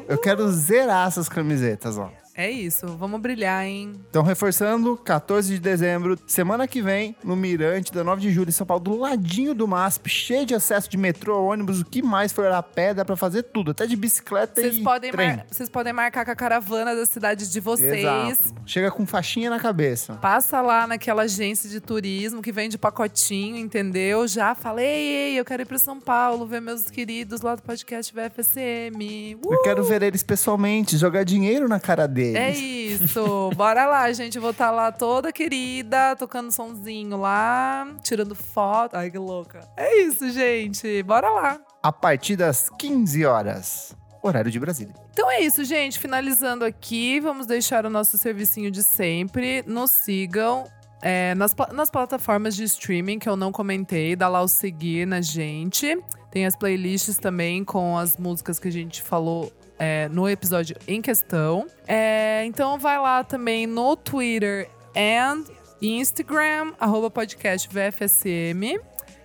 [0.08, 2.10] Eu quero zerar essas camisetas, ó.
[2.36, 3.92] É isso, vamos brilhar, hein?
[4.10, 8.52] Então, reforçando, 14 de dezembro, semana que vem, no Mirante, da 9 de julho, em
[8.52, 12.32] São Paulo, do ladinho do MASP, cheio de acesso de metrô, ônibus, o que mais
[12.32, 15.40] for a pé, dá pra fazer tudo, até de bicicleta Vocês e podem, trem.
[15.50, 18.04] vocês podem marcar com a caravana da cidade de vocês.
[18.04, 18.54] Exato.
[18.66, 20.14] Chega com faixinha na cabeça.
[20.14, 24.28] Passa lá naquela agência de turismo que vende pacotinho, entendeu?
[24.28, 27.62] Já falei, ei, ei, eu quero ir pra São Paulo ver meus queridos lá do
[27.62, 29.36] podcast VFSM.
[29.42, 29.54] Uh!
[29.54, 32.25] Eu quero ver eles pessoalmente, jogar dinheiro na cara deles.
[32.34, 33.50] É isso.
[33.54, 34.36] Bora lá, gente.
[34.36, 38.94] Eu vou estar lá toda querida, tocando sonzinho lá, tirando foto.
[38.96, 39.60] Ai, que louca.
[39.76, 41.02] É isso, gente.
[41.02, 41.60] Bora lá.
[41.82, 44.94] A partir das 15 horas, horário de Brasília.
[45.12, 45.98] Então é isso, gente.
[45.98, 49.62] Finalizando aqui, vamos deixar o nosso servicinho de sempre.
[49.66, 50.64] Nos sigam
[51.02, 55.20] é, nas, nas plataformas de streaming que eu não comentei, dá lá o seguir na
[55.20, 55.96] gente.
[56.30, 61.00] Tem as playlists também com as músicas que a gente falou é, no episódio em
[61.02, 61.66] questão.
[61.86, 65.44] É, então vai lá também no Twitter and
[65.80, 68.78] Instagram, arroba podcast VFSM.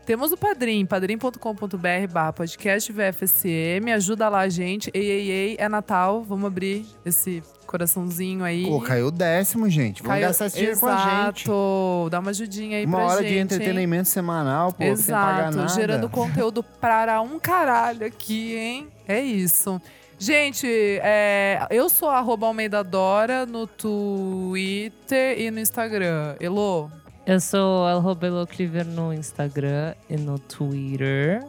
[0.05, 3.91] Temos o Padrim, padrim.com.br barra podcast VFSM.
[3.95, 4.89] Ajuda lá a gente.
[4.93, 6.23] Ei, ei, ei, é Natal.
[6.23, 8.65] Vamos abrir esse coraçãozinho aí.
[8.65, 10.01] Pô, caiu o décimo, gente.
[10.01, 11.43] Vamos Caiu- gastar esse dinheiro com a gente.
[11.45, 12.07] Exato.
[12.09, 13.27] Dá uma ajudinha aí Uma pra hora gente.
[13.29, 13.41] de hein?
[13.41, 15.69] entretenimento semanal, pô, sem pagar Exato, nada.
[15.69, 18.87] gerando conteúdo para um caralho aqui, hein?
[19.07, 19.79] É isso.
[20.21, 20.67] Gente,
[21.01, 26.35] é, eu sou arroba Almeida Dora no Twitter e no Instagram.
[26.39, 26.91] Elô?
[27.25, 31.43] Eu sou arroba Elo Cleaver no Instagram e no Twitter.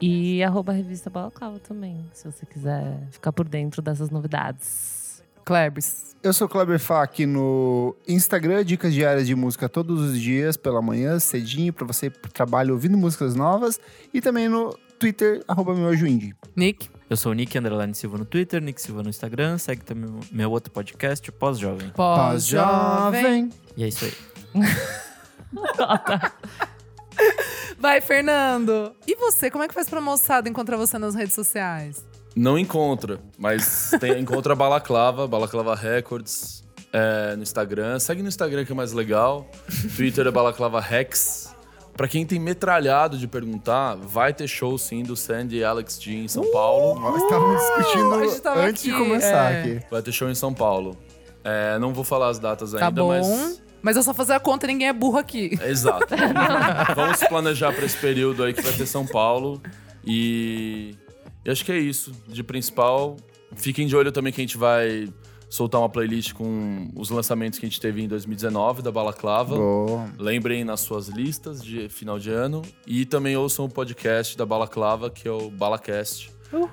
[0.00, 5.20] E arroba revista Balaclava também, se você quiser ficar por dentro dessas novidades.
[5.44, 6.14] Klebs.
[6.22, 10.56] Eu sou o Kleber Fá aqui no Instagram, dicas diárias de música todos os dias,
[10.56, 13.80] pela manhã, cedinho, pra você ir pro trabalho ouvindo músicas novas.
[14.12, 16.32] E também no Twitter, arroba indie.
[16.54, 16.93] Nick?
[17.14, 19.56] Eu sou o Nick Underline Silva no Twitter, Nick Silva no Instagram.
[19.56, 21.90] Segue também meu outro podcast, o Pós-Jovem.
[21.90, 23.50] Pós-jovem.
[23.76, 24.12] E é isso aí.
[27.78, 28.96] Vai, Fernando.
[29.06, 32.04] E você, como é que faz pra moçada encontrar você nas redes sociais?
[32.34, 37.96] Não encontra, mas tem, encontra a Balaclava, Balaclava Records é, no Instagram.
[38.00, 39.48] Segue no Instagram que é mais legal.
[39.94, 41.53] Twitter é Balaclava Rex.
[41.96, 46.12] Pra quem tem metralhado de perguntar, vai ter show sim do Sandy e Alex G
[46.12, 46.98] em São Paulo.
[46.98, 49.60] Nós estávamos gente discutindo tava antes de aqui, começar é.
[49.60, 49.86] aqui.
[49.90, 50.98] Vai ter show em São Paulo.
[51.44, 53.08] É, não vou falar as datas Tá ainda, bom.
[53.08, 53.62] mas.
[53.80, 55.58] Mas eu só fazer a conta, ninguém é burro aqui.
[55.62, 56.06] Exato.
[56.96, 59.60] Vamos planejar pra esse período aí que vai ter São Paulo.
[60.02, 60.96] E,
[61.44, 62.10] e acho que é isso.
[62.26, 63.16] De principal,
[63.54, 65.12] fiquem de olho também que a gente vai
[65.54, 69.54] soltar uma playlist com os lançamentos que a gente teve em 2019 da Balaclava.
[69.54, 70.08] Boa.
[70.18, 72.60] Lembrem nas suas listas de final de ano.
[72.84, 76.32] E também ouçam o podcast da Balaclava, que é o Balacast.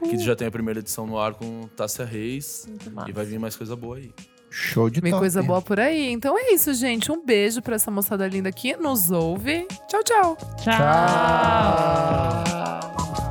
[0.09, 2.67] Que já tem a primeira edição no ar com Tássia Reis.
[3.07, 4.11] E vai vir mais coisa boa aí.
[4.49, 5.21] Show de Vem top.
[5.21, 6.11] coisa boa por aí.
[6.11, 7.11] Então é isso, gente.
[7.11, 9.67] Um beijo pra essa moçada linda que nos ouve.
[9.87, 10.37] Tchau, tchau.
[10.57, 10.73] Tchau.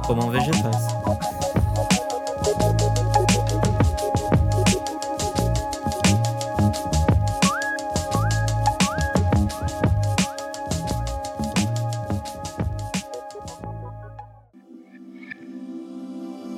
[0.07, 1.60] Comam vegetais.